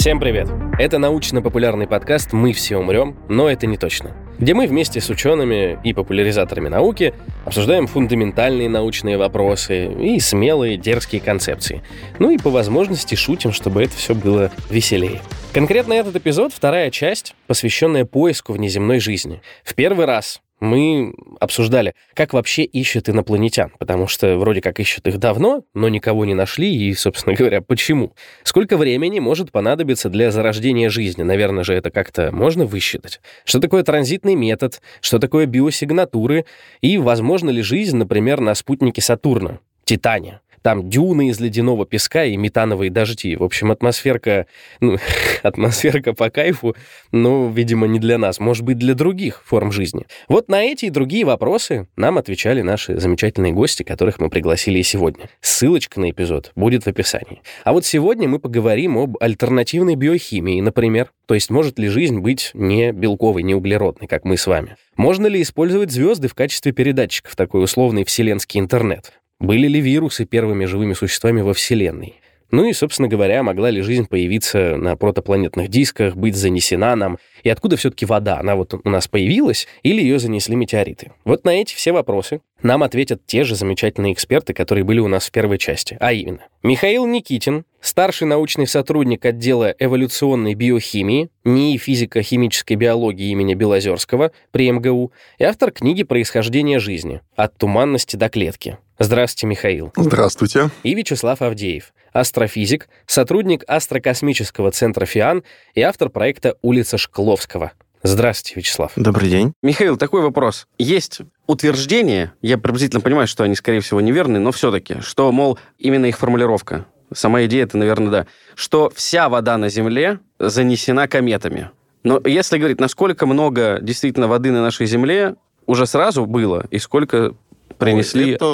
Всем 0.00 0.18
привет! 0.18 0.48
Это 0.78 0.96
научно-популярный 0.96 1.86
подкаст 1.86 2.32
«Мы 2.32 2.54
все 2.54 2.78
умрем, 2.78 3.18
но 3.28 3.50
это 3.50 3.66
не 3.66 3.76
точно», 3.76 4.16
где 4.38 4.54
мы 4.54 4.66
вместе 4.66 4.98
с 4.98 5.10
учеными 5.10 5.78
и 5.84 5.92
популяризаторами 5.92 6.68
науки 6.68 7.12
обсуждаем 7.44 7.86
фундаментальные 7.86 8.70
научные 8.70 9.18
вопросы 9.18 9.92
и 9.92 10.18
смелые 10.18 10.78
дерзкие 10.78 11.20
концепции. 11.20 11.82
Ну 12.18 12.30
и 12.30 12.38
по 12.38 12.48
возможности 12.48 13.14
шутим, 13.14 13.52
чтобы 13.52 13.82
это 13.82 13.94
все 13.94 14.14
было 14.14 14.50
веселее. 14.70 15.20
Конкретно 15.52 15.92
этот 15.92 16.16
эпизод— 16.16 16.52
вторая 16.54 16.90
часть, 16.90 17.34
посвященная 17.46 18.06
поиску 18.06 18.54
внеземной 18.54 19.00
жизни. 19.00 19.42
В 19.64 19.74
первый 19.74 20.06
раз 20.06 20.40
мы 20.60 21.14
обсуждали, 21.40 21.94
как 22.14 22.32
вообще 22.32 22.64
ищут 22.64 23.08
инопланетян, 23.08 23.72
потому 23.78 24.06
что 24.06 24.36
вроде 24.38 24.60
как 24.60 24.78
ищут 24.78 25.06
их 25.06 25.18
давно, 25.18 25.64
но 25.74 25.88
никого 25.88 26.24
не 26.24 26.34
нашли, 26.34 26.74
и, 26.74 26.94
собственно 26.94 27.34
говоря, 27.34 27.60
почему? 27.62 28.14
Сколько 28.44 28.76
времени 28.76 29.18
может 29.18 29.50
понадобиться 29.50 30.08
для 30.08 30.30
зарождения 30.30 30.90
жизни? 30.90 31.22
Наверное 31.22 31.64
же, 31.64 31.74
это 31.74 31.90
как-то 31.90 32.30
можно 32.32 32.66
высчитать. 32.66 33.20
Что 33.44 33.58
такое 33.58 33.82
транзитный 33.82 34.34
метод? 34.34 34.80
Что 35.00 35.18
такое 35.18 35.46
биосигнатуры? 35.46 36.44
И 36.80 36.98
возможно 36.98 37.50
ли 37.50 37.62
жизнь, 37.62 37.96
например, 37.96 38.40
на 38.40 38.54
спутнике 38.54 39.00
Сатурна, 39.00 39.60
Титане? 39.84 40.40
Там 40.62 40.90
дюны 40.90 41.28
из 41.28 41.40
ледяного 41.40 41.86
песка 41.86 42.24
и 42.24 42.36
метановые 42.36 42.90
дожди. 42.90 43.36
В 43.36 43.42
общем, 43.42 43.70
атмосферка, 43.70 44.46
ну, 44.80 44.98
атмосферка 45.42 46.12
по 46.12 46.30
кайфу, 46.30 46.76
но, 47.12 47.50
видимо, 47.50 47.86
не 47.86 47.98
для 47.98 48.18
нас, 48.18 48.40
может 48.40 48.64
быть, 48.64 48.78
для 48.78 48.94
других 48.94 49.42
форм 49.44 49.72
жизни. 49.72 50.06
Вот 50.28 50.48
на 50.48 50.62
эти 50.62 50.86
и 50.86 50.90
другие 50.90 51.24
вопросы 51.24 51.88
нам 51.96 52.18
отвечали 52.18 52.62
наши 52.62 52.98
замечательные 52.98 53.52
гости, 53.52 53.82
которых 53.82 54.18
мы 54.18 54.28
пригласили 54.28 54.82
сегодня. 54.82 55.28
Ссылочка 55.40 56.00
на 56.00 56.10
эпизод 56.10 56.52
будет 56.56 56.84
в 56.84 56.88
описании. 56.88 57.42
А 57.64 57.72
вот 57.72 57.84
сегодня 57.84 58.28
мы 58.28 58.38
поговорим 58.38 58.98
об 58.98 59.16
альтернативной 59.20 59.94
биохимии, 59.94 60.60
например. 60.60 61.10
То 61.26 61.34
есть 61.34 61.50
может 61.50 61.78
ли 61.78 61.88
жизнь 61.88 62.18
быть 62.18 62.50
не 62.54 62.92
белковой, 62.92 63.42
не 63.42 63.54
углеродной, 63.54 64.08
как 64.08 64.24
мы 64.24 64.36
с 64.36 64.46
вами? 64.46 64.76
Можно 64.96 65.28
ли 65.28 65.40
использовать 65.40 65.90
звезды 65.90 66.28
в 66.28 66.34
качестве 66.34 66.72
передатчиков, 66.72 67.36
такой 67.36 67.62
условный 67.62 68.04
вселенский 68.04 68.60
интернет? 68.60 69.12
Были 69.40 69.68
ли 69.68 69.80
вирусы 69.80 70.26
первыми 70.26 70.66
живыми 70.66 70.92
существами 70.92 71.40
во 71.40 71.54
Вселенной? 71.54 72.20
Ну 72.50 72.64
и, 72.64 72.72
собственно 72.72 73.08
говоря, 73.08 73.42
могла 73.42 73.70
ли 73.70 73.80
жизнь 73.80 74.06
появиться 74.06 74.76
на 74.76 74.96
протопланетных 74.96 75.68
дисках, 75.68 76.16
быть 76.16 76.34
занесена 76.36 76.96
нам? 76.96 77.18
И 77.44 77.48
откуда 77.48 77.76
все-таки 77.76 78.04
вода? 78.04 78.40
Она 78.40 78.56
вот 78.56 78.74
у 78.74 78.88
нас 78.88 79.06
появилась 79.06 79.68
или 79.82 80.02
ее 80.02 80.18
занесли 80.18 80.56
метеориты? 80.56 81.12
Вот 81.24 81.44
на 81.44 81.50
эти 81.50 81.74
все 81.74 81.92
вопросы 81.92 82.40
нам 82.60 82.82
ответят 82.82 83.24
те 83.24 83.44
же 83.44 83.54
замечательные 83.54 84.12
эксперты, 84.12 84.52
которые 84.52 84.84
были 84.84 84.98
у 84.98 85.08
нас 85.08 85.28
в 85.28 85.30
первой 85.30 85.58
части. 85.58 85.96
А 86.00 86.12
именно, 86.12 86.40
Михаил 86.62 87.06
Никитин, 87.06 87.64
старший 87.80 88.26
научный 88.26 88.66
сотрудник 88.66 89.24
отдела 89.24 89.72
эволюционной 89.78 90.54
биохимии, 90.54 91.30
НИИ 91.44 91.78
физико-химической 91.78 92.74
биологии 92.74 93.30
имени 93.30 93.54
Белозерского 93.54 94.32
при 94.50 94.70
МГУ 94.70 95.12
и 95.38 95.44
автор 95.44 95.70
книги 95.70 96.02
«Происхождение 96.02 96.80
жизни. 96.80 97.20
От 97.36 97.56
туманности 97.56 98.16
до 98.16 98.28
клетки». 98.28 98.76
Здравствуйте, 99.02 99.46
Михаил. 99.46 99.92
Здравствуйте. 99.96 100.68
И 100.82 100.94
Вячеслав 100.94 101.40
Авдеев, 101.40 101.94
астрофизик, 102.12 102.90
сотрудник 103.06 103.64
Астрокосмического 103.66 104.72
центра 104.72 105.06
ФИАН 105.06 105.42
и 105.74 105.80
автор 105.80 106.10
проекта 106.10 106.56
«Улица 106.60 106.98
Шкловского». 106.98 107.72
Здравствуйте, 108.02 108.60
Вячеслав. 108.60 108.92
Добрый 108.96 109.30
день. 109.30 109.54
Михаил, 109.62 109.96
такой 109.96 110.20
вопрос. 110.20 110.66
Есть 110.76 111.22
утверждения, 111.46 112.34
я 112.42 112.58
приблизительно 112.58 113.00
понимаю, 113.00 113.26
что 113.26 113.42
они, 113.42 113.54
скорее 113.54 113.80
всего, 113.80 114.02
неверны, 114.02 114.38
но 114.38 114.52
все-таки, 114.52 115.00
что, 115.00 115.32
мол, 115.32 115.58
именно 115.78 116.04
их 116.04 116.18
формулировка, 116.18 116.84
сама 117.10 117.46
идея 117.46 117.62
это, 117.62 117.78
наверное, 117.78 118.10
да, 118.10 118.26
что 118.54 118.92
вся 118.94 119.30
вода 119.30 119.56
на 119.56 119.70
Земле 119.70 120.18
занесена 120.38 121.08
кометами. 121.08 121.70
Но 122.02 122.20
если 122.22 122.58
говорить, 122.58 122.80
насколько 122.80 123.24
много 123.24 123.78
действительно 123.80 124.28
воды 124.28 124.50
на 124.50 124.60
нашей 124.60 124.84
Земле 124.84 125.36
уже 125.64 125.86
сразу 125.86 126.26
было, 126.26 126.66
и 126.70 126.78
сколько 126.78 127.34
принесли 127.78 128.32
это 128.32 128.44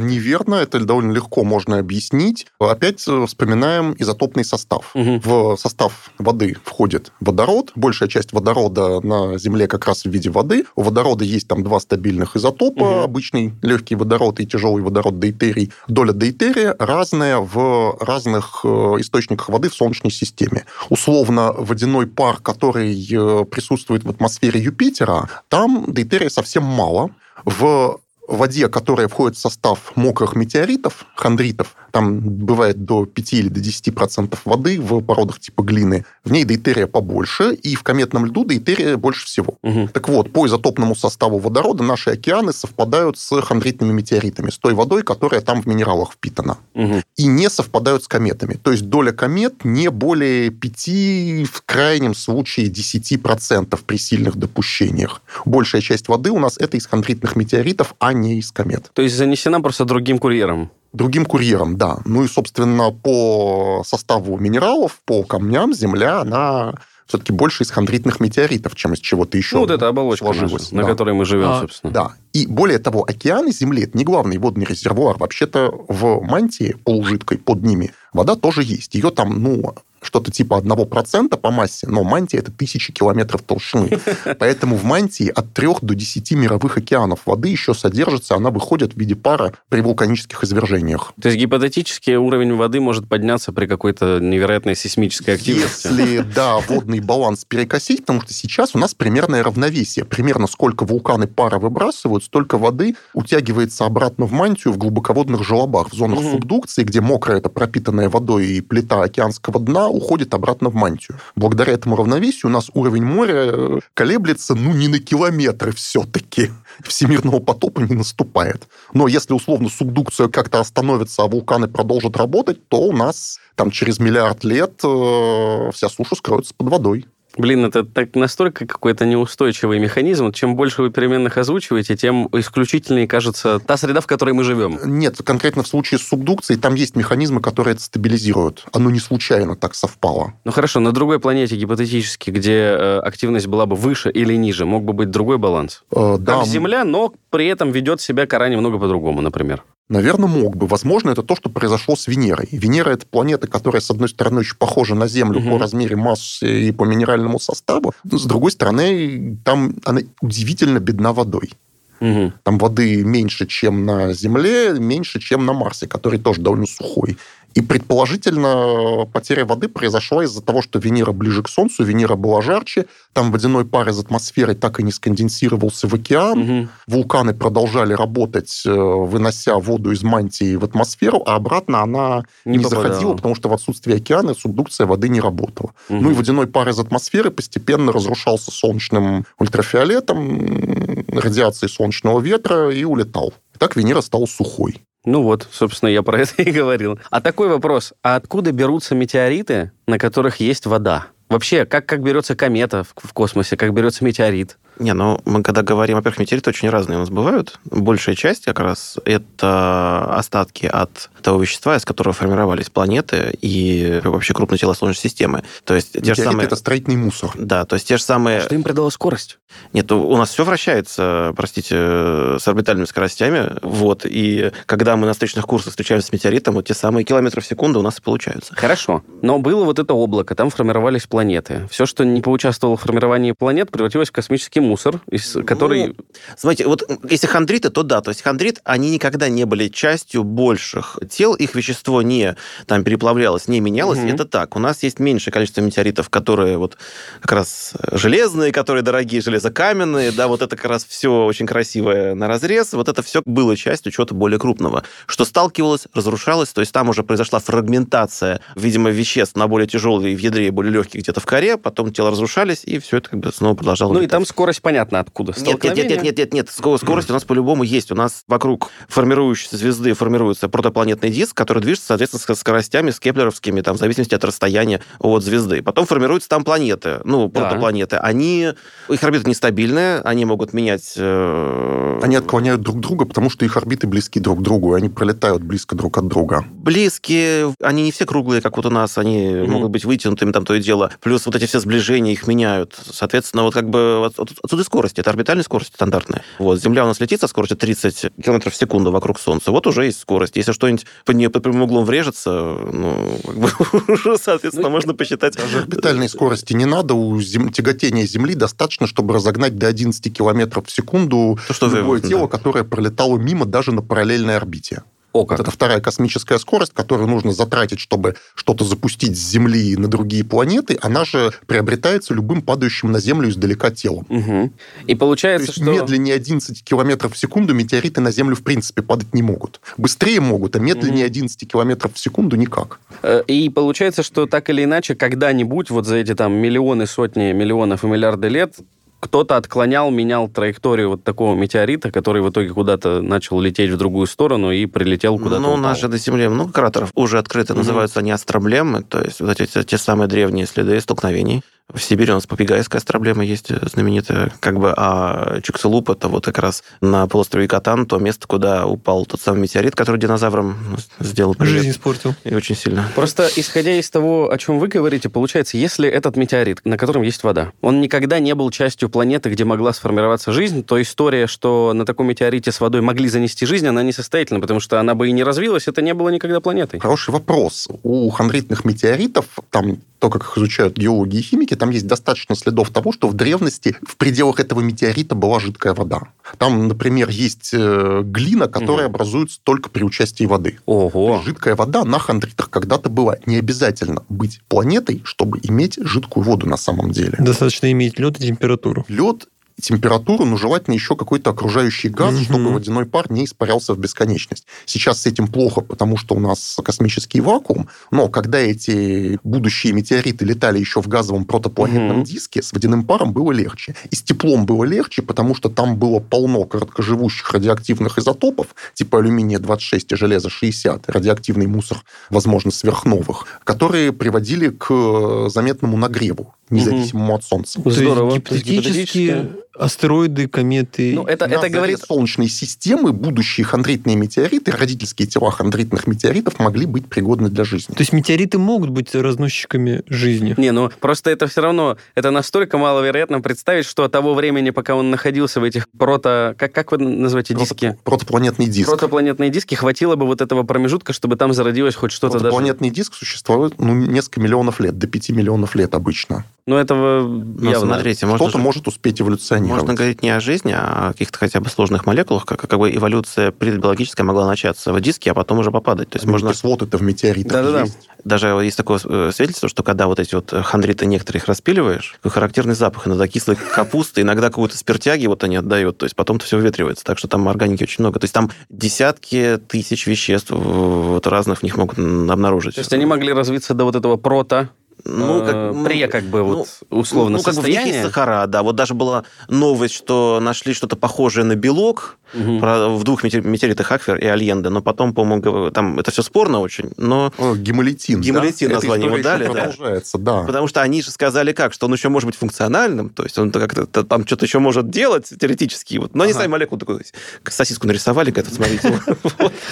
неверно, 0.00 0.56
это 0.56 0.80
довольно 0.80 1.12
легко 1.12 1.44
можно 1.44 1.78
объяснить. 1.78 2.46
Опять 2.58 3.06
э, 3.06 3.26
вспоминаем 3.26 3.94
изотопный 3.98 4.44
состав. 4.44 4.90
Угу. 4.94 5.20
В 5.24 5.56
состав 5.56 6.10
воды 6.18 6.56
входит 6.64 7.12
водород. 7.20 7.72
Большая 7.74 8.08
часть 8.08 8.32
водорода 8.32 9.00
на 9.00 9.38
Земле 9.38 9.66
как 9.66 9.86
раз 9.86 10.04
в 10.04 10.10
виде 10.10 10.30
воды. 10.30 10.64
У 10.76 10.82
водорода 10.82 11.24
есть 11.24 11.48
там 11.48 11.62
два 11.62 11.80
стабильных 11.80 12.36
изотопа. 12.36 12.82
Угу. 12.82 13.00
Обычный 13.00 13.54
легкий 13.62 13.94
водород 13.94 14.40
и 14.40 14.46
тяжелый 14.46 14.82
водород 14.82 15.18
дейтерий. 15.18 15.72
Доля 15.88 16.12
дейтерия 16.12 16.74
разная 16.78 17.38
в 17.38 17.96
разных 18.00 18.60
э, 18.64 18.68
источниках 18.98 19.48
воды 19.48 19.68
в 19.68 19.74
Солнечной 19.74 20.12
системе. 20.12 20.64
Условно, 20.88 21.52
водяной 21.52 22.06
пар, 22.06 22.38
который 22.38 22.92
э, 22.92 23.44
присутствует 23.44 24.04
в 24.04 24.10
атмосфере 24.10 24.60
Юпитера, 24.60 25.28
там 25.48 25.84
дейтерия 25.88 26.28
совсем 26.28 26.64
мало. 26.64 27.10
В 27.44 27.98
воде, 28.36 28.68
которая 28.68 29.08
входит 29.08 29.36
в 29.36 29.40
состав 29.40 29.92
мокрых 29.94 30.34
метеоритов, 30.34 31.06
хондритов, 31.14 31.74
там 31.92 32.20
бывает 32.20 32.84
до 32.84 33.04
5 33.04 33.32
или 33.34 33.48
до 33.48 33.60
10% 33.60 34.38
воды 34.44 34.80
в 34.80 35.02
породах 35.02 35.38
типа 35.38 35.62
глины, 35.62 36.04
в 36.24 36.32
ней 36.32 36.44
дейтерия 36.44 36.86
побольше, 36.86 37.54
и 37.54 37.74
в 37.74 37.82
кометном 37.82 38.26
льду 38.26 38.44
дейтерия 38.44 38.96
больше 38.96 39.26
всего. 39.26 39.58
Угу. 39.62 39.88
Так 39.92 40.08
вот, 40.08 40.32
по 40.32 40.46
изотопному 40.46 40.96
составу 40.96 41.38
водорода 41.38 41.84
наши 41.84 42.10
океаны 42.10 42.52
совпадают 42.52 43.18
с 43.18 43.40
хондритными 43.42 43.92
метеоритами, 43.92 44.50
с 44.50 44.58
той 44.58 44.74
водой, 44.74 45.02
которая 45.02 45.42
там 45.42 45.62
в 45.62 45.66
минералах 45.66 46.12
впитана. 46.12 46.56
Угу. 46.74 47.02
И 47.16 47.26
не 47.26 47.50
совпадают 47.50 48.04
с 48.04 48.08
кометами. 48.08 48.54
То 48.54 48.72
есть 48.72 48.88
доля 48.88 49.12
комет 49.12 49.64
не 49.64 49.90
более 49.90 50.50
5, 50.50 51.48
в 51.48 51.62
крайнем 51.66 52.14
случае 52.14 52.68
10% 52.68 53.78
при 53.84 53.96
сильных 53.98 54.36
допущениях. 54.36 55.20
Большая 55.44 55.82
часть 55.82 56.08
воды 56.08 56.30
у 56.30 56.38
нас 56.38 56.56
это 56.58 56.76
из 56.78 56.86
хондритных 56.86 57.36
метеоритов, 57.36 57.94
а 57.98 58.12
не 58.12 58.21
из 58.30 58.52
комет. 58.52 58.90
То 58.92 59.02
есть 59.02 59.16
занесена 59.16 59.60
просто 59.60 59.84
другим 59.84 60.18
курьером? 60.18 60.70
Другим 60.92 61.24
курьером, 61.24 61.76
да. 61.76 61.98
Ну 62.04 62.24
и, 62.24 62.28
собственно, 62.28 62.90
по 62.90 63.82
составу 63.86 64.38
минералов, 64.38 65.00
по 65.04 65.22
камням 65.22 65.72
Земля, 65.72 66.20
она 66.20 66.74
все-таки 67.06 67.32
больше 67.32 67.64
из 67.64 67.70
хондритных 67.70 68.20
метеоритов, 68.20 68.74
чем 68.74 68.94
из 68.94 69.00
чего-то 69.00 69.36
еще. 69.36 69.56
Ну, 69.56 69.62
вот 69.62 69.70
эта 69.70 69.88
оболочка 69.88 70.24
сложилась, 70.24 70.72
наша, 70.72 70.74
да. 70.74 70.82
на 70.82 70.88
которой 70.88 71.14
мы 71.14 71.24
живем, 71.24 71.48
а, 71.48 71.60
собственно. 71.60 71.92
Да. 71.92 72.12
И 72.32 72.46
более 72.46 72.78
того, 72.78 73.04
океаны 73.06 73.52
Земли– 73.52 73.82
это 73.84 73.98
не 73.98 74.04
главный 74.04 74.38
водный 74.38 74.64
резервуар. 74.64 75.18
Вообще-то 75.18 75.72
в 75.88 76.22
мантии 76.22 76.76
полужидкой 76.84 77.38
под 77.38 77.62
ними 77.62 77.92
вода 78.12 78.34
тоже 78.34 78.62
есть. 78.62 78.94
Ее 78.94 79.10
там, 79.10 79.42
ну, 79.42 79.74
что-то 80.02 80.30
типа 80.30 80.60
1% 80.60 81.36
по 81.36 81.50
массе, 81.50 81.86
но 81.88 82.02
мантия– 82.02 82.38
это 82.40 82.50
тысячи 82.50 82.92
километров 82.92 83.42
толщины. 83.42 83.98
Поэтому 84.38 84.76
в 84.76 84.84
мантии 84.84 85.28
от 85.28 85.52
3 85.54 85.68
до 85.80 85.94
10 85.94 86.32
мировых 86.32 86.76
океанов 86.76 87.20
воды 87.26 87.48
еще 87.48 87.72
содержится, 87.74 88.34
она 88.34 88.50
выходит 88.50 88.94
в 88.94 88.98
виде 88.98 89.14
пара 89.14 89.52
при 89.68 89.80
вулканических 89.80 90.42
извержениях. 90.44 91.12
То 91.20 91.28
есть 91.28 91.40
гипотетически 91.40 92.12
уровень 92.12 92.54
воды 92.54 92.80
может 92.80 93.08
подняться 93.08 93.52
при 93.52 93.66
какой-то 93.66 94.18
невероятной 94.20 94.74
сейсмической 94.74 95.34
активности? 95.34 95.86
Если, 95.88 96.18
да, 96.34 96.58
водный 96.58 97.00
баланс 97.00 97.44
перекосить, 97.44 98.00
потому 98.00 98.20
что 98.22 98.34
сейчас 98.34 98.74
у 98.74 98.78
нас 98.78 98.94
примерное 98.94 99.42
равновесие. 99.42 100.04
Примерно 100.04 100.46
сколько 100.46 100.84
вулканы 100.84 101.26
пара 101.26 101.58
выбрасывают, 101.58 102.24
столько 102.24 102.58
воды 102.58 102.96
утягивается 103.14 103.84
обратно 103.84 104.26
в 104.26 104.32
мантию 104.32 104.72
в 104.72 104.78
глубоководных 104.78 105.44
желобах, 105.44 105.90
в 105.92 105.94
зонах 105.94 106.20
субдукции, 106.20 106.82
где 106.82 107.00
мокрая 107.00 107.38
это 107.38 107.48
пропитанная 107.48 108.08
водой 108.08 108.46
и 108.46 108.60
плита 108.60 109.02
океанского 109.02 109.60
дна 109.60 109.88
уходит 109.92 110.34
обратно 110.34 110.68
в 110.70 110.74
мантию. 110.74 111.18
Благодаря 111.36 111.72
этому 111.72 111.96
равновесию 111.96 112.50
у 112.50 112.52
нас 112.52 112.70
уровень 112.74 113.04
моря 113.04 113.44
э, 113.46 113.78
колеблется, 113.94 114.54
ну, 114.54 114.72
не 114.72 114.88
на 114.88 114.98
километры 114.98 115.72
все-таки. 115.72 116.50
Всемирного 116.84 117.40
потопа 117.40 117.80
не 117.80 117.94
наступает. 117.94 118.66
Но 118.94 119.08
если, 119.08 119.32
условно, 119.32 119.68
субдукция 119.68 120.28
как-то 120.28 120.60
остановится, 120.60 121.22
а 121.22 121.26
вулканы 121.26 121.68
продолжат 121.68 122.16
работать, 122.16 122.68
то 122.68 122.78
у 122.78 122.92
нас 122.92 123.38
там 123.54 123.70
через 123.70 123.98
миллиард 123.98 124.44
лет 124.44 124.80
э, 124.82 125.70
вся 125.72 125.88
суша 125.88 126.14
скроется 126.14 126.54
под 126.56 126.68
водой. 126.68 127.06
Блин, 127.36 127.64
это 127.64 127.84
так 127.84 128.14
настолько 128.14 128.66
какой-то 128.66 129.06
неустойчивый 129.06 129.78
механизм. 129.78 130.32
Чем 130.32 130.56
больше 130.56 130.82
вы 130.82 130.90
переменных 130.90 131.38
озвучиваете, 131.38 131.96
тем 131.96 132.28
исключительнее 132.32 133.08
кажется 133.08 133.58
та 133.58 133.76
среда, 133.76 134.00
в 134.00 134.06
которой 134.06 134.32
мы 134.32 134.44
живем. 134.44 134.78
Нет, 134.84 135.18
конкретно 135.24 135.62
в 135.62 135.66
случае 135.66 135.98
с 135.98 136.02
субдукцией 136.02 136.60
там 136.60 136.74
есть 136.74 136.96
механизмы, 136.96 137.40
которые 137.40 137.74
это 137.74 137.82
стабилизируют. 137.82 138.66
Оно 138.72 138.90
не 138.90 139.00
случайно 139.00 139.56
так 139.56 139.74
совпало. 139.74 140.34
Ну 140.44 140.52
хорошо, 140.52 140.80
на 140.80 140.92
другой 140.92 141.20
планете 141.20 141.56
гипотетически, 141.56 142.30
где 142.30 142.52
э, 142.52 142.98
активность 142.98 143.46
была 143.46 143.66
бы 143.66 143.76
выше 143.76 144.10
или 144.10 144.34
ниже, 144.34 144.66
мог 144.66 144.84
бы 144.84 144.92
быть 144.92 145.10
другой 145.10 145.38
баланс? 145.38 145.84
Э, 145.90 146.16
как 146.16 146.22
да. 146.22 146.44
Земля, 146.44 146.84
но 146.84 147.14
при 147.32 147.46
этом 147.46 147.72
ведет 147.72 148.00
себя 148.00 148.26
кора 148.26 148.50
немного 148.50 148.78
по-другому, 148.78 149.22
например. 149.22 149.64
Наверное, 149.88 150.28
мог 150.28 150.54
бы. 150.54 150.66
Возможно, 150.66 151.10
это 151.10 151.22
то, 151.22 151.34
что 151.34 151.48
произошло 151.48 151.96
с 151.96 152.06
Венерой. 152.06 152.46
Венера– 152.52 152.90
это 152.92 153.06
планета, 153.06 153.46
которая, 153.46 153.80
с 153.80 153.90
одной 153.90 154.10
стороны, 154.10 154.40
очень 154.40 154.56
похожа 154.56 154.94
на 154.94 155.08
Землю 155.08 155.40
угу. 155.40 155.50
по 155.50 155.58
размеру 155.58 155.96
массы 155.96 156.68
и 156.68 156.72
по 156.72 156.84
минеральному 156.84 157.40
составу. 157.40 157.94
Но, 158.04 158.18
с 158.18 158.24
другой 158.26 158.52
стороны, 158.52 159.38
там 159.44 159.74
она 159.84 160.02
удивительно 160.20 160.78
бедна 160.78 161.14
водой. 161.14 161.52
Угу. 162.00 162.32
Там 162.42 162.58
воды 162.58 163.02
меньше, 163.02 163.46
чем 163.46 163.86
на 163.86 164.12
Земле, 164.12 164.74
меньше, 164.78 165.18
чем 165.18 165.46
на 165.46 165.54
Марсе, 165.54 165.86
который 165.86 166.18
тоже 166.18 166.42
довольно 166.42 166.66
сухой. 166.66 167.16
И 167.54 167.60
предположительно 167.60 169.06
потеря 169.12 169.44
воды 169.44 169.68
произошла 169.68 170.24
из-за 170.24 170.42
того, 170.42 170.62
что 170.62 170.78
Венера 170.78 171.12
ближе 171.12 171.42
к 171.42 171.48
Солнцу, 171.48 171.84
Венера 171.84 172.16
была 172.16 172.40
жарче, 172.40 172.86
там 173.12 173.30
водяной 173.30 173.64
пар 173.64 173.88
из 173.90 173.98
атмосферы 173.98 174.54
так 174.54 174.80
и 174.80 174.82
не 174.82 174.92
сконденсировался 174.92 175.86
в 175.86 175.94
океан, 175.94 176.38
угу. 176.38 176.68
вулканы 176.86 177.34
продолжали 177.34 177.92
работать, 177.92 178.62
э, 178.64 178.70
вынося 178.70 179.56
воду 179.58 179.92
из 179.92 180.02
мантии 180.02 180.56
в 180.56 180.64
атмосферу, 180.64 181.22
а 181.26 181.36
обратно 181.36 181.82
она 181.82 182.24
не, 182.44 182.58
не 182.58 182.64
заходила, 182.64 183.14
потому 183.14 183.34
что 183.34 183.48
в 183.48 183.52
отсутствии 183.52 183.96
океана 183.96 184.34
субдукция 184.34 184.86
воды 184.86 185.08
не 185.08 185.20
работала. 185.20 185.72
Угу. 185.88 186.00
Ну 186.00 186.10
и 186.10 186.14
водяной 186.14 186.46
пар 186.46 186.68
из 186.70 186.78
атмосферы 186.78 187.30
постепенно 187.30 187.92
разрушался 187.92 188.50
солнечным 188.50 189.26
ультрафиолетом, 189.38 191.04
радиацией 191.08 191.70
солнечного 191.70 192.20
ветра 192.20 192.70
и 192.70 192.84
улетал. 192.84 193.34
И 193.54 193.58
так 193.58 193.76
Венера 193.76 194.00
стала 194.00 194.26
сухой. 194.26 194.80
Ну 195.04 195.22
вот, 195.22 195.48
собственно, 195.50 195.88
я 195.88 196.02
про 196.02 196.18
это 196.22 196.42
и 196.42 196.50
говорил. 196.50 196.98
А 197.10 197.20
такой 197.20 197.48
вопрос. 197.48 197.92
А 198.02 198.16
откуда 198.16 198.52
берутся 198.52 198.94
метеориты, 198.94 199.72
на 199.86 199.98
которых 199.98 200.36
есть 200.36 200.66
вода? 200.66 201.06
Вообще, 201.28 201.64
как, 201.64 201.86
как 201.86 202.02
берется 202.02 202.36
комета 202.36 202.84
в, 202.84 202.94
в 202.96 203.12
космосе, 203.12 203.56
как 203.56 203.72
берется 203.72 204.04
метеорит? 204.04 204.58
Не, 204.78 204.94
ну 204.94 205.20
мы 205.24 205.42
когда 205.42 205.62
говорим, 205.62 205.96
во-первых, 205.96 206.20
метеориты 206.20 206.50
очень 206.50 206.70
разные 206.70 206.96
у 206.96 207.00
нас 207.00 207.10
бывают. 207.10 207.58
Большая 207.64 208.14
часть 208.14 208.44
как 208.44 208.58
раз 208.60 208.96
это 209.04 210.14
остатки 210.14 210.66
от 210.66 211.10
того 211.22 211.40
вещества, 211.40 211.76
из 211.76 211.84
которого 211.84 212.12
формировались 212.12 212.70
планеты 212.70 213.36
и 213.40 214.00
вообще 214.02 214.34
крупные 214.34 214.58
тела 214.58 214.74
Солнечной 214.74 215.02
системы. 215.02 215.42
То 215.64 215.74
есть 215.74 215.92
те 215.92 216.14
же 216.14 216.22
самые... 216.22 216.46
это 216.46 216.56
строительный 216.56 216.96
мусор. 216.96 217.30
Да, 217.34 217.64
то 217.64 217.74
есть 217.74 217.86
те 217.86 217.96
же 217.96 218.02
самые... 218.02 218.40
Что 218.40 218.54
им 218.54 218.62
придало 218.62 218.90
скорость? 218.90 219.38
Нет, 219.72 219.92
у 219.92 220.16
нас 220.16 220.30
все 220.30 220.44
вращается, 220.44 221.32
простите, 221.36 221.74
с 221.76 222.48
орбитальными 222.48 222.86
скоростями. 222.86 223.52
Вот, 223.62 224.06
и 224.06 224.50
когда 224.66 224.96
мы 224.96 225.06
на 225.06 225.12
встречных 225.12 225.46
курсах 225.46 225.70
встречаемся 225.70 226.08
с 226.08 226.12
метеоритом, 226.12 226.54
вот 226.54 226.66
те 226.66 226.74
самые 226.74 227.04
километры 227.04 227.42
в 227.42 227.46
секунду 227.46 227.80
у 227.80 227.82
нас 227.82 227.98
и 227.98 228.02
получаются. 228.02 228.54
Хорошо. 228.56 229.02
Но 229.20 229.38
было 229.38 229.64
вот 229.64 229.78
это 229.78 229.92
облако, 229.92 230.34
там 230.34 230.50
формировались 230.50 231.06
планеты. 231.06 231.68
Все, 231.70 231.84
что 231.86 232.04
не 232.04 232.22
поучаствовало 232.22 232.76
в 232.76 232.80
формировании 232.80 233.32
планет, 233.32 233.70
превратилось 233.70 234.08
в 234.08 234.12
космический 234.12 234.60
мусор, 234.62 235.00
из, 235.10 235.36
который... 235.46 235.88
Ну, 235.88 235.94
смотрите, 236.36 236.66
вот 236.66 236.84
если 237.08 237.26
хондриты, 237.26 237.70
то 237.70 237.82
да, 237.82 238.00
то 238.00 238.10
есть 238.10 238.22
хондрит, 238.22 238.60
они 238.64 238.90
никогда 238.90 239.28
не 239.28 239.44
были 239.44 239.68
частью 239.68 240.24
больших 240.24 240.98
тел, 241.10 241.34
их 241.34 241.54
вещество 241.54 242.02
не 242.02 242.36
там 242.66 242.84
переплавлялось, 242.84 243.48
не 243.48 243.60
менялось, 243.60 243.98
угу. 243.98 244.08
это 244.08 244.24
так. 244.24 244.56
У 244.56 244.58
нас 244.58 244.82
есть 244.82 244.98
меньшее 244.98 245.32
количество 245.32 245.60
метеоритов, 245.60 246.08
которые 246.10 246.56
вот 246.58 246.76
как 247.20 247.32
раз 247.32 247.74
железные, 247.92 248.52
которые 248.52 248.82
дорогие, 248.82 249.20
железокаменные, 249.20 250.12
да, 250.12 250.28
вот 250.28 250.42
это 250.42 250.56
как 250.56 250.66
раз 250.66 250.84
все 250.84 251.24
очень 251.24 251.46
красивое 251.46 252.14
на 252.14 252.28
разрез, 252.28 252.72
вот 252.72 252.88
это 252.88 253.02
все 253.02 253.22
было 253.24 253.56
частью 253.56 253.92
чего-то 253.92 254.14
более 254.14 254.38
крупного, 254.38 254.84
что 255.06 255.24
сталкивалось, 255.24 255.86
разрушалось, 255.94 256.50
то 256.50 256.60
есть 256.60 256.72
там 256.72 256.88
уже 256.88 257.02
произошла 257.02 257.38
фрагментация, 257.38 258.40
видимо, 258.56 258.90
веществ 258.90 259.36
на 259.36 259.48
более 259.48 259.66
тяжелые 259.66 260.16
в 260.16 260.18
ядре, 260.18 260.50
более 260.50 260.72
легкие 260.72 261.02
где-то 261.02 261.20
в 261.20 261.26
коре, 261.26 261.56
потом 261.56 261.92
тела 261.92 262.10
разрушались, 262.10 262.62
и 262.64 262.78
все 262.78 262.98
это 262.98 263.10
как 263.10 263.20
бы 263.20 263.32
снова 263.32 263.54
продолжало 263.54 263.92
Ну 263.92 264.00
летать. 264.00 264.08
и 264.08 264.10
там 264.10 264.26
скорость 264.26 264.51
понятно 264.60 265.00
откуда. 265.00 265.32
Нет, 265.38 265.62
нет, 265.62 265.76
нет, 265.76 266.02
нет, 266.02 266.18
нет, 266.18 266.34
нет, 266.34 266.50
скорость 266.50 267.10
у 267.10 267.12
нас 267.12 267.24
по-любому 267.24 267.62
есть. 267.62 267.90
У 267.90 267.94
нас 267.94 268.24
вокруг 268.28 268.70
формирующейся 268.88 269.56
звезды 269.56 269.94
формируется 269.94 270.48
протопланетный 270.48 271.10
диск, 271.10 271.36
который 271.36 271.62
движется, 271.62 271.88
соответственно, 271.88 272.34
с 272.34 272.40
скоростями, 272.40 272.90
с 272.90 273.00
кеплеровскими, 273.00 273.60
там, 273.60 273.76
в 273.76 273.78
зависимости 273.78 274.14
от 274.14 274.24
расстояния 274.24 274.80
от 274.98 275.22
звезды. 275.22 275.62
Потом 275.62 275.86
формируются 275.86 276.28
там 276.28 276.44
планеты, 276.44 277.00
ну, 277.04 277.28
протопланеты. 277.28 277.96
Да. 277.96 278.02
Они, 278.02 278.48
их 278.88 279.04
орбита 279.04 279.28
нестабильная, 279.28 280.00
они 280.02 280.24
могут 280.24 280.52
менять... 280.52 280.94
Э... 280.96 282.00
Они 282.02 282.16
отклоняют 282.16 282.60
друг 282.60 282.80
друга, 282.80 283.04
потому 283.04 283.30
что 283.30 283.44
их 283.44 283.56
орбиты 283.56 283.86
близки 283.86 284.20
друг 284.20 284.40
к 284.40 284.42
другу, 284.42 284.74
и 284.74 284.78
они 284.78 284.88
пролетают 284.88 285.42
близко 285.42 285.76
друг 285.76 285.98
от 285.98 286.08
друга. 286.08 286.44
Близкие, 286.50 287.54
они 287.60 287.84
не 287.84 287.92
все 287.92 288.06
круглые, 288.06 288.40
как 288.40 288.56
вот 288.56 288.66
у 288.66 288.70
нас, 288.70 288.98
они 288.98 289.26
mm-hmm. 289.26 289.46
могут 289.46 289.70
быть 289.70 289.84
вытянутыми, 289.84 290.32
там, 290.32 290.44
то 290.44 290.54
и 290.54 290.60
дело. 290.60 290.90
Плюс 291.00 291.26
вот 291.26 291.36
эти 291.36 291.46
все 291.46 291.60
сближения 291.60 292.12
их 292.12 292.26
меняют. 292.26 292.78
Соответственно, 292.90 293.44
вот 293.44 293.54
как 293.54 293.68
бы 293.68 294.10
отсюда 294.42 294.64
скорость. 294.64 294.98
Это 294.98 295.10
орбитальная 295.10 295.44
скорость 295.44 295.74
стандартная. 295.74 296.22
Вот, 296.38 296.60
Земля 296.60 296.84
у 296.84 296.88
нас 296.88 297.00
летит 297.00 297.20
со 297.20 297.28
скоростью 297.28 297.56
30 297.56 298.12
км 298.22 298.50
в 298.50 298.54
секунду 298.54 298.90
вокруг 298.90 299.18
Солнца. 299.18 299.50
Вот 299.50 299.66
уже 299.66 299.86
есть 299.86 300.00
скорость. 300.00 300.36
Если 300.36 300.52
что-нибудь 300.52 300.86
по 301.04 301.12
нее 301.12 301.30
под 301.30 301.42
прямым 301.42 301.62
углом 301.62 301.84
врежется, 301.84 302.30
ну, 302.30 303.18
как 303.24 303.36
бы 303.36 303.50
уже, 303.92 304.18
соответственно, 304.18 304.68
ну, 304.68 304.72
можно 304.72 304.94
посчитать... 304.94 305.34
Даже 305.36 305.58
орбитальной 305.58 306.08
скорости 306.08 306.52
не 306.52 306.66
надо. 306.66 306.94
У 306.94 307.20
зем... 307.20 307.50
тяготения 307.52 308.06
Земли 308.06 308.34
достаточно, 308.34 308.86
чтобы 308.86 309.14
разогнать 309.14 309.56
до 309.56 309.68
11 309.68 310.12
км 310.12 310.62
в 310.62 310.70
секунду 310.70 311.38
То, 311.48 311.54
что 311.54 311.66
любое 311.68 312.00
вы... 312.00 312.08
тело, 312.08 312.22
да. 312.22 312.28
которое 312.28 312.64
пролетало 312.64 313.16
мимо 313.18 313.46
даже 313.46 313.72
на 313.72 313.82
параллельной 313.82 314.36
орбите. 314.36 314.82
О, 315.12 315.24
как. 315.24 315.38
Вот 315.38 315.46
это 315.46 315.50
вторая 315.50 315.80
космическая 315.80 316.38
скорость, 316.38 316.72
которую 316.74 317.08
нужно 317.08 317.32
затратить, 317.32 317.80
чтобы 317.80 318.16
что-то 318.34 318.64
запустить 318.64 319.16
с 319.16 319.20
Земли 319.20 319.76
на 319.76 319.88
другие 319.88 320.24
планеты, 320.24 320.78
она 320.80 321.04
же 321.04 321.32
приобретается 321.46 322.14
любым 322.14 322.42
падающим 322.42 322.90
на 322.90 322.98
Землю 322.98 323.28
издалека 323.28 323.70
телом. 323.70 324.06
Угу. 324.08 324.52
И 324.86 324.94
получается, 324.94 325.46
То 325.46 325.52
есть 325.52 325.62
что... 325.62 325.70
медленнее 325.70 326.14
11 326.14 326.64
километров 326.64 327.14
в 327.14 327.18
секунду 327.18 327.54
метеориты 327.54 328.00
на 328.00 328.10
Землю 328.10 328.36
в 328.36 328.42
принципе 328.42 328.82
падать 328.82 329.12
не 329.14 329.22
могут. 329.22 329.60
Быстрее 329.76 330.20
могут, 330.20 330.56
а 330.56 330.60
медленнее 330.60 331.04
угу. 331.04 331.12
11 331.12 331.50
километров 331.50 331.94
в 331.94 331.98
секунду 331.98 332.36
никак. 332.36 332.80
Э, 333.02 333.22
и 333.26 333.48
получается, 333.50 334.02
что 334.02 334.26
так 334.26 334.48
или 334.48 334.64
иначе, 334.64 334.94
когда-нибудь 334.94 335.70
вот 335.70 335.86
за 335.86 335.96
эти 335.96 336.14
там 336.14 336.32
миллионы, 336.32 336.86
сотни 336.86 337.32
миллионов 337.32 337.84
и 337.84 337.86
миллиарды 337.86 338.28
лет 338.28 338.54
кто-то 339.02 339.36
отклонял, 339.36 339.90
менял 339.90 340.28
траекторию 340.28 340.90
вот 340.90 341.02
такого 341.02 341.34
метеорита, 341.34 341.90
который 341.90 342.22
в 342.22 342.30
итоге 342.30 342.50
куда-то 342.50 343.02
начал 343.02 343.40
лететь 343.40 343.70
в 343.70 343.76
другую 343.76 344.06
сторону 344.06 344.52
и 344.52 344.64
прилетел 344.66 345.18
куда-то. 345.18 345.42
Ну, 345.42 345.54
у 345.54 345.56
нас 345.56 345.80
же 345.80 345.88
до 345.88 345.98
Земли 345.98 346.28
много 346.28 346.52
кратеров 346.52 346.92
уже 346.94 347.18
открыто, 347.18 347.52
mm-hmm. 347.52 347.56
называются 347.56 347.98
они 347.98 348.12
астроблемы, 348.12 348.84
то 348.84 349.02
есть 349.02 349.20
вот 349.20 349.40
эти 349.40 349.62
те 349.64 349.76
самые 349.76 350.06
древние 350.06 350.46
следы 350.46 350.80
столкновений. 350.80 351.42
В 351.72 351.80
Сибири 351.80 352.12
у 352.12 352.16
нас 352.16 352.26
Попегайская 352.26 352.80
астроблема 352.80 353.24
есть 353.24 353.50
э, 353.50 353.58
знаменитая, 353.62 354.30
как 354.40 354.58
бы, 354.58 354.74
а 354.76 355.40
Чуксалуп 355.40 355.88
это 355.88 356.08
вот 356.08 356.24
как 356.24 356.38
раз 356.38 356.62
на 356.82 357.06
полуострове 357.06 357.48
Катан, 357.48 357.86
то 357.86 357.98
место, 357.98 358.26
куда 358.26 358.66
упал 358.66 359.06
тот 359.06 359.20
самый 359.22 359.42
метеорит, 359.42 359.74
который 359.74 359.98
динозаврам 359.98 360.76
сделал 361.00 361.34
привет. 361.34 361.54
Жизнь 361.54 361.70
испортил. 361.70 362.14
И 362.24 362.34
очень 362.34 362.56
сильно. 362.56 362.90
Просто 362.94 363.28
исходя 363.36 363.72
из 363.72 363.88
того, 363.88 364.30
о 364.30 364.36
чем 364.36 364.58
вы 364.58 364.68
говорите, 364.68 365.08
получается, 365.08 365.56
если 365.56 365.88
этот 365.88 366.16
метеорит, 366.16 366.60
на 366.64 366.76
котором 366.76 367.02
есть 367.02 367.22
вода, 367.22 367.52
он 367.62 367.80
никогда 367.80 368.18
не 368.18 368.34
был 368.34 368.50
частью 368.50 368.90
планеты, 368.90 369.30
где 369.30 369.44
могла 369.44 369.72
сформироваться 369.72 370.32
жизнь, 370.32 370.62
то 370.62 370.80
история, 370.82 371.26
что 371.26 371.72
на 371.74 371.86
таком 371.86 372.06
метеорите 372.06 372.52
с 372.52 372.60
водой 372.60 372.82
могли 372.82 373.08
занести 373.08 373.46
жизнь, 373.46 373.66
она 373.66 373.82
несостоятельна, 373.82 374.40
потому 374.40 374.60
что 374.60 374.78
она 374.78 374.94
бы 374.94 375.08
и 375.08 375.12
не 375.12 375.24
развилась, 375.24 375.68
это 375.68 375.80
не 375.80 375.94
было 375.94 376.10
никогда 376.10 376.40
планетой. 376.40 376.80
Хороший 376.80 377.12
вопрос. 377.12 377.68
У 377.82 378.10
хондритных 378.10 378.66
метеоритов 378.66 379.24
там 379.48 379.78
то, 380.02 380.10
как 380.10 380.22
их 380.24 380.36
изучают 380.36 380.76
геологи 380.76 381.18
и 381.18 381.22
химики, 381.22 381.51
там 381.56 381.70
есть 381.70 381.86
достаточно 381.86 382.34
следов 382.34 382.70
того, 382.70 382.92
что 382.92 383.08
в 383.08 383.14
древности 383.14 383.76
в 383.86 383.96
пределах 383.96 384.40
этого 384.40 384.60
метеорита 384.60 385.14
была 385.14 385.40
жидкая 385.40 385.74
вода. 385.74 386.02
Там, 386.38 386.68
например, 386.68 387.08
есть 387.10 387.50
э, 387.52 388.02
глина, 388.04 388.48
которая 388.48 388.86
угу. 388.86 388.94
образуется 388.94 389.40
только 389.42 389.68
при 389.68 389.82
участии 389.82 390.24
воды. 390.24 390.58
Ого. 390.66 391.22
Жидкая 391.24 391.56
вода 391.56 391.84
на 391.84 391.98
хондритах 391.98 392.50
когда-то 392.50 392.88
была. 392.88 393.16
Не 393.26 393.36
обязательно 393.36 394.04
быть 394.08 394.40
планетой, 394.48 395.02
чтобы 395.04 395.38
иметь 395.42 395.78
жидкую 395.80 396.24
воду 396.24 396.46
на 396.46 396.56
самом 396.56 396.90
деле. 396.90 397.16
Достаточно 397.18 397.70
иметь 397.72 397.98
лед 397.98 398.20
и 398.20 398.26
температуру. 398.26 398.84
Лед 398.88 399.26
температуру, 399.62 400.24
но 400.24 400.36
желательно 400.36 400.74
еще 400.74 400.96
какой-то 400.96 401.30
окружающий 401.30 401.88
газ, 401.88 402.14
mm-hmm. 402.14 402.24
чтобы 402.24 402.52
водяной 402.52 402.86
пар 402.86 403.10
не 403.10 403.24
испарялся 403.24 403.74
в 403.74 403.78
бесконечность. 403.78 404.46
Сейчас 404.66 405.02
с 405.02 405.06
этим 405.06 405.28
плохо, 405.28 405.60
потому 405.60 405.96
что 405.96 406.14
у 406.14 406.20
нас 406.20 406.58
космический 406.62 407.20
вакуум, 407.20 407.68
но 407.90 408.08
когда 408.08 408.38
эти 408.38 409.18
будущие 409.24 409.72
метеориты 409.72 410.24
летали 410.24 410.58
еще 410.58 410.82
в 410.82 410.88
газовом 410.88 411.24
протопланетном 411.24 412.00
mm-hmm. 412.00 412.04
диске, 412.04 412.42
с 412.42 412.52
водяным 412.52 412.84
паром 412.84 413.12
было 413.12 413.32
легче. 413.32 413.74
И 413.90 413.96
с 413.96 414.02
теплом 414.02 414.46
было 414.46 414.64
легче, 414.64 415.02
потому 415.02 415.34
что 415.34 415.48
там 415.48 415.76
было 415.76 416.00
полно 416.00 416.44
короткоживущих 416.44 417.30
радиоактивных 417.32 417.98
изотопов, 417.98 418.48
типа 418.74 418.98
алюминия 418.98 419.38
26 419.38 419.92
и 419.92 419.96
железа 419.96 420.28
60, 420.28 420.90
радиоактивный 420.90 421.46
мусор, 421.46 421.82
возможно, 422.10 422.50
сверхновых, 422.50 423.26
которые 423.44 423.92
приводили 423.92 424.48
к 424.48 425.28
заметному 425.28 425.76
нагреву, 425.76 426.34
независимому 426.50 427.12
mm-hmm. 427.12 427.16
от 427.16 427.24
Солнца. 427.24 427.60
Здорово. 427.64 428.14
Гипотетически 428.14 429.42
астероиды, 429.58 430.28
кометы. 430.28 430.92
Ну, 430.94 431.04
это, 431.04 431.26
это 431.26 431.48
говорит... 431.48 431.80
Солнечной 431.82 432.28
системы 432.28 432.92
будущие 432.92 433.44
хондритные 433.44 433.96
метеориты, 433.96 434.52
родительские 434.52 435.06
тела 435.06 435.30
хондритных 435.30 435.86
метеоритов 435.86 436.38
могли 436.38 436.66
быть 436.66 436.86
пригодны 436.86 437.28
для 437.28 437.44
жизни. 437.44 437.74
То 437.74 437.80
есть 437.80 437.92
метеориты 437.92 438.38
могут 438.38 438.70
быть 438.70 438.94
разносчиками 438.94 439.82
жизни? 439.88 440.34
Не, 440.38 440.52
ну 440.52 440.70
просто 440.80 441.10
это 441.10 441.26
все 441.26 441.42
равно, 441.42 441.76
это 441.94 442.10
настолько 442.10 442.56
маловероятно 442.56 443.20
представить, 443.20 443.66
что 443.66 443.84
от 443.84 443.92
того 443.92 444.14
времени, 444.14 444.50
пока 444.50 444.74
он 444.74 444.90
находился 444.90 445.40
в 445.40 445.44
этих 445.44 445.68
прото... 445.76 446.34
Как, 446.38 446.52
как 446.52 446.72
вы 446.72 446.78
называете 446.78 447.34
диски? 447.34 447.76
Протопланетный 447.84 448.46
диск. 448.46 448.68
Протопланетные 448.68 449.30
диски 449.30 449.54
хватило 449.54 449.96
бы 449.96 450.06
вот 450.06 450.20
этого 450.20 450.44
промежутка, 450.44 450.92
чтобы 450.92 451.16
там 451.16 451.32
зародилось 451.32 451.74
хоть 451.74 451.92
что-то 451.92 452.14
даже... 452.14 452.24
Протопланетный 452.24 452.70
диск 452.70 452.94
существует 452.94 453.58
ну, 453.58 453.74
несколько 453.74 454.20
миллионов 454.20 454.60
лет, 454.60 454.78
до 454.78 454.86
5 454.86 455.10
миллионов 455.10 455.54
лет 455.54 455.74
обычно. 455.74 456.24
Ну, 456.46 456.56
этого 456.56 457.02
ну, 457.02 457.50
явно... 457.50 457.74
смотрите, 457.74 458.06
Кто-то 458.06 458.32
же... 458.32 458.38
может 458.38 458.66
успеть 458.66 459.00
эволюционировать 459.00 459.41
функционировать. 459.42 459.62
Можно 459.62 459.74
говорить 459.74 460.02
не 460.02 460.10
о 460.10 460.20
жизни, 460.20 460.52
а 460.56 460.88
о 460.88 460.92
каких-то 460.92 461.18
хотя 461.18 461.40
бы 461.40 461.48
сложных 461.48 461.86
молекулах, 461.86 462.26
как, 462.26 462.40
как 462.40 462.58
бы 462.58 462.74
эволюция 462.74 463.30
предбиологическая 463.30 464.04
могла 464.04 464.26
начаться 464.26 464.72
в 464.72 464.80
диске, 464.80 465.10
а 465.10 465.14
потом 465.14 465.38
уже 465.38 465.50
попадать. 465.50 465.90
То 465.90 465.96
есть 465.96 466.06
можно... 466.06 466.32
Кислоты 466.32 466.64
это 466.64 466.78
в 466.78 466.82
метеоритах 466.82 467.32
Да-да-да. 467.32 467.60
есть. 467.62 467.78
Даже 468.04 468.26
есть 468.28 468.56
такое 468.56 468.80
э, 468.84 469.10
свидетельство, 469.14 469.48
что 469.48 469.62
когда 469.62 469.86
вот 469.86 470.00
эти 470.00 470.14
вот 470.14 470.32
хондриты 470.32 470.86
некоторые 470.86 471.20
их 471.20 471.28
распиливаешь, 471.28 471.96
характерный 472.02 472.54
запах, 472.54 472.86
иногда 472.86 473.06
кислой 473.06 473.36
капусты, 473.36 474.00
иногда 474.00 474.28
какую-то 474.28 474.56
спиртяги 474.56 475.06
вот 475.06 475.22
они 475.24 475.36
отдают, 475.36 475.78
то 475.78 475.84
есть 475.84 475.94
потом 475.94 476.16
это 476.16 476.26
все 476.26 476.36
выветривается, 476.36 476.84
так 476.84 476.98
что 476.98 477.08
там 477.08 477.28
органики 477.28 477.62
очень 477.62 477.82
много. 477.82 478.00
То 478.00 478.04
есть 478.04 478.14
там 478.14 478.30
десятки 478.48 479.38
тысяч 479.48 479.86
веществ 479.86 480.30
вот 480.30 481.06
разных 481.06 481.40
в 481.40 481.42
них 481.42 481.56
могут 481.56 481.78
обнаружить. 481.78 482.56
То 482.56 482.60
есть 482.60 482.72
они 482.72 482.86
могли 482.86 483.12
развиться 483.12 483.54
до 483.54 483.64
вот 483.64 483.76
этого 483.76 483.96
прота, 483.96 484.50
ну, 484.84 485.20
как, 485.24 485.34
э, 485.34 485.38
м, 485.54 485.64
пре, 485.64 485.88
как 485.88 486.04
бы, 486.04 486.18
ну, 486.18 486.24
вот, 486.36 486.48
условно, 486.70 487.18
ну, 487.18 487.22
как 487.22 487.34
бы 487.34 487.40
в 487.42 487.44
них 487.44 487.54
есть 487.54 487.60
состояние. 487.66 487.86
сахара, 487.88 488.26
да. 488.26 488.42
Вот 488.42 488.56
даже 488.56 488.74
была 488.74 489.04
новость, 489.28 489.74
что 489.74 490.18
нашли 490.20 490.54
что-то 490.54 490.76
похожее 490.76 491.24
на 491.24 491.36
белок 491.36 491.98
Мгм. 492.14 492.40
про- 492.40 492.68
в 492.68 492.84
двух 492.84 493.04
мете- 493.04 493.22
метеоритах 493.22 493.70
Акфер 493.72 493.96
и 493.96 494.06
Альенде, 494.06 494.48
но 494.50 494.60
потом, 494.60 494.92
по-моему, 494.92 495.50
там 495.50 495.78
это 495.78 495.90
все 495.90 496.02
спорно 496.02 496.40
очень, 496.40 496.72
но 496.76 497.12
О, 497.18 497.34
Гемолитин. 497.34 498.00
да? 498.00 498.04
Гемолитин 498.06 498.46
Эта 498.48 498.54
название 498.56 498.86
ему 498.92 499.02
дали, 499.02 499.24
да. 499.26 499.30
продолжается, 499.32 499.98
да. 499.98 500.22
Потому 500.24 500.46
что 500.48 500.60
они 500.60 500.82
же 500.82 500.90
сказали 500.90 501.32
как, 501.32 501.52
что 501.54 501.66
он 501.66 501.72
еще 501.72 501.88
может 501.88 502.06
быть 502.06 502.16
функциональным, 502.16 502.90
то 502.90 503.02
есть 503.04 503.18
он 503.18 503.30
как-то 503.30 503.66
там 503.84 504.06
что-то 504.06 504.26
еще 504.26 504.40
может 504.40 504.68
делать 504.68 505.08
теоретически. 505.18 505.78
Вот. 505.78 505.94
Но 505.94 506.02
они 506.04 506.12
Ага. 506.12 506.20
сами 506.22 506.30
молекулу 506.32 506.58
такую 506.58 506.82
как 507.22 507.32
сосиску 507.32 507.66
нарисовали, 507.66 508.10
говорят, 508.10 508.32
смотрите. 508.34 508.78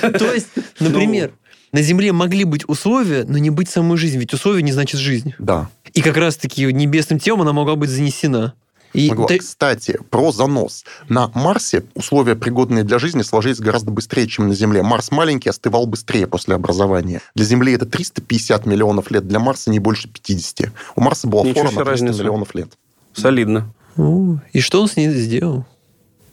То 0.18 0.32
есть, 0.34 0.48
например, 0.80 1.32
на 1.72 1.82
Земле 1.82 2.12
могли 2.12 2.44
быть 2.44 2.68
условия, 2.68 3.24
но 3.26 3.38
не 3.38 3.50
быть 3.50 3.68
самой 3.68 3.96
жизни. 3.98 4.18
Ведь 4.18 4.32
условия 4.34 4.62
не 4.62 4.72
значит 4.72 4.98
жизнь. 5.00 5.34
Да. 5.38 5.68
И 5.92 6.02
как 6.02 6.16
раз-таки 6.16 6.64
небесным 6.72 7.18
телом 7.18 7.42
она 7.42 7.52
могла 7.52 7.76
быть 7.76 7.90
занесена. 7.90 8.54
И 8.92 9.08
Могла. 9.08 9.28
та- 9.28 9.38
Кстати, 9.38 10.00
про 10.10 10.32
занос. 10.32 10.84
На 11.08 11.28
Марсе 11.32 11.84
условия, 11.94 12.34
пригодные 12.34 12.82
для 12.82 12.98
жизни, 12.98 13.22
сложились 13.22 13.60
гораздо 13.60 13.92
быстрее, 13.92 14.26
чем 14.26 14.48
на 14.48 14.54
Земле. 14.54 14.82
Марс 14.82 15.12
маленький, 15.12 15.48
остывал 15.48 15.86
быстрее 15.86 16.26
после 16.26 16.56
образования. 16.56 17.20
Для 17.36 17.44
Земли 17.44 17.72
это 17.72 17.86
350 17.86 18.66
миллионов 18.66 19.12
лет, 19.12 19.28
для 19.28 19.38
Марса 19.38 19.70
не 19.70 19.78
больше 19.78 20.08
50. 20.08 20.72
У 20.96 21.00
Марса 21.02 21.28
была 21.28 21.44
Ничего 21.44 21.60
фора 21.60 21.68
себе 21.70 21.78
на 21.78 21.84
300 21.84 21.90
разница. 22.04 22.20
миллионов 22.22 22.54
лет. 22.56 22.68
Солидно. 23.14 23.72
О, 23.96 24.38
и 24.52 24.60
что 24.60 24.82
он 24.82 24.88
с 24.88 24.96
ней 24.96 25.08
сделал? 25.10 25.64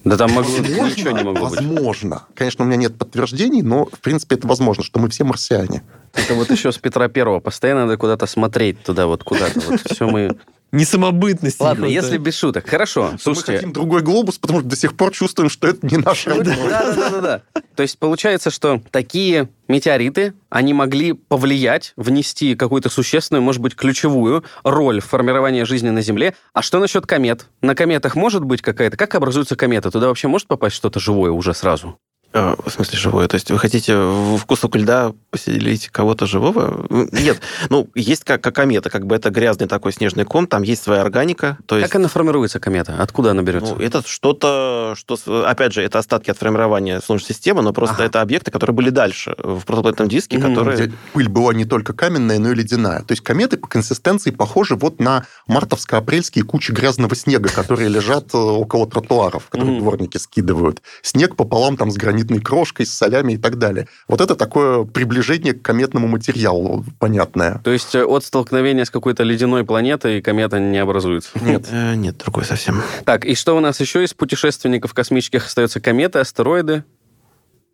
Да 0.07 0.15
там 0.15 0.31
могло, 0.31 0.57
ничего 0.57 1.11
не 1.11 1.23
могло 1.23 1.49
быть. 1.49 1.59
Возможно. 1.59 2.23
Конечно, 2.33 2.63
у 2.63 2.67
меня 2.67 2.77
нет 2.77 2.97
подтверждений, 2.97 3.61
но, 3.61 3.85
в 3.85 3.99
принципе, 3.99 4.35
это 4.35 4.47
возможно, 4.47 4.83
что 4.83 4.99
мы 4.99 5.09
все 5.09 5.25
марсиане. 5.25 5.83
Это 6.17 6.33
вот 6.33 6.49
еще 6.49 6.71
с 6.71 6.77
Петра 6.77 7.07
Первого. 7.07 7.39
Постоянно 7.39 7.85
надо 7.85 7.97
куда-то 7.97 8.25
смотреть 8.25 8.83
туда, 8.83 9.07
вот 9.07 9.23
куда-то. 9.23 9.59
Вот 9.59 9.81
все 9.81 10.07
мы... 10.09 10.37
Не 10.73 10.83
самобытности. 10.83 11.61
Ладно, 11.61 11.85
не 11.85 11.93
если 11.93 12.17
без 12.17 12.37
шуток. 12.37 12.67
Хорошо, 12.67 13.11
Мы 13.13 13.19
слушайте. 13.19 13.53
хотим 13.53 13.71
другой 13.71 14.01
глобус, 14.01 14.37
потому 14.37 14.59
что 14.59 14.67
до 14.67 14.75
сих 14.75 14.97
пор 14.97 15.13
чувствуем, 15.13 15.49
что 15.49 15.65
это 15.67 15.87
не 15.87 15.95
наш 15.95 16.27
родной. 16.27 16.57
Да, 16.57 16.93
да, 16.93 17.09
да, 17.09 17.21
да. 17.21 17.61
То 17.75 17.83
есть 17.83 17.97
получается, 17.97 18.51
что 18.51 18.81
такие 18.91 19.47
метеориты, 19.69 20.33
они 20.49 20.73
могли 20.73 21.13
повлиять, 21.13 21.93
внести 21.95 22.55
какую-то 22.55 22.89
существенную, 22.89 23.43
может 23.43 23.61
быть, 23.61 23.75
ключевую 23.75 24.43
роль 24.63 24.99
в 24.99 25.05
формировании 25.05 25.63
жизни 25.63 25.89
на 25.89 26.01
Земле. 26.01 26.35
А 26.53 26.61
что 26.61 26.79
насчет 26.79 27.05
комет? 27.05 27.45
На 27.61 27.73
кометах 27.73 28.15
может 28.15 28.43
быть 28.43 28.61
какая-то... 28.61 28.97
Как 28.97 29.15
образуются 29.15 29.55
кометы? 29.55 29.89
Туда 29.89 30.07
вообще 30.07 30.27
может 30.27 30.49
попасть 30.49 30.75
что-то 30.75 30.99
живое 30.99 31.31
уже 31.31 31.53
сразу? 31.53 31.97
Э, 32.37 32.55
В 32.65 32.69
смысле 32.71 32.97
живое? 32.99 33.27
То 33.27 33.35
есть 33.35 33.49
вы 33.51 33.57
хотите 33.59 33.95
в 33.95 34.39
кусок 34.45 34.75
льда 34.75 35.13
поселить 35.31 35.89
кого-то 35.89 36.25
живого? 36.25 36.85
Нет. 37.11 37.39
Ну, 37.69 37.89
есть 37.95 38.23
как, 38.23 38.41
как 38.41 38.55
комета, 38.55 38.89
как 38.89 39.05
бы 39.05 39.15
это 39.15 39.29
грязный 39.29 39.67
такой 39.67 39.91
снежный 39.93 40.23
ком, 40.25 40.47
там 40.47 40.63
есть 40.63 40.83
своя 40.83 41.01
органика. 41.01 41.57
То 41.65 41.77
есть, 41.77 41.87
Как 41.89 41.95
она 41.99 42.07
формируется, 42.07 42.59
комета? 42.59 42.95
Откуда 42.99 43.31
она 43.31 43.41
берется? 43.41 43.75
ну, 43.75 43.81
это 43.81 44.03
что-то, 44.05 44.93
что, 44.95 45.17
опять 45.47 45.73
же, 45.73 45.81
это 45.81 45.99
остатки 45.99 46.29
от 46.31 46.37
формирования 46.37 47.01
Солнечной 47.01 47.33
системы, 47.35 47.61
но 47.61 47.73
просто 47.73 47.95
Ага. 47.95 48.05
это 48.05 48.21
объекты, 48.21 48.51
которые 48.51 48.75
были 48.75 48.89
дальше 48.89 49.35
в 49.37 49.61
протопланетном 49.65 50.07
диске, 50.09 50.37
Мгм. 50.37 50.49
которые... 50.49 50.77
Где 50.87 50.95
пыль 51.13 51.29
была 51.29 51.53
не 51.53 51.65
только 51.65 51.93
каменная, 51.93 52.39
но 52.39 52.51
и 52.51 52.55
ледяная. 52.55 52.99
То 53.01 53.11
есть 53.13 53.23
кометы 53.23 53.57
по 53.57 53.67
консистенции 53.67 54.31
похожи 54.31 54.75
вот 54.75 54.99
на 54.99 55.25
мартовско-апрельские 55.47 56.43
кучи 56.43 56.71
грязного 56.71 57.15
снега, 57.15 57.49
которые 57.49 57.89
лежат 57.89 58.33
э, 58.33 58.37
около 58.37 58.87
тротуаров, 58.87 59.47
которые 59.49 59.79
дворники 59.79 60.17
скидывают. 60.17 60.81
Снег 61.01 61.35
пополам 61.35 61.77
там 61.77 61.91
с 61.91 61.95
гранитной 62.27 62.39
крошкой, 62.39 62.85
с 62.85 62.93
солями 62.93 63.33
и 63.33 63.37
так 63.37 63.57
далее. 63.57 63.87
Вот 64.07 64.21
это 64.21 64.35
такое 64.35 64.83
приближение 64.83 65.53
к 65.53 65.61
кометному 65.61 66.07
материалу 66.07 66.85
понятное. 66.99 67.61
То 67.63 67.71
есть 67.71 67.95
э, 67.95 68.03
от 68.03 68.23
столкновения 68.23 68.85
с 68.85 68.89
какой-то 68.89 69.23
ледяной 69.23 69.63
планетой 69.63 70.21
комета 70.21 70.59
не 70.59 70.77
образуется? 70.77 71.29
Нет. 71.41 71.67
Э, 71.71 71.95
нет, 71.95 72.17
другой 72.17 72.45
совсем. 72.45 72.81
Так, 73.05 73.25
и 73.25 73.35
что 73.35 73.55
у 73.57 73.59
нас 73.59 73.79
еще 73.79 74.03
из 74.03 74.13
путешественников 74.13 74.93
космических 74.93 75.45
остается? 75.45 75.79
Кометы, 75.79 76.19
астероиды? 76.19 76.83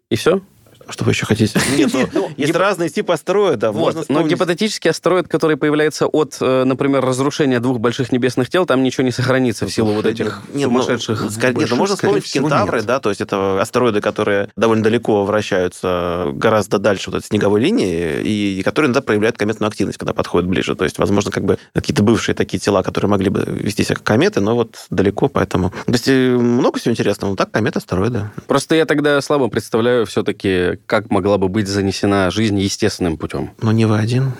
И 0.09 0.15
все? 0.15 0.41
Что 0.89 1.05
вы 1.05 1.11
еще 1.11 1.25
хотите? 1.25 1.59
Нет, 1.77 1.91
ну, 2.13 2.29
есть 2.37 2.55
разные 2.55 2.89
типы 2.89 3.13
астероидов. 3.13 3.75
Можно 3.75 3.99
Но 3.99 4.03
вспомнить- 4.03 4.31
гипотетический 4.31 4.89
астероид, 4.89 5.27
который 5.27 5.57
появляется 5.57 6.07
от, 6.07 6.37
э, 6.41 6.63
например, 6.65 7.03
разрушения 7.05 7.59
двух 7.59 7.79
больших 7.79 8.11
небесных 8.11 8.49
тел, 8.49 8.65
там 8.65 8.83
ничего 8.83 9.03
не 9.03 9.11
сохранится 9.11 9.65
в 9.65 9.71
силу 9.71 9.93
вот 9.93 10.05
этих 10.05 10.41
Нет, 10.53 10.69
ну, 10.69 10.81
сумасшедших... 10.81 11.21
нет, 11.21 11.69
ну, 11.69 11.75
можно 11.75 11.95
вспомнить 11.95 12.31
кентавры, 12.31 12.81
да, 12.83 12.99
то 12.99 13.09
есть 13.09 13.21
это 13.21 13.61
астероиды, 13.61 14.01
которые 14.01 14.49
довольно 14.55 14.83
далеко 14.83 15.23
вращаются, 15.23 16.29
гораздо 16.33 16.79
дальше 16.79 17.09
вот 17.11 17.17
этой 17.19 17.27
снеговой 17.27 17.61
линии, 17.61 18.21
и, 18.21 18.59
и 18.59 18.63
которые 18.63 18.87
иногда 18.87 19.01
проявляют 19.01 19.37
кометную 19.37 19.69
активность, 19.69 19.97
когда 19.97 20.13
подходят 20.13 20.47
ближе. 20.49 20.75
То 20.75 20.83
есть, 20.83 20.97
возможно, 20.97 21.31
как 21.31 21.45
бы 21.45 21.57
какие-то 21.73 22.03
бывшие 22.03 22.35
такие 22.35 22.59
тела, 22.59 22.83
которые 22.83 23.09
могли 23.09 23.29
бы 23.29 23.43
вести 23.47 23.83
себя 23.83 23.95
как 23.95 24.03
кометы, 24.03 24.41
но 24.41 24.55
вот 24.55 24.85
далеко, 24.89 25.27
поэтому... 25.29 25.69
То 25.85 25.91
есть 25.91 26.07
э, 26.07 26.29
много 26.37 26.79
всего 26.79 26.91
интересного, 26.91 27.31
но 27.31 27.35
так, 27.35 27.51
кометы, 27.51 27.79
астероиды. 27.79 28.29
Просто 28.47 28.75
я 28.75 28.85
тогда 28.85 29.21
слабо 29.21 29.47
представляю 29.47 30.05
все-таки, 30.05 30.72
как 30.85 31.09
могла 31.11 31.37
бы 31.37 31.47
быть 31.49 31.67
занесена 31.67 32.31
жизнь 32.31 32.59
естественным 32.59 33.17
путем. 33.17 33.51
Но 33.61 33.71
не 33.71 33.85
вы 33.85 33.97
один. 33.97 34.33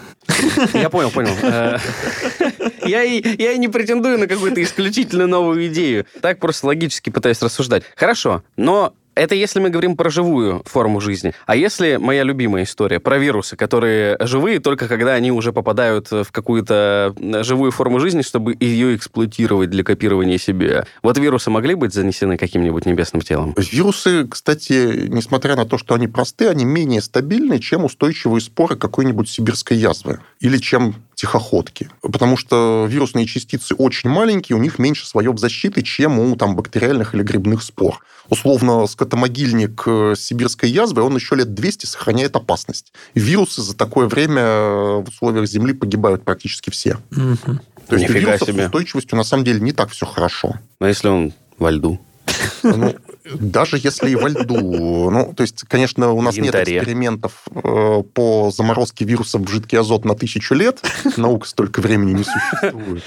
Я 0.74 0.90
понял, 0.90 1.12
понял. 1.12 1.34
Э, 1.42 1.78
Я 2.86 3.04
и, 3.04 3.24
я 3.42 3.54
и 3.54 3.58
не 3.58 3.68
претендую 3.70 4.20
на 4.20 4.28
какую-то 4.28 4.62
исключительно 4.62 5.26
новую 5.26 5.68
идею. 5.68 6.06
Так 6.22 6.40
просто 6.40 6.68
логически 6.68 7.10
пытаюсь 7.10 7.42
рассуждать. 7.42 7.84
Хорошо, 7.96 8.44
но 8.58 8.94
это 9.16 9.36
если 9.36 9.60
мы 9.60 9.70
говорим 9.70 9.96
про 9.96 10.10
живую 10.10 10.64
форму 10.66 11.00
жизни. 11.02 11.34
А 11.46 11.56
если 11.56 11.98
моя 11.98 12.24
любимая 12.24 12.64
история 12.64 13.00
про 13.00 13.18
вирусы, 13.18 13.56
которые 13.56 14.18
живые 14.20 14.60
только 14.60 14.88
когда 14.88 15.14
они 15.14 15.32
уже 15.32 15.54
попадают 15.54 16.12
в 16.12 16.32
какую-то 16.32 17.16
живую 17.42 17.72
форму 17.72 18.00
жизни, 18.00 18.22
чтобы 18.22 18.56
ее 18.60 18.96
эксплуатировать 18.96 19.70
для 19.70 19.84
копирования 19.84 20.38
себе. 20.38 20.86
Вот 21.02 21.18
вирусы 21.18 21.50
могли 21.50 21.76
быть 21.76 21.94
занесены 21.94 22.38
каким-нибудь 22.38 22.86
небесным 22.86 23.22
телом? 23.22 23.56
Вирусы, 23.58 24.28
кстати, 24.28 25.08
несмотря 25.08 25.56
на 25.56 25.66
то, 25.66 25.78
что 25.78 25.94
они 25.96 26.08
простые, 26.08 26.50
они 26.50 26.66
менее 26.66 27.02
стабильны, 27.02 27.60
чем 27.60 27.86
устойчивые 27.86 28.42
споры 28.42 28.76
какой-нибудь 28.76 29.30
сибирской 29.30 29.78
язвы 29.78 30.20
или 30.40 30.58
чем 30.58 30.96
тихоходки. 31.24 31.90
Потому 32.02 32.36
что 32.36 32.86
вирусные 32.90 33.26
частицы 33.26 33.76
очень 33.76 34.10
маленькие, 34.10 34.58
у 34.58 34.60
них 34.60 34.78
меньше 34.78 35.08
слоев 35.08 35.40
защиты, 35.40 35.82
чем 35.82 36.20
у 36.20 36.36
там, 36.36 36.54
бактериальных 36.54 37.16
или 37.16 37.24
грибных 37.24 37.64
спор. 37.64 38.04
Условно, 38.28 38.86
скотомогильник 38.88 39.84
э, 39.86 40.16
сибирской 40.18 40.70
язвы, 40.70 41.02
он 41.02 41.16
еще 41.16 41.36
лет 41.36 41.54
200 41.54 41.86
сохраняет 41.86 42.36
опасность. 42.36 42.92
Вирусы 43.16 43.62
за 43.62 43.74
такое 43.74 44.10
время 44.10 44.42
э, 44.42 45.04
в 45.06 45.08
условиях 45.08 45.48
Земли 45.48 45.72
погибают 45.72 46.26
практически 46.26 46.70
все. 46.72 46.98
Мгм. 47.12 47.62
То 47.88 47.96
есть 47.96 48.10
у 48.10 48.14
Нифига 48.14 48.32
вирусов 48.32 48.50
с 48.50 48.52
себе. 48.52 48.66
устойчивостью 48.66 49.18
на 49.18 49.24
самом 49.24 49.46
деле 49.46 49.62
не 49.62 49.72
так 49.72 49.92
все 49.92 50.06
хорошо. 50.06 50.60
Но 50.82 50.90
если 50.90 51.08
он 51.08 51.34
во 51.58 51.72
льду? 51.72 52.02
Ну, 52.64 52.96
даже 53.40 53.78
если 53.78 54.12
и 54.12 54.16
во 54.16 54.30
льду. 54.30 55.10
Ну, 55.12 55.34
то 55.36 55.42
есть, 55.42 55.64
конечно, 55.68 56.12
у 56.12 56.22
нас 56.22 56.38
нет 56.38 56.56
экспериментов 56.56 57.44
э, 57.52 58.04
по 58.14 58.52
заморозке 58.52 59.06
вирусов 59.06 59.42
в 59.42 59.50
жидкий 59.50 59.78
азот 59.78 60.06
на 60.06 60.16
тысячу 60.16 60.54
лет. 60.56 60.82
Наука 61.18 61.48
столько 61.48 61.82
времени 61.82 62.14
не 62.14 62.24
существует. 62.24 63.04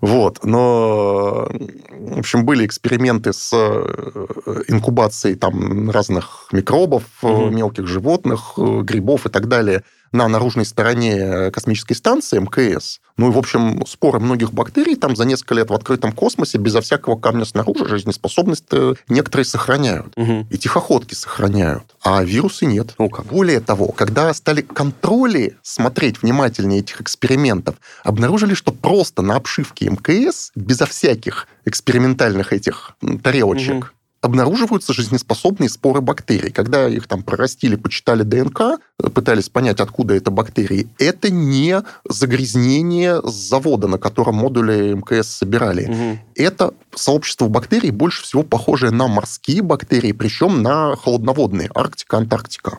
Вот, 0.00 0.44
но, 0.44 1.48
в 1.90 2.18
общем, 2.18 2.44
были 2.44 2.66
эксперименты 2.66 3.32
с 3.32 3.50
э, 3.52 4.26
инкубацией 4.66 5.36
там 5.36 5.88
разных 5.90 6.48
микробов, 6.50 7.04
Мгм. 7.22 7.54
мелких 7.54 7.86
животных, 7.86 8.54
э, 8.56 8.80
грибов 8.82 9.26
и 9.26 9.28
так 9.28 9.46
далее 9.46 9.84
на 10.14 10.28
наружной 10.28 10.64
стороне 10.64 11.50
космической 11.50 11.94
станции 11.94 12.38
МКС. 12.38 13.00
Ну 13.16 13.28
и, 13.28 13.32
в 13.32 13.38
общем, 13.38 13.84
споры 13.86 14.20
многих 14.20 14.52
бактерий 14.52 14.94
там 14.94 15.16
за 15.16 15.24
несколько 15.24 15.54
лет 15.54 15.70
в 15.70 15.74
открытом 15.74 16.12
космосе 16.12 16.56
безо 16.58 16.80
всякого 16.80 17.16
камня 17.16 17.44
снаружи 17.44 17.86
жизнеспособность 17.88 18.64
э, 18.70 18.94
некоторые 19.08 19.44
сохраняют. 19.44 20.16
Мгм. 20.16 20.46
И 20.50 20.56
тихоходки 20.56 21.14
сохраняют, 21.14 21.82
а 22.02 22.22
вирусы 22.22 22.66
нет. 22.66 22.94
Ну 22.98 23.08
как? 23.10 23.26
Более 23.26 23.60
того, 23.60 23.88
когда 23.88 24.32
стали 24.34 24.62
контроли 24.62 25.56
смотреть 25.62 26.22
внимательнее 26.22 26.80
этих 26.80 27.00
экспериментов, 27.00 27.74
обнаружили, 28.04 28.54
что 28.54 28.72
просто 28.72 29.22
на 29.22 29.34
обшивке 29.34 29.90
МКС, 29.90 30.52
безо 30.54 30.86
всяких 30.86 31.48
экспериментальных 31.64 32.52
этих 32.52 32.96
тарелочек, 33.22 33.74
Мгм. 33.74 33.84
Обнаруживаются 34.24 34.94
жизнеспособные 34.94 35.68
споры 35.68 36.00
бактерий. 36.00 36.50
Когда 36.50 36.88
их 36.88 37.06
там 37.06 37.22
прорастили, 37.22 37.76
почитали 37.76 38.22
ДНК, 38.22 38.80
пытались 39.12 39.50
понять, 39.50 39.80
откуда 39.80 40.14
это 40.14 40.30
бактерии, 40.30 40.88
это 40.98 41.30
не 41.30 41.82
загрязнение 42.08 43.20
завода, 43.22 43.86
на 43.86 43.98
котором 43.98 44.36
модули 44.36 44.94
МКС 44.94 45.28
собирали. 45.28 45.84
Угу. 45.84 46.18
Это 46.36 46.72
сообщество 46.94 47.48
бактерий 47.48 47.90
больше 47.90 48.22
всего 48.22 48.42
похожее 48.42 48.92
на 48.92 49.08
морские 49.08 49.60
бактерии, 49.60 50.12
причем 50.12 50.62
на 50.62 50.96
холодноводные, 50.96 51.70
Арктика, 51.74 52.16
Антарктика. 52.16 52.78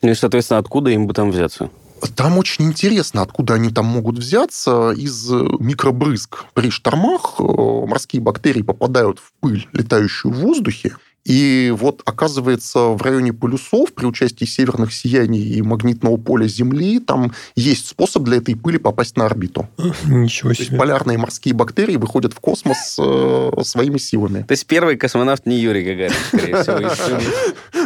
Ну 0.00 0.10
и, 0.10 0.14
соответственно, 0.14 0.60
откуда 0.60 0.90
им 0.90 1.08
бы 1.08 1.14
там 1.14 1.32
взяться? 1.32 1.70
Там 2.16 2.38
очень 2.38 2.66
интересно, 2.66 3.22
откуда 3.22 3.54
они 3.54 3.70
там 3.70 3.86
могут 3.86 4.18
взяться. 4.18 4.92
Из 4.92 5.30
микробрызг 5.30 6.44
при 6.54 6.70
штормах 6.70 7.36
э, 7.38 7.42
морские 7.42 8.20
бактерии 8.22 8.62
попадают 8.62 9.18
в 9.18 9.32
пыль, 9.40 9.68
летающую 9.72 10.32
в 10.32 10.36
воздухе, 10.36 10.96
и 11.24 11.72
вот, 11.76 12.02
оказывается, 12.04 12.78
в 12.88 13.02
районе 13.02 13.32
полюсов 13.32 13.94
при 13.94 14.04
участии 14.04 14.44
северных 14.44 14.92
сияний 14.92 15.54
и 15.54 15.62
магнитного 15.62 16.16
поля 16.18 16.46
Земли 16.46 16.98
там 16.98 17.32
есть 17.56 17.88
способ 17.88 18.24
для 18.24 18.38
этой 18.38 18.54
пыли 18.54 18.78
попасть 18.78 19.16
на 19.16 19.24
орбиту. 19.24 19.68
Ничего 20.04 20.52
себе. 20.52 20.64
То 20.66 20.70
есть 20.70 20.78
полярные 20.78 21.16
морские 21.16 21.54
бактерии 21.54 21.96
выходят 21.96 22.34
в 22.34 22.40
космос 22.40 22.96
э, 22.98 23.50
своими 23.62 23.96
силами. 23.96 24.42
То 24.42 24.52
есть 24.52 24.66
первый 24.66 24.96
космонавт 24.96 25.46
не 25.46 25.58
Юрий 25.58 25.82
Гагарин, 25.82 26.14
скорее 26.28 26.56
всего. 26.62 27.20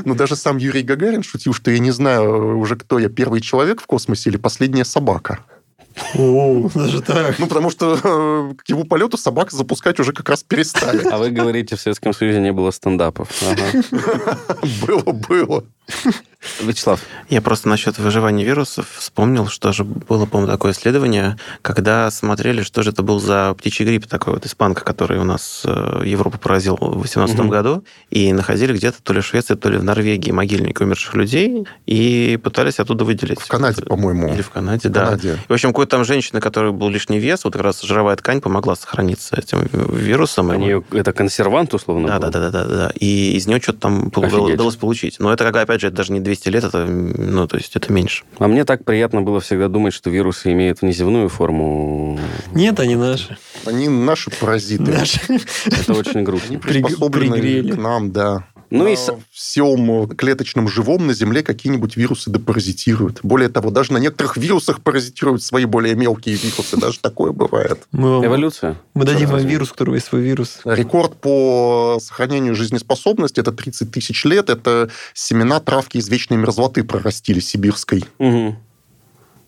Ну, 0.04 0.14
даже 0.14 0.34
сам 0.34 0.56
Юрий 0.56 0.82
Гагарин 0.82 1.22
шутил, 1.22 1.52
что 1.52 1.70
я 1.70 1.78
не 1.78 1.92
знаю 1.92 2.58
уже, 2.58 2.74
кто 2.76 2.98
я, 2.98 3.08
первый 3.08 3.40
человек 3.40 3.80
в 3.80 3.86
космосе 3.86 4.30
или 4.30 4.36
последняя 4.36 4.84
собака. 4.84 5.38
О, 6.14 6.68
даже 6.74 7.02
так. 7.02 7.38
Ну, 7.38 7.46
потому 7.46 7.70
что 7.70 7.94
э, 7.94 8.54
к 8.54 8.68
его 8.68 8.84
полету 8.84 9.16
собак 9.16 9.50
запускать 9.50 9.98
уже 10.00 10.12
как 10.12 10.28
раз 10.28 10.42
перестали. 10.42 11.06
А 11.08 11.18
вы 11.18 11.30
говорите, 11.30 11.76
в 11.76 11.80
Советском 11.80 12.12
Союзе 12.12 12.40
не 12.40 12.52
было 12.52 12.70
стендапов. 12.70 13.28
Было, 14.86 15.12
было. 15.12 15.64
Вячеслав. 16.60 17.00
Я 17.28 17.42
просто 17.42 17.68
насчет 17.68 17.98
выживания 17.98 18.44
вирусов 18.44 18.86
вспомнил, 18.96 19.48
что 19.48 19.72
же 19.72 19.84
было, 19.84 20.24
по-моему, 20.24 20.50
такое 20.50 20.72
исследование, 20.72 21.36
когда 21.62 22.10
смотрели, 22.10 22.62
что 22.62 22.82
же 22.82 22.90
это 22.90 23.02
был 23.02 23.20
за 23.20 23.54
птичий 23.58 23.84
грипп 23.84 24.06
такой 24.06 24.34
вот 24.34 24.46
испанка, 24.46 24.84
который 24.84 25.18
у 25.18 25.24
нас 25.24 25.62
э, 25.64 26.02
Европу 26.04 26.38
поразил 26.38 26.76
в 26.76 27.00
18 27.00 27.38
угу. 27.40 27.48
году, 27.48 27.84
и 28.10 28.32
находили 28.32 28.72
где-то 28.72 29.02
то 29.02 29.12
ли 29.12 29.20
в 29.20 29.26
Швеции, 29.26 29.54
то 29.54 29.68
ли 29.68 29.78
в 29.78 29.84
Норвегии 29.84 30.30
могильники 30.30 30.82
умерших 30.82 31.14
людей, 31.14 31.66
и 31.86 32.38
пытались 32.42 32.78
оттуда 32.78 33.04
выделить. 33.04 33.40
В 33.40 33.48
Канаде, 33.48 33.82
по-моему. 33.82 34.32
Или 34.32 34.42
в 34.42 34.50
Канаде, 34.50 34.88
в 34.88 34.92
да. 34.92 35.06
Канаде. 35.06 35.38
И, 35.48 35.52
в 35.52 35.52
общем, 35.52 35.70
какой-то 35.70 35.96
там 35.96 36.04
женщина, 36.04 36.40
которой 36.40 36.72
был 36.72 36.88
лишний 36.88 37.18
вес, 37.18 37.44
вот 37.44 37.54
как 37.54 37.62
раз 37.62 37.82
жировая 37.82 38.16
ткань 38.16 38.40
помогла 38.40 38.76
сохраниться 38.76 39.36
этим 39.36 39.68
вирусом. 39.72 40.50
Они, 40.50 40.76
это 40.92 41.12
консервант, 41.12 41.74
условно? 41.74 42.06
Да, 42.06 42.18
да, 42.18 42.30
да, 42.30 42.50
да, 42.50 42.64
да. 42.64 42.92
И 42.94 43.32
из 43.36 43.46
нее 43.46 43.60
что-то 43.60 43.80
там 43.80 44.12
удалось 44.14 44.76
получить. 44.76 45.16
Но 45.18 45.32
это, 45.32 45.48
опять 45.48 45.80
же, 45.80 45.88
это 45.88 45.96
даже 45.96 46.12
не 46.12 46.20
200 46.28 46.48
лет, 46.50 46.64
это, 46.64 46.84
ну, 46.84 47.48
то 47.48 47.56
есть 47.56 47.74
это 47.74 47.90
меньше. 47.90 48.24
А 48.38 48.48
мне 48.48 48.66
так 48.66 48.84
приятно 48.84 49.22
было 49.22 49.40
всегда 49.40 49.68
думать, 49.68 49.94
что 49.94 50.10
вирусы 50.10 50.52
имеют 50.52 50.82
внеземную 50.82 51.30
форму. 51.30 52.20
Нет, 52.52 52.78
они 52.80 52.96
наши. 52.96 53.38
Они 53.64 53.88
наши 53.88 54.30
паразиты. 54.30 54.90
Наши. 54.90 55.20
Это 55.64 55.94
очень 55.94 56.24
грустно. 56.24 56.48
Они 56.48 56.58
приспособлены 56.58 57.72
к 57.72 57.76
нам, 57.78 58.12
да. 58.12 58.44
Ну 58.70 58.84
на 58.84 58.88
и 58.88 58.96
всем 59.30 60.08
клеточном 60.08 60.68
живом 60.68 61.06
на 61.06 61.14
Земле 61.14 61.42
какие-нибудь 61.42 61.96
вирусы 61.96 62.30
депаразитируют. 62.30 63.20
Более 63.22 63.48
того, 63.48 63.70
даже 63.70 63.92
на 63.92 63.98
некоторых 63.98 64.36
вирусах 64.36 64.80
паразитируют 64.82 65.42
свои 65.42 65.64
более 65.64 65.94
мелкие 65.94 66.36
вирусы. 66.36 66.76
Даже 66.76 66.98
такое 67.00 67.32
бывает. 67.32 67.86
Эволюция. 67.92 68.76
Мы 68.94 69.04
дадим 69.04 69.30
вам 69.30 69.46
вирус, 69.46 69.70
у 69.70 69.72
которого 69.72 69.94
есть 69.94 70.06
свой 70.06 70.22
вирус. 70.22 70.60
Рекорд 70.64 71.16
по 71.16 71.98
сохранению 72.02 72.54
жизнеспособности 72.54 73.40
это 73.40 73.52
30 73.52 73.90
тысяч 73.90 74.24
лет. 74.24 74.50
Это 74.50 74.90
семена 75.14 75.60
травки 75.60 75.98
из 75.98 76.08
вечной 76.08 76.36
мерзлоты 76.36 76.84
прорастили 76.84 77.40
сибирской. 77.40 78.04
Угу. 78.18 78.56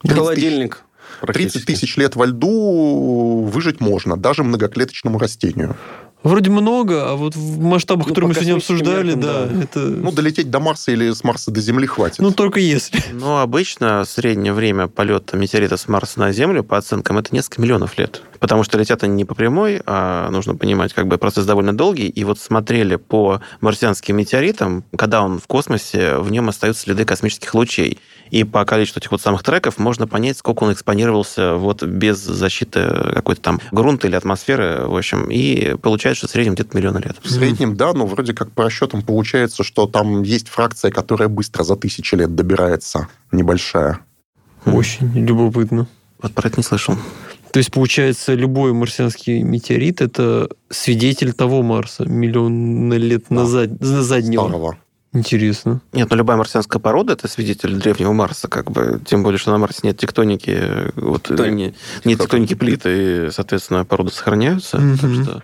Холодильник. 0.09 0.85
30 1.27 1.67
тысяч 1.67 1.97
лет 1.97 2.17
во 2.17 2.27
льду 2.27 3.45
выжить 3.53 3.81
можно, 3.81 4.17
даже 4.17 4.43
многоклеточному 4.43 5.19
растению. 5.19 5.77
Вроде 6.23 6.51
много, 6.51 7.11
а 7.11 7.15
вот 7.17 7.35
в 7.35 7.59
масштабах, 7.61 8.07
ну, 8.07 8.15
которые 8.15 8.29
мы 8.29 8.35
сегодня 8.35 8.57
обсуждали, 8.57 9.15
меркам, 9.15 9.21
да, 9.21 9.47
да, 9.47 9.63
это... 9.63 9.81
Ну, 9.81 10.13
долететь 10.13 10.51
до 10.51 10.61
Марса 10.61 10.93
или 10.93 11.11
с 11.11 11.25
Марса 11.25 11.51
до 11.51 11.61
Земли 11.61 11.87
хватит. 11.87 12.19
Ну, 12.19 12.31
только 12.31 12.61
если. 12.61 13.03
Ну, 13.13 13.39
обычно 13.39 14.05
среднее 14.05 14.53
время 14.53 14.87
полета 14.87 15.39
метеорита 15.39 15.79
с 15.79 15.89
Марса 15.89 16.21
на 16.21 16.33
Землю, 16.33 16.63
по 16.63 16.77
оценкам, 16.77 17.17
это 17.19 17.35
несколько 17.35 17.63
миллионов 17.63 17.97
лет. 17.97 18.23
Потому 18.39 18.65
что 18.65 18.79
летят 18.79 19.03
они 19.03 19.15
не 19.15 19.25
по 19.25 19.35
прямой, 19.35 19.81
а 19.87 20.29
нужно 20.31 20.57
понимать, 20.57 20.93
как 20.93 21.07
бы 21.07 21.17
процесс 21.17 21.47
довольно 21.47 21.75
долгий. 21.75 22.09
И 22.09 22.25
вот 22.25 22.39
смотрели 22.39 22.97
по 22.97 23.41
марсианским 23.61 24.17
метеоритам, 24.17 24.85
когда 24.97 25.23
он 25.23 25.39
в 25.39 25.47
космосе, 25.47 26.19
в 26.19 26.31
нем 26.31 26.49
остаются 26.51 26.83
следы 26.83 27.05
космических 27.07 27.55
лучей. 27.55 27.99
И 28.31 28.45
по 28.45 28.65
количеству 28.65 29.01
этих 29.01 29.11
вот 29.11 29.21
самых 29.21 29.43
треков 29.43 29.79
можно 29.79 30.07
понять, 30.07 30.39
сколько 30.39 30.65
он 30.65 30.73
экспонировался 30.73 31.55
вот 31.55 31.83
без 31.83 32.19
защиты 32.19 32.89
какой-то 33.15 33.41
там 33.41 33.61
грунта 33.73 34.09
или 34.09 34.15
атмосферы, 34.15 34.87
в 34.87 34.97
общем. 34.97 35.31
И 35.31 35.77
получается, 35.77 36.19
что 36.19 36.29
в 36.29 36.31
среднем 36.31 36.55
где-то 36.55 36.77
миллион 36.77 36.99
лет. 36.99 37.17
В 37.23 37.31
среднем, 37.31 37.77
да, 37.77 37.93
но 37.93 38.07
вроде 38.07 38.35
как 38.35 38.53
по 38.53 38.65
расчетам 38.65 39.03
получается, 39.03 39.65
что 39.65 39.87
там 39.87 40.23
есть 40.23 40.49
фракция, 40.49 40.91
которая 40.91 41.29
быстро 41.29 41.65
за 41.65 41.77
тысячи 41.77 42.15
лет 42.15 42.35
добирается, 42.35 43.09
небольшая. 43.33 44.01
Очень 44.65 45.13
любопытно. 45.15 45.87
Вот 46.23 46.33
про 46.33 46.49
это 46.49 46.59
не 46.59 46.63
слышал. 46.63 46.97
То 47.53 47.59
есть, 47.59 47.73
получается, 47.73 48.35
любой 48.35 48.73
марсианский 48.73 49.43
метеорит– 49.43 50.01
это 50.03 50.49
свидетель 50.69 51.33
того 51.33 51.63
Марса 51.63 52.05
миллион 52.05 52.93
лет 52.93 53.25
да. 53.29 53.37
назад, 53.37 53.81
на 53.81 54.03
заднего. 54.03 54.43
Старого. 54.43 54.79
Интересно. 55.13 55.81
Нет, 55.93 56.09
ну 56.09 56.17
любая 56.17 56.37
марсианская 56.37 56.81
порода 56.81 57.15
это 57.15 57.27
свидетель 57.27 57.75
древнего 57.75 58.13
Марса, 58.13 58.47
как 58.47 58.71
бы. 58.71 59.01
Тем 59.05 59.25
более, 59.25 59.39
что 59.39 59.51
на 59.51 59.59
Марсе 59.59 59.81
нет 59.83 59.99
тектоники, 59.99 60.93
вот 60.95 61.23
Кто? 61.23 61.47
не, 61.47 61.75
нет 62.05 62.21
тектоники 62.21 62.55
плиты, 62.55 63.27
и, 63.27 63.31
соответственно, 63.31 63.85
породы 63.85 64.13
сохраняются. 64.13 64.77
Mm-hmm. 64.77 64.99
Так 65.01 65.25
что... 65.25 65.43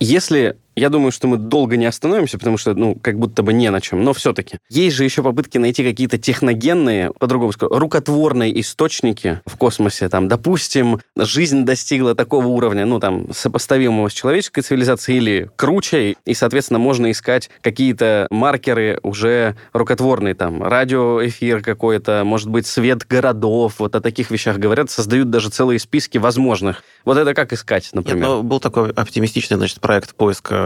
Если 0.00 0.56
я 0.76 0.90
думаю, 0.90 1.10
что 1.10 1.26
мы 1.26 1.38
долго 1.38 1.76
не 1.78 1.86
остановимся, 1.86 2.38
потому 2.38 2.58
что, 2.58 2.74
ну, 2.74 2.94
как 2.94 3.18
будто 3.18 3.42
бы 3.42 3.54
не 3.54 3.70
на 3.70 3.80
чем. 3.80 4.04
Но 4.04 4.12
все-таки. 4.12 4.58
Есть 4.68 4.96
же 4.96 5.04
еще 5.04 5.22
попытки 5.22 5.56
найти 5.56 5.82
какие-то 5.82 6.18
техногенные, 6.18 7.12
по-другому 7.18 7.52
скажу, 7.52 7.72
рукотворные 7.74 8.60
источники 8.60 9.40
в 9.46 9.56
космосе. 9.56 10.10
Там, 10.10 10.28
допустим, 10.28 11.00
жизнь 11.16 11.64
достигла 11.64 12.14
такого 12.14 12.46
уровня, 12.46 12.84
ну, 12.84 13.00
там, 13.00 13.32
сопоставимого 13.32 14.08
с 14.10 14.12
человеческой 14.12 14.60
цивилизацией 14.60 15.18
или 15.18 15.50
круче, 15.56 16.16
и, 16.24 16.34
соответственно, 16.34 16.78
можно 16.78 17.10
искать 17.10 17.48
какие-то 17.62 18.26
маркеры 18.30 19.00
уже 19.02 19.56
рукотворные, 19.72 20.34
там, 20.34 20.62
радиоэфир 20.62 21.62
какой-то, 21.62 22.22
может 22.24 22.50
быть, 22.50 22.66
свет 22.66 23.06
городов, 23.06 23.76
вот 23.78 23.94
о 23.94 24.00
таких 24.02 24.30
вещах 24.30 24.58
говорят, 24.58 24.90
создают 24.90 25.30
даже 25.30 25.48
целые 25.48 25.78
списки 25.78 26.18
возможных. 26.18 26.82
Вот 27.06 27.16
это 27.16 27.32
как 27.32 27.54
искать, 27.54 27.88
например? 27.94 28.20
Нет, 28.20 28.28
ну, 28.28 28.42
был 28.42 28.60
такой 28.60 28.90
оптимистичный, 28.90 29.56
значит, 29.56 29.80
проект 29.80 30.14
поиска 30.14 30.65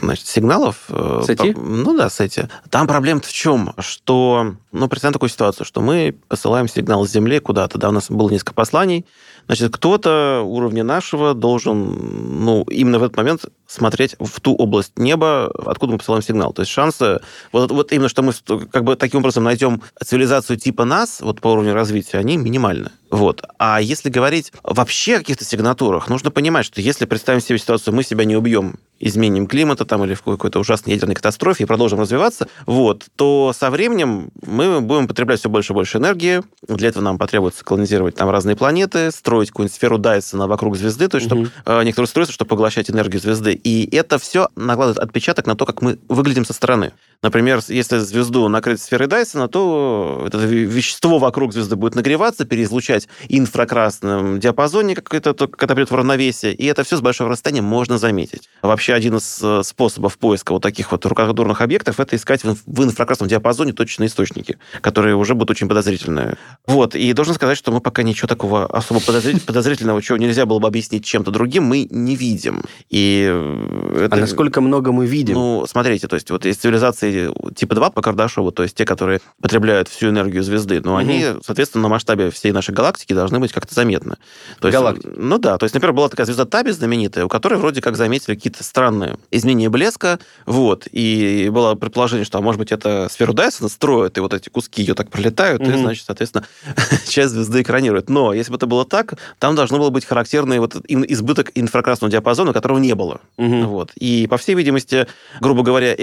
значит, 0.00 0.26
сигналов. 0.26 0.84
Э, 0.88 1.22
сети? 1.26 1.54
Ну 1.56 1.96
да, 1.96 2.08
сети. 2.08 2.48
Там 2.70 2.86
проблема 2.86 3.20
в 3.20 3.32
чем? 3.32 3.74
Что, 3.78 4.54
ну, 4.72 4.88
представим 4.88 5.12
такую 5.12 5.30
ситуацию, 5.30 5.66
что 5.66 5.80
мы 5.80 6.16
посылаем 6.28 6.68
сигнал 6.68 7.06
с 7.06 7.10
Земли 7.10 7.38
куда-то, 7.38 7.78
да, 7.78 7.88
у 7.88 7.92
нас 7.92 8.10
было 8.10 8.30
несколько 8.30 8.54
посланий, 8.54 9.06
значит, 9.46 9.72
кто-то 9.74 10.42
уровня 10.44 10.84
нашего 10.84 11.34
должен, 11.34 12.44
ну, 12.44 12.62
именно 12.64 12.98
в 12.98 13.02
этот 13.02 13.16
момент 13.16 13.44
смотреть 13.70 14.16
в 14.18 14.40
ту 14.40 14.54
область 14.54 14.98
неба, 14.98 15.50
откуда 15.64 15.92
мы 15.92 15.98
посылаем 15.98 16.22
сигнал. 16.22 16.52
То 16.52 16.62
есть 16.62 16.72
шансы, 16.72 17.20
вот, 17.52 17.70
вот 17.70 17.92
именно, 17.92 18.08
что 18.08 18.22
мы 18.22 18.32
как 18.70 18.84
бы 18.84 18.96
таким 18.96 19.20
образом 19.20 19.44
найдем 19.44 19.82
цивилизацию 20.04 20.58
типа 20.58 20.84
нас, 20.84 21.20
вот 21.20 21.40
по 21.40 21.48
уровню 21.48 21.72
развития, 21.72 22.18
они 22.18 22.36
минимальны. 22.36 22.90
Вот. 23.10 23.42
А 23.58 23.80
если 23.80 24.08
говорить 24.08 24.52
вообще 24.62 25.16
о 25.16 25.18
каких-то 25.18 25.44
сигнатурах, 25.44 26.08
нужно 26.08 26.30
понимать, 26.30 26.64
что 26.64 26.80
если 26.80 27.06
представим 27.06 27.40
себе 27.40 27.58
ситуацию, 27.58 27.94
мы 27.94 28.04
себя 28.04 28.24
не 28.24 28.36
убьем 28.36 28.78
изменением 29.00 29.46
климата 29.46 29.84
там, 29.84 30.04
или 30.04 30.14
в 30.14 30.22
какой-то 30.22 30.60
ужасной 30.60 30.92
ядерной 30.92 31.14
катастрофе 31.14 31.64
и 31.64 31.66
продолжим 31.66 32.00
развиваться, 32.00 32.48
вот, 32.66 33.06
то 33.16 33.52
со 33.58 33.70
временем 33.70 34.30
мы 34.46 34.80
будем 34.80 35.08
потреблять 35.08 35.40
все 35.40 35.48
больше 35.48 35.72
и 35.72 35.74
больше 35.74 35.98
энергии. 35.98 36.42
Для 36.68 36.90
этого 36.90 37.02
нам 37.02 37.18
потребуется 37.18 37.64
колонизировать 37.64 38.14
там 38.14 38.28
разные 38.28 38.56
планеты, 38.56 39.10
строить 39.10 39.48
какую-нибудь 39.48 39.74
сферу 39.74 39.98
Дайсона 39.98 40.46
вокруг 40.46 40.76
звезды, 40.76 41.08
то 41.08 41.16
есть 41.16 41.26
чтобы 41.26 41.50
э, 41.64 41.82
некоторые 41.82 42.04
устройства, 42.04 42.34
чтобы 42.34 42.50
поглощать 42.50 42.90
энергию 42.90 43.20
звезды. 43.20 43.58
И 43.64 43.88
это 43.94 44.18
все 44.18 44.48
накладывает 44.56 44.98
отпечаток 44.98 45.46
на 45.46 45.54
то, 45.54 45.66
как 45.66 45.82
мы 45.82 45.98
выглядим 46.08 46.44
со 46.44 46.52
стороны. 46.52 46.92
Например, 47.22 47.60
если 47.68 47.98
звезду 47.98 48.48
накрыть 48.48 48.80
сферой 48.80 49.06
Дайсона, 49.06 49.46
то 49.48 50.24
это 50.26 50.38
вещество 50.38 51.18
вокруг 51.18 51.52
звезды 51.52 51.76
будет 51.76 51.94
нагреваться, 51.94 52.46
переизлучать 52.46 53.08
инфракрасном 53.28 54.40
диапазоне, 54.40 54.94
как 54.94 55.12
это, 55.12 55.34
когда 55.34 55.74
придет 55.74 55.90
в 55.90 55.94
равновесие, 55.94 56.54
и 56.54 56.64
это 56.64 56.82
все 56.82 56.96
с 56.96 57.02
большого 57.02 57.28
расстояния 57.30 57.60
можно 57.60 57.98
заметить. 57.98 58.48
Вообще, 58.62 58.94
один 58.94 59.16
из 59.16 59.38
э, 59.42 59.62
способов 59.64 60.16
поиска 60.16 60.52
вот 60.52 60.62
таких 60.62 60.92
вот 60.92 61.04
рукотворных 61.04 61.60
объектов 61.60 62.00
это 62.00 62.16
искать 62.16 62.42
в 62.42 62.84
инфракрасном 62.84 63.28
диапазоне 63.28 63.74
точные 63.74 64.06
источники, 64.06 64.56
которые 64.80 65.14
уже 65.14 65.34
будут 65.34 65.50
очень 65.50 65.68
подозрительные. 65.68 66.38
Вот, 66.66 66.94
и 66.94 67.12
должен 67.12 67.34
сказать, 67.34 67.58
что 67.58 67.70
мы 67.70 67.82
пока 67.82 68.02
ничего 68.02 68.28
такого 68.28 68.64
особо 68.64 69.00
подозрительного, 69.46 70.00
чего 70.00 70.16
нельзя 70.16 70.46
было 70.46 70.58
бы 70.58 70.68
объяснить 70.68 71.04
чем-то 71.04 71.30
другим, 71.30 71.64
мы 71.64 71.86
не 71.90 72.16
видим. 72.16 72.64
И 72.88 73.28
э, 73.30 74.04
это... 74.06 74.16
А 74.16 74.18
насколько 74.18 74.62
много 74.62 74.90
мы 74.90 75.04
видим? 75.04 75.34
Ну, 75.34 75.66
смотрите, 75.66 76.08
то 76.08 76.14
есть 76.14 76.30
вот 76.30 76.46
есть 76.46 76.62
цивилизации 76.62 77.09
типа 77.54 77.74
2 77.74 77.90
по 77.90 78.02
Кардашову, 78.02 78.50
то 78.52 78.62
есть 78.62 78.76
те, 78.76 78.84
которые 78.84 79.20
потребляют 79.40 79.88
всю 79.88 80.08
энергию 80.08 80.42
звезды, 80.42 80.80
но 80.82 80.92
угу. 80.92 80.98
они, 80.98 81.26
соответственно, 81.44 81.82
на 81.82 81.88
масштабе 81.88 82.30
всей 82.30 82.52
нашей 82.52 82.74
галактики 82.74 83.12
должны 83.12 83.38
быть 83.38 83.52
как-то 83.52 83.74
заметны. 83.74 84.16
То 84.60 84.68
есть, 84.68 84.78
Галактика. 84.78 85.12
Ну 85.16 85.38
да, 85.38 85.58
то 85.58 85.64
есть, 85.64 85.74
например, 85.74 85.94
была 85.94 86.08
такая 86.08 86.26
звезда 86.26 86.44
Таби 86.44 86.70
знаменитая, 86.70 87.24
у 87.24 87.28
которой 87.28 87.58
вроде 87.58 87.80
как 87.80 87.96
заметили 87.96 88.34
какие-то 88.34 88.64
странные 88.64 89.16
изменения 89.30 89.68
блеска, 89.68 90.18
вот, 90.46 90.86
и 90.90 91.50
было 91.52 91.74
предположение, 91.74 92.24
что, 92.24 92.38
а 92.38 92.40
может 92.40 92.58
быть, 92.58 92.72
это 92.72 93.08
сферу 93.10 93.32
Дайсона 93.32 93.68
строят, 93.68 94.18
и 94.18 94.20
вот 94.20 94.34
эти 94.34 94.48
куски 94.48 94.82
ее 94.82 94.94
так 94.94 95.10
пролетают, 95.10 95.62
угу. 95.62 95.70
и, 95.70 95.76
значит, 95.76 96.04
соответственно, 96.06 96.44
часть 97.08 97.32
звезды 97.32 97.62
экранирует. 97.62 98.08
Но 98.08 98.32
если 98.32 98.50
бы 98.50 98.56
это 98.56 98.66
было 98.66 98.84
так, 98.84 99.14
там 99.38 99.54
должно 99.54 99.78
было 99.78 99.90
быть 99.90 100.04
характерный 100.04 100.58
вот 100.58 100.76
избыток 100.88 101.52
инфракрасного 101.54 102.10
диапазона, 102.10 102.52
которого 102.52 102.78
не 102.78 102.94
было. 102.94 103.20
Угу. 103.36 103.64
Вот. 103.64 103.92
И, 103.94 104.26
по 104.28 104.36
всей 104.36 104.54
видимости, 104.54 105.06
грубо 105.40 105.62
говоря, 105.62 105.94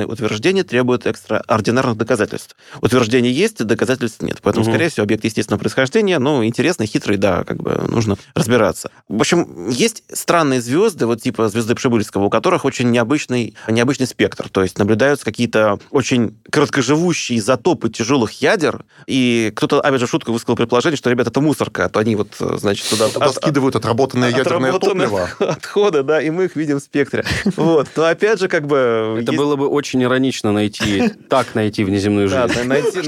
экстраординарные 0.00 0.06
утверждения 0.06 0.64
требуют 0.64 1.06
экстраординарных 1.06 1.96
доказательств. 1.96 2.56
Утверждение 2.80 3.32
есть, 3.32 3.64
доказательств 3.64 4.22
нет. 4.22 4.38
Поэтому, 4.42 4.64
угу. 4.64 4.72
скорее 4.72 4.88
всего, 4.88 5.04
объект 5.04 5.24
естественного 5.24 5.60
происхождения, 5.60 6.18
ну, 6.18 6.44
интересный, 6.44 6.86
хитрый, 6.86 7.16
да, 7.16 7.44
как 7.44 7.58
бы 7.58 7.82
нужно 7.88 8.16
разбираться. 8.34 8.90
В 9.08 9.20
общем, 9.20 9.68
есть 9.68 10.04
странные 10.12 10.60
звезды, 10.60 11.06
вот 11.06 11.22
типа 11.22 11.48
звезды 11.48 11.74
Пшебыльского, 11.74 12.24
у 12.24 12.30
которых 12.30 12.64
очень 12.64 12.90
необычный, 12.90 13.54
необычный 13.68 14.06
спектр. 14.06 14.48
То 14.48 14.62
есть 14.62 14.78
наблюдаются 14.78 15.24
какие-то 15.24 15.78
очень 15.90 16.36
короткоживущие 16.50 17.38
изотопы 17.38 17.90
тяжелых 17.90 18.40
ядер, 18.40 18.84
и 19.06 19.52
кто-то, 19.54 19.80
опять 19.80 20.00
же, 20.00 20.06
в 20.06 20.10
шутку 20.10 20.32
высказал 20.32 20.56
предположение, 20.56 20.96
что, 20.96 21.10
ребята, 21.10 21.30
это 21.30 21.40
мусорка, 21.40 21.86
а 21.86 21.88
то 21.88 22.00
они 22.00 22.16
вот, 22.16 22.28
значит, 22.38 22.88
туда... 22.88 23.08
Туда 23.08 23.26
от, 23.26 23.36
скидывают 23.36 23.76
отработанное 23.76 24.30
ядерное 24.30 24.72
топливо. 24.78 25.28
Отходы, 25.38 26.02
да, 26.02 26.22
и 26.22 26.30
мы 26.30 26.44
их 26.44 26.56
видим 26.56 26.78
в 26.78 26.82
спектре. 26.82 27.24
Вот. 27.56 27.88
Но 27.96 28.04
опять 28.04 28.40
же, 28.40 28.48
как 28.48 28.66
бы... 28.66 29.18
Это 29.20 29.32
было 29.32 29.56
бы 29.56 29.68
очень 29.68 29.89
иронично 29.98 30.52
найти, 30.52 31.10
так 31.28 31.54
найти 31.54 31.84
внеземную 31.84 32.28
жизнь. 32.28 32.62
Найти, 32.64 33.02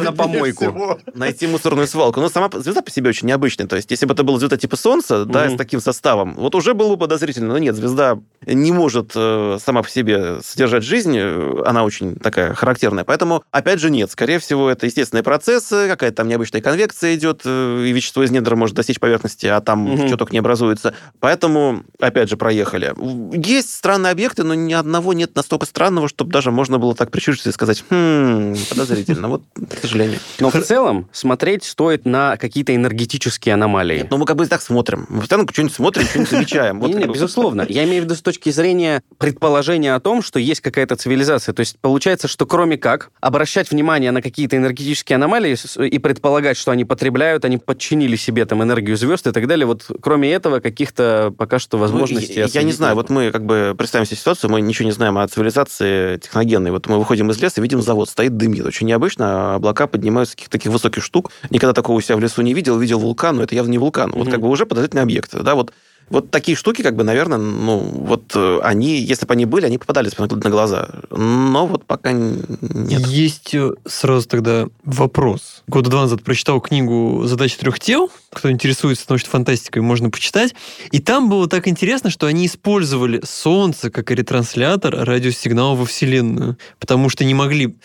на 0.00 0.12
помойку. 0.12 0.98
Найти 1.14 1.46
мусорную 1.46 1.86
свалку. 1.86 2.20
Но 2.20 2.28
сама 2.28 2.50
звезда 2.52 2.82
по 2.82 2.90
себе 2.90 3.10
очень 3.10 3.28
необычная. 3.28 3.66
То 3.66 3.76
есть, 3.76 3.90
если 3.90 4.06
бы 4.06 4.14
это 4.14 4.22
была 4.22 4.38
звезда 4.38 4.56
типа 4.56 4.76
Солнца, 4.76 5.24
да, 5.24 5.48
с 5.48 5.56
таким 5.56 5.80
составом, 5.80 6.34
вот 6.34 6.54
уже 6.54 6.74
было 6.74 6.90
бы 6.90 6.98
подозрительно. 6.98 7.48
Но 7.48 7.58
нет, 7.58 7.74
звезда 7.74 8.18
не 8.46 8.72
может 8.72 9.12
э, 9.14 9.58
сама 9.64 9.82
по 9.82 9.88
себе 9.88 10.38
содержать 10.42 10.82
жизнь, 10.84 11.18
она 11.18 11.84
очень 11.84 12.16
такая 12.16 12.54
характерная. 12.54 13.04
Поэтому, 13.04 13.42
опять 13.50 13.80
же, 13.80 13.90
нет. 13.90 14.10
Скорее 14.10 14.38
всего, 14.38 14.70
это 14.70 14.86
естественные 14.86 15.22
процессы, 15.22 15.88
какая-то 15.88 16.16
там 16.16 16.28
необычная 16.28 16.60
конвекция 16.60 17.14
идет, 17.14 17.42
э, 17.44 17.84
и 17.86 17.92
вещество 17.92 18.22
из 18.22 18.30
недр 18.30 18.56
может 18.56 18.76
достичь 18.76 19.00
поверхности, 19.00 19.46
а 19.46 19.60
там 19.60 20.06
что 20.06 20.16
только 20.16 20.32
не 20.32 20.38
образуется. 20.38 20.94
Поэтому, 21.20 21.84
опять 22.00 22.28
же, 22.28 22.36
проехали. 22.36 22.94
Есть 23.34 23.74
странные 23.74 24.10
объекты, 24.10 24.42
но 24.42 24.54
ни 24.54 24.72
одного 24.72 25.12
нет 25.12 25.34
настолько 25.36 25.66
странного, 25.66 26.01
чтобы 26.08 26.30
даже 26.30 26.50
можно 26.50 26.78
было 26.78 26.94
так 26.94 27.10
причудиться 27.10 27.48
и 27.48 27.52
сказать, 27.52 27.84
хм, 27.90 28.54
подозрительно. 28.70 29.28
Вот, 29.28 29.42
к 29.54 29.78
сожалению. 29.80 30.18
Но 30.40 30.50
в 30.50 30.60
целом 30.62 31.08
смотреть 31.12 31.64
стоит 31.64 32.04
на 32.04 32.36
какие-то 32.36 32.74
энергетические 32.74 33.54
аномалии. 33.54 33.98
Нет, 33.98 34.10
ну 34.10 34.18
мы 34.18 34.26
как 34.26 34.36
бы 34.36 34.46
так 34.46 34.62
смотрим. 34.62 35.06
Мы 35.08 35.20
постоянно 35.20 35.48
что-нибудь 35.50 35.74
смотрим, 35.74 36.04
что-нибудь 36.04 36.30
замечаем. 36.30 36.80
Вот, 36.80 36.94
нет, 36.94 37.10
безусловно. 37.10 37.66
Я 37.68 37.84
имею 37.84 38.02
в 38.02 38.04
виду 38.06 38.14
с 38.14 38.22
точки 38.22 38.50
зрения 38.50 39.02
предположения 39.18 39.94
о 39.94 40.00
том, 40.00 40.22
что 40.22 40.38
есть 40.38 40.60
какая-то 40.60 40.96
цивилизация. 40.96 41.52
То 41.52 41.60
есть 41.60 41.78
получается, 41.80 42.28
что 42.28 42.46
кроме 42.46 42.76
как 42.76 43.10
обращать 43.20 43.70
внимание 43.70 44.10
на 44.10 44.22
какие-то 44.22 44.56
энергетические 44.56 45.16
аномалии 45.16 45.56
и 45.86 45.98
предполагать, 45.98 46.56
что 46.56 46.70
они 46.70 46.84
потребляют, 46.84 47.44
они 47.44 47.58
подчинили 47.58 48.16
себе 48.16 48.44
там 48.44 48.62
энергию 48.62 48.96
звезд 48.96 49.26
и 49.26 49.32
так 49.32 49.46
далее, 49.46 49.66
вот 49.66 49.90
кроме 50.00 50.32
этого 50.32 50.60
каких-то 50.60 51.32
пока 51.36 51.58
что 51.58 51.76
ну, 51.76 51.82
возможностей... 51.82 52.34
Ну, 52.34 52.40
я, 52.40 52.46
я 52.46 52.62
не 52.62 52.72
знаю, 52.72 52.94
вот 52.94 53.10
мы 53.10 53.30
как 53.30 53.44
бы 53.44 53.74
представим 53.76 54.06
себе 54.06 54.16
ситуацию, 54.16 54.50
мы 54.50 54.60
ничего 54.60 54.86
не 54.86 54.92
знаем 54.92 55.18
о 55.18 55.26
цивилизации 55.26 55.81
техногенной. 56.22 56.70
Вот 56.70 56.86
мы 56.88 56.98
выходим 56.98 57.30
из 57.30 57.40
леса, 57.40 57.60
видим 57.60 57.82
завод, 57.82 58.08
стоит 58.08 58.36
дымит. 58.36 58.64
Очень 58.64 58.86
необычно, 58.86 59.54
облака 59.54 59.86
поднимаются 59.86 60.34
каких-то 60.34 60.52
таких 60.52 60.72
высоких 60.72 61.02
штук. 61.02 61.30
Никогда 61.50 61.72
такого 61.72 61.96
у 61.96 62.00
себя 62.00 62.16
в 62.16 62.20
лесу 62.20 62.42
не 62.42 62.54
видел. 62.54 62.78
Видел 62.78 62.98
вулкан, 62.98 63.36
но 63.36 63.42
это 63.42 63.54
явно 63.54 63.70
не 63.70 63.78
вулкан. 63.78 64.10
Mm-hmm. 64.10 64.18
Вот 64.18 64.30
как 64.30 64.40
бы 64.40 64.48
уже 64.48 64.66
подозрительный 64.66 65.02
объект. 65.02 65.34
Да, 65.34 65.54
вот 65.54 65.72
вот 66.12 66.30
такие 66.30 66.56
штуки, 66.56 66.82
как 66.82 66.94
бы, 66.94 67.04
наверное, 67.04 67.38
ну, 67.38 67.78
вот 67.78 68.32
э, 68.34 68.60
они, 68.62 68.98
если 68.98 69.24
бы 69.24 69.32
они 69.32 69.46
были, 69.46 69.64
они 69.64 69.78
попадались 69.78 70.18
на 70.18 70.26
глаза. 70.26 70.88
Но 71.10 71.66
вот 71.66 71.86
пока 71.86 72.12
нет. 72.12 73.06
Есть 73.06 73.54
э, 73.54 73.70
сразу 73.86 74.28
тогда 74.28 74.66
вопрос. 74.84 75.62
Года 75.68 75.88
два 75.88 76.02
назад 76.02 76.22
прочитал 76.22 76.60
книгу 76.60 77.22
«Задача 77.24 77.58
трех 77.58 77.80
тел». 77.80 78.10
Кто 78.34 78.50
интересуется 78.50 79.04
научной 79.08 79.28
фантастикой, 79.28 79.82
можно 79.82 80.08
почитать. 80.08 80.54
И 80.90 81.00
там 81.00 81.28
было 81.28 81.48
так 81.48 81.68
интересно, 81.68 82.08
что 82.08 82.26
они 82.26 82.46
использовали 82.46 83.20
Солнце 83.24 83.90
как 83.90 84.10
ретранслятор 84.10 84.94
радиосигнала 85.04 85.74
во 85.74 85.84
Вселенную, 85.84 86.56
потому 86.78 87.10
что 87.10 87.24
не 87.24 87.34
могли 87.34 87.76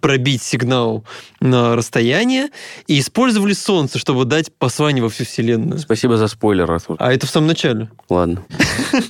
пробить 0.00 0.42
сигнал 0.42 1.04
на 1.40 1.74
расстояние, 1.74 2.50
и 2.86 3.00
использовали 3.00 3.52
Солнце, 3.52 3.98
чтобы 3.98 4.24
дать 4.24 4.52
послание 4.54 5.02
во 5.02 5.08
всю 5.08 5.24
Вселенную. 5.24 5.78
Спасибо 5.80 6.16
за 6.16 6.28
спойлер, 6.28 6.70
Артур. 6.70 6.96
А 7.00 7.12
это 7.12 7.26
в 7.26 7.30
самом 7.30 7.48
начале. 7.48 7.90
Ладно. 8.08 8.44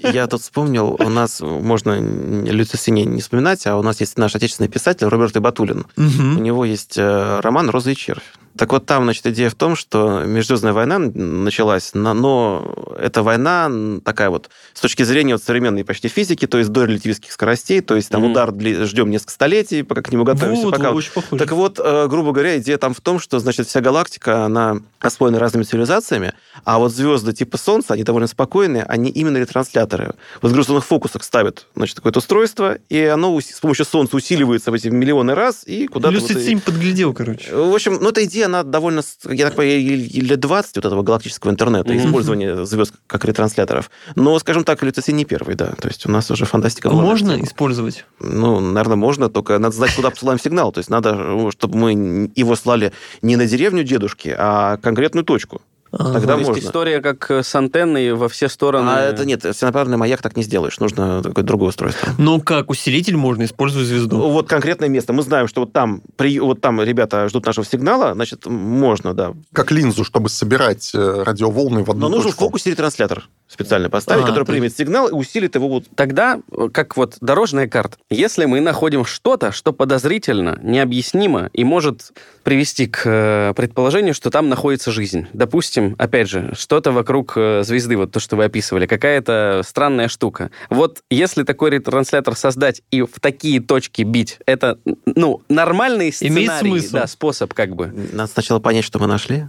Я 0.03 0.27
тут 0.27 0.41
вспомнил, 0.41 0.97
у 0.99 1.09
нас, 1.11 1.41
можно 1.41 2.01
Люцисине 2.01 3.05
не 3.05 3.21
вспоминать, 3.21 3.67
а 3.67 3.77
у 3.77 3.83
нас 3.83 4.01
есть 4.01 4.17
наш 4.17 4.35
отечественный 4.35 4.71
писатель 4.71 5.07
Роберт 5.07 5.37
Ибатулин. 5.37 5.87
У 5.97 6.41
него 6.41 6.65
есть 6.65 6.97
э, 6.97 7.41
роман 7.41 7.69
«Роза 7.69 7.91
и 7.91 7.97
червь». 7.97 8.25
Так 8.57 8.73
вот 8.73 8.87
там, 8.87 9.05
значит, 9.05 9.27
идея 9.27 9.51
в 9.51 9.55
том, 9.55 9.77
что 9.77 10.23
Межзвездная 10.25 10.73
война 10.73 10.99
началась, 10.99 11.91
но 11.95 12.95
эта 12.99 13.23
война 13.23 13.71
такая 14.05 14.31
вот 14.31 14.51
с 14.75 14.81
точки 14.81 15.03
зрения 15.03 15.35
вот 15.35 15.43
современной 15.43 15.85
почти 15.85 16.09
физики, 16.09 16.47
то 16.47 16.59
есть 16.59 16.71
до 16.71 16.85
релятивистских 16.85 17.33
скоростей, 17.33 17.81
то 17.81 17.97
есть 17.97 18.09
там 18.09 18.25
mm-hmm. 18.25 18.31
удар 18.31 18.87
ждем 18.87 19.11
несколько 19.11 19.33
столетий, 19.33 19.83
пока 19.83 20.03
к 20.03 20.13
нему 20.13 20.25
готовимся. 20.25 20.63
Вот, 20.63 20.77
пока... 20.77 20.93
Очень 20.93 21.13
похоже. 21.13 21.45
Так 21.45 21.53
вот, 21.53 21.79
э, 21.83 22.07
грубо 22.09 22.33
говоря, 22.33 22.59
идея 22.59 22.79
там 22.79 22.95
в 22.95 23.01
том, 23.01 23.19
что, 23.19 23.39
значит, 23.39 23.67
вся 23.67 23.81
галактика, 23.81 24.45
она 24.45 24.79
освоена 25.01 25.39
разными 25.39 25.65
цивилизациями, 25.65 26.33
а 26.65 26.79
вот 26.79 26.93
звезды 26.93 27.33
типа 27.33 27.59
Солнца, 27.59 27.95
они 27.95 28.03
довольно 28.03 28.27
спокойные, 28.27 28.85
они 28.85 29.11
именно 29.11 29.37
ретрансляторы. 29.37 30.15
Вот 30.41 30.51
в 30.51 30.53
гравитационных 30.53 30.85
фокусах 30.87 31.23
ставят, 31.25 31.67
значит, 31.75 31.97
какое-то 31.97 32.19
устройство, 32.19 32.79
и 32.89 33.03
оно 33.05 33.39
с 33.41 33.61
помощью 33.61 33.85
Солнца 33.85 34.17
усиливается 34.17 34.71
в 34.71 34.75
эти 34.75 34.89
миллионы 34.89 35.35
раз, 35.35 35.63
и 35.67 35.87
куда-то... 35.87 36.15
Люцид 36.15 36.37
вот... 36.37 36.63
подглядел, 36.65 37.13
короче. 37.13 37.55
В 37.55 37.75
общем, 37.75 37.99
ну, 38.01 38.11
эта 38.11 38.25
идея 38.25 38.46
она 38.47 38.63
довольно, 38.63 39.03
я 39.29 39.47
так 39.47 39.57
понимаю, 39.57 39.81
лет 39.81 40.41
20 40.41 40.77
вот 40.77 40.85
этого 40.85 41.03
галактического 41.03 41.51
интернета, 41.51 41.93
mm-hmm. 41.93 42.07
использования 42.07 42.65
звезд 42.65 42.95
как 43.07 43.25
ретрансляторов. 43.25 43.91
Но, 44.15 44.39
скажем 44.39 44.65
так, 44.65 44.83
Люцисин 44.83 45.17
не 45.17 45.25
первый, 45.25 45.55
да. 45.55 45.75
То 45.81 45.89
есть 45.89 46.07
у 46.07 46.11
нас 46.11 46.31
уже 46.31 46.45
фантастика... 46.45 46.89
Была 46.89 47.03
можно 47.03 47.35
была. 47.35 47.45
использовать? 47.45 48.05
Ну, 48.21 48.61
наверное, 48.61 48.97
можно, 48.97 49.29
только 49.29 49.59
надо 49.59 49.75
знать, 49.75 49.95
куда 49.95 50.11
посылаем 50.11 50.41
сигнал. 50.41 50.73
То 50.73 50.79
есть 50.79 50.91
надо, 50.91 51.51
чтобы 51.51 51.77
мы 51.77 52.31
его 52.35 52.57
слали 52.57 52.93
не 53.23 53.37
на 53.37 53.47
деревню 53.47 53.85
дедушки, 53.85 54.35
а 54.37 54.79
конкретную 54.79 55.25
точку. 55.25 55.61
Ага. 55.93 56.13
Тогда 56.15 56.37
То 56.37 56.45
можно. 56.45 56.61
история 56.61 57.01
как 57.01 57.31
с 57.31 57.55
антенной 57.55 58.13
во 58.13 58.29
все 58.29 58.49
стороны. 58.49 58.91
А 58.91 59.01
это 59.01 59.25
нет, 59.25 59.45
всенаправленный 59.45 59.97
маяк 59.97 60.23
так 60.23 60.37
не 60.37 60.43
сделаешь. 60.43 60.79
Нужно 60.81 61.21
какое-то 61.23 61.43
другое 61.43 61.71
устройство. 61.71 62.11
Ну 62.19 62.41
как, 62.41 62.71
усилитель 62.71 63.17
можно 63.17 63.45
использовать 63.45 63.87
звезду? 63.87 64.19
Вот 64.19 64.49
конкретное 64.49 64.89
место. 64.89 65.13
Мы 65.13 65.23
знаем, 65.23 65.49
что 65.49 65.63
вот 65.63 65.73
там, 65.73 66.03
при, 66.17 66.39
вот 66.41 66.61
там 66.61 66.83
ребята 66.83 67.29
ждут 67.29 67.47
нашего 67.47 67.65
сигнала, 67.65 68.15
значит, 68.15 68.47
можно, 68.47 69.15
да. 69.15 69.35
Как 69.53 69.71
линзу, 69.71 70.05
чтобы 70.05 70.29
собирать 70.29 70.91
э, 70.95 71.23
радиоволны 71.23 71.85
в 71.85 71.91
одну 71.91 72.09
Но 72.09 72.17
нужен 72.17 72.33
фокус 72.33 72.67
ретранслятор 72.67 73.29
специально 73.49 73.89
поставить, 73.89 74.25
а, 74.25 74.27
который 74.27 74.45
ты... 74.45 74.53
примет 74.53 74.77
сигнал 74.77 75.09
и 75.09 75.13
усилит 75.13 75.55
его 75.55 75.69
вот... 75.69 75.85
Тогда, 75.95 76.41
как 76.73 76.97
вот 76.97 77.17
дорожная 77.21 77.69
карта, 77.69 77.97
если 78.11 78.45
мы 78.45 78.61
находим 78.61 79.05
что-то, 79.05 79.53
что 79.53 79.73
подозрительно, 79.73 80.59
необъяснимо 80.63 81.49
и 81.53 81.65
может 81.65 82.13
привести 82.43 82.87
к 82.87 83.03
э, 83.05 83.55
предположению, 83.55 84.15
что 84.15 84.31
там 84.31 84.49
находится 84.49 84.91
жизнь. 84.91 85.27
Допустим, 85.33 85.76
опять 85.99 86.29
же, 86.29 86.53
что-то 86.57 86.93
вокруг 86.93 87.35
э, 87.37 87.63
звезды, 87.65 87.97
вот 87.97 88.13
то, 88.13 88.21
что 88.21 88.37
вы 88.37 88.45
описывали, 88.45 88.87
какая-то 88.87 89.63
странная 89.67 90.09
штука. 90.09 90.51
Вот 90.71 91.01
если 91.11 91.43
такой 91.43 91.71
ретранслятор 91.71 92.37
создать 92.37 92.83
и 92.91 93.03
в 93.03 93.21
такие 93.21 93.61
точки 93.61 94.03
бить, 94.03 94.39
это, 94.47 94.79
ну, 95.05 95.43
нормальный 95.49 96.13
сценарий, 96.13 96.47
Имеет 96.47 96.61
смысл. 96.61 96.97
да, 96.97 97.07
способ 97.07 97.55
как 97.55 97.75
бы. 97.75 97.93
Надо 98.13 98.31
сначала 98.31 98.59
понять, 98.59 98.85
что 98.85 98.99
мы 98.99 99.07
нашли. 99.07 99.47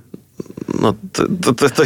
Ну, 0.68 0.96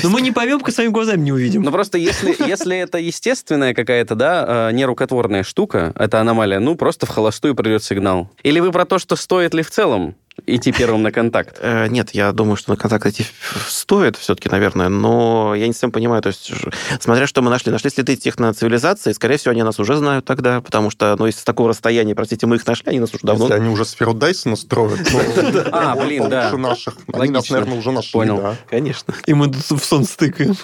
Но 0.04 0.10
мы 0.10 0.22
не 0.22 0.32
поймем, 0.32 0.60
своими 0.72 0.92
глазами 0.92 1.22
не 1.22 1.32
увидим. 1.32 1.62
Ну, 1.64 1.72
просто 1.72 1.98
если, 1.98 2.36
если 2.46 2.78
это 2.78 2.98
естественная 2.98 3.74
какая-то, 3.74 4.16
да, 4.16 4.70
э, 4.70 4.74
нерукотворная 4.74 5.44
штука, 5.44 5.94
это 5.96 6.20
аномалия, 6.20 6.60
ну, 6.60 6.76
просто 6.76 7.06
в 7.06 7.10
холостую 7.10 7.56
придет 7.56 7.84
сигнал. 7.84 8.30
Или 8.44 8.60
вы 8.60 8.72
про 8.72 8.86
то, 8.86 9.00
что 9.00 9.16
стоит 9.16 9.54
ли 9.54 9.64
в 9.64 9.70
целом 9.70 10.16
идти 10.46 10.72
первым 10.72 11.04
на 11.04 11.12
контакт? 11.12 11.58
Э, 11.62 11.88
нет, 11.88 12.12
я 12.12 12.32
думаю, 12.32 12.56
что 12.56 12.72
на 12.72 12.78
контакт 12.78 13.06
идти 13.06 13.26
стоит 13.68 14.18
все-таки, 14.18 14.50
наверное, 14.50 14.90
но 14.90 15.56
я 15.56 15.68
не 15.68 15.74
совсем 15.74 15.92
понимаю, 15.92 16.22
то 16.22 16.28
есть, 16.28 16.52
смотря 17.00 17.28
что 17.28 17.42
мы 17.42 17.50
нашли, 17.50 17.72
нашли 17.72 17.90
следы 17.90 18.16
техноцивилизации, 18.16 19.12
скорее 19.14 19.38
всего, 19.38 19.52
они 19.52 19.64
нас 19.64 19.80
уже 19.80 19.96
знают 19.98 20.26
тогда, 20.26 20.62
потому 20.62 20.90
что, 20.90 21.16
ну, 21.18 21.28
из 21.28 21.36
такого 21.38 21.70
расстояния, 21.70 22.16
простите, 22.16 22.48
мы 22.48 22.56
их 22.58 22.66
нашли, 22.66 22.90
они 22.90 23.00
нас 23.00 23.14
уже 23.14 23.26
давно... 23.26 23.46
Если 23.46 23.56
они 23.56 23.70
уже 23.70 23.86
сферу 23.86 24.14
Дайсона 24.14 24.56
строят, 24.56 25.00
а, 25.72 25.96
блин, 25.96 26.30
да. 26.30 26.56
наших. 26.58 26.96
Они 27.14 27.30
нас, 27.30 27.50
наверное, 27.50 27.78
уже 27.78 27.92
нашли. 27.92 28.12
Понял. 28.12 28.56
Конечно. 28.70 29.14
И 29.26 29.34
мы 29.34 29.48
тут 29.48 29.82
в 29.82 29.84
сон 29.84 30.06
стыкаем. 30.06 30.56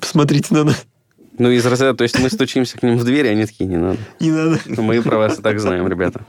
Посмотрите 0.00 0.54
на 0.54 0.64
нас. 0.64 0.84
Ну, 1.38 1.50
из 1.50 1.64
разряда, 1.64 1.96
то 1.96 2.02
есть 2.02 2.18
мы 2.18 2.28
стучимся 2.28 2.78
к 2.78 2.82
ним 2.82 2.98
в 2.98 3.04
дверь, 3.04 3.28
они 3.30 3.46
такие, 3.46 3.64
не 3.64 3.76
надо. 3.76 3.98
Не 4.20 4.30
надо. 4.30 4.60
Мы 4.66 5.00
про 5.00 5.16
вас 5.16 5.38
и 5.38 5.42
так 5.42 5.60
знаем, 5.60 5.88
ребята. 5.88 6.24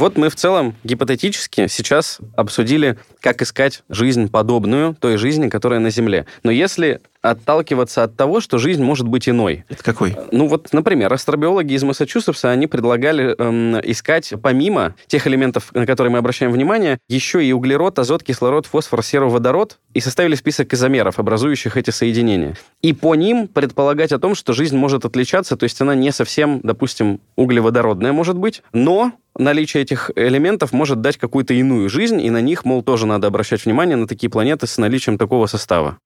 Вот 0.00 0.16
мы 0.16 0.30
в 0.30 0.34
целом 0.34 0.76
гипотетически 0.82 1.66
сейчас 1.66 2.20
обсудили, 2.34 2.96
как 3.20 3.42
искать 3.42 3.82
жизнь 3.90 4.30
подобную 4.30 4.96
той 4.98 5.18
жизни, 5.18 5.50
которая 5.50 5.78
на 5.78 5.90
Земле. 5.90 6.24
Но 6.42 6.50
если 6.50 7.02
отталкиваться 7.22 8.04
от 8.04 8.16
того, 8.16 8.40
что 8.40 8.58
жизнь 8.58 8.82
может 8.82 9.06
быть 9.06 9.28
иной. 9.28 9.64
Это 9.68 9.82
какой? 9.82 10.16
Ну 10.32 10.46
вот, 10.46 10.68
например, 10.72 11.12
астробиологи 11.12 11.74
из 11.74 11.82
Массачусетса, 11.82 12.50
они 12.50 12.66
предлагали 12.66 13.34
эм, 13.38 13.80
искать 13.84 14.32
помимо 14.42 14.94
тех 15.06 15.26
элементов, 15.26 15.72
на 15.74 15.86
которые 15.86 16.12
мы 16.12 16.18
обращаем 16.18 16.52
внимание, 16.52 16.98
еще 17.08 17.44
и 17.44 17.52
углерод, 17.52 17.98
азот, 17.98 18.22
кислород, 18.22 18.66
фосфор, 18.66 19.02
сероводород, 19.02 19.78
и 19.94 20.00
составили 20.00 20.34
список 20.34 20.72
изомеров, 20.72 21.18
образующих 21.18 21.76
эти 21.76 21.90
соединения. 21.90 22.56
И 22.82 22.92
по 22.92 23.14
ним 23.14 23.48
предполагать 23.48 24.12
о 24.12 24.18
том, 24.18 24.34
что 24.34 24.52
жизнь 24.52 24.76
может 24.76 25.04
отличаться, 25.04 25.56
то 25.56 25.64
есть 25.64 25.80
она 25.80 25.94
не 25.94 26.12
совсем, 26.12 26.60
допустим, 26.62 27.20
углеводородная 27.36 28.12
может 28.12 28.36
быть, 28.36 28.62
но 28.72 29.12
наличие 29.38 29.82
этих 29.82 30.10
элементов 30.16 30.72
может 30.72 31.00
дать 31.00 31.16
какую-то 31.16 31.54
иную 31.54 31.88
жизнь, 31.88 32.20
и 32.20 32.30
на 32.30 32.40
них, 32.40 32.64
мол, 32.64 32.82
тоже 32.82 33.06
надо 33.06 33.26
обращать 33.26 33.64
внимание 33.64 33.96
на 33.96 34.06
такие 34.06 34.30
планеты 34.30 34.66
с 34.66 34.78
наличием 34.78 35.18
такого 35.18 35.46
состава. 35.46 35.98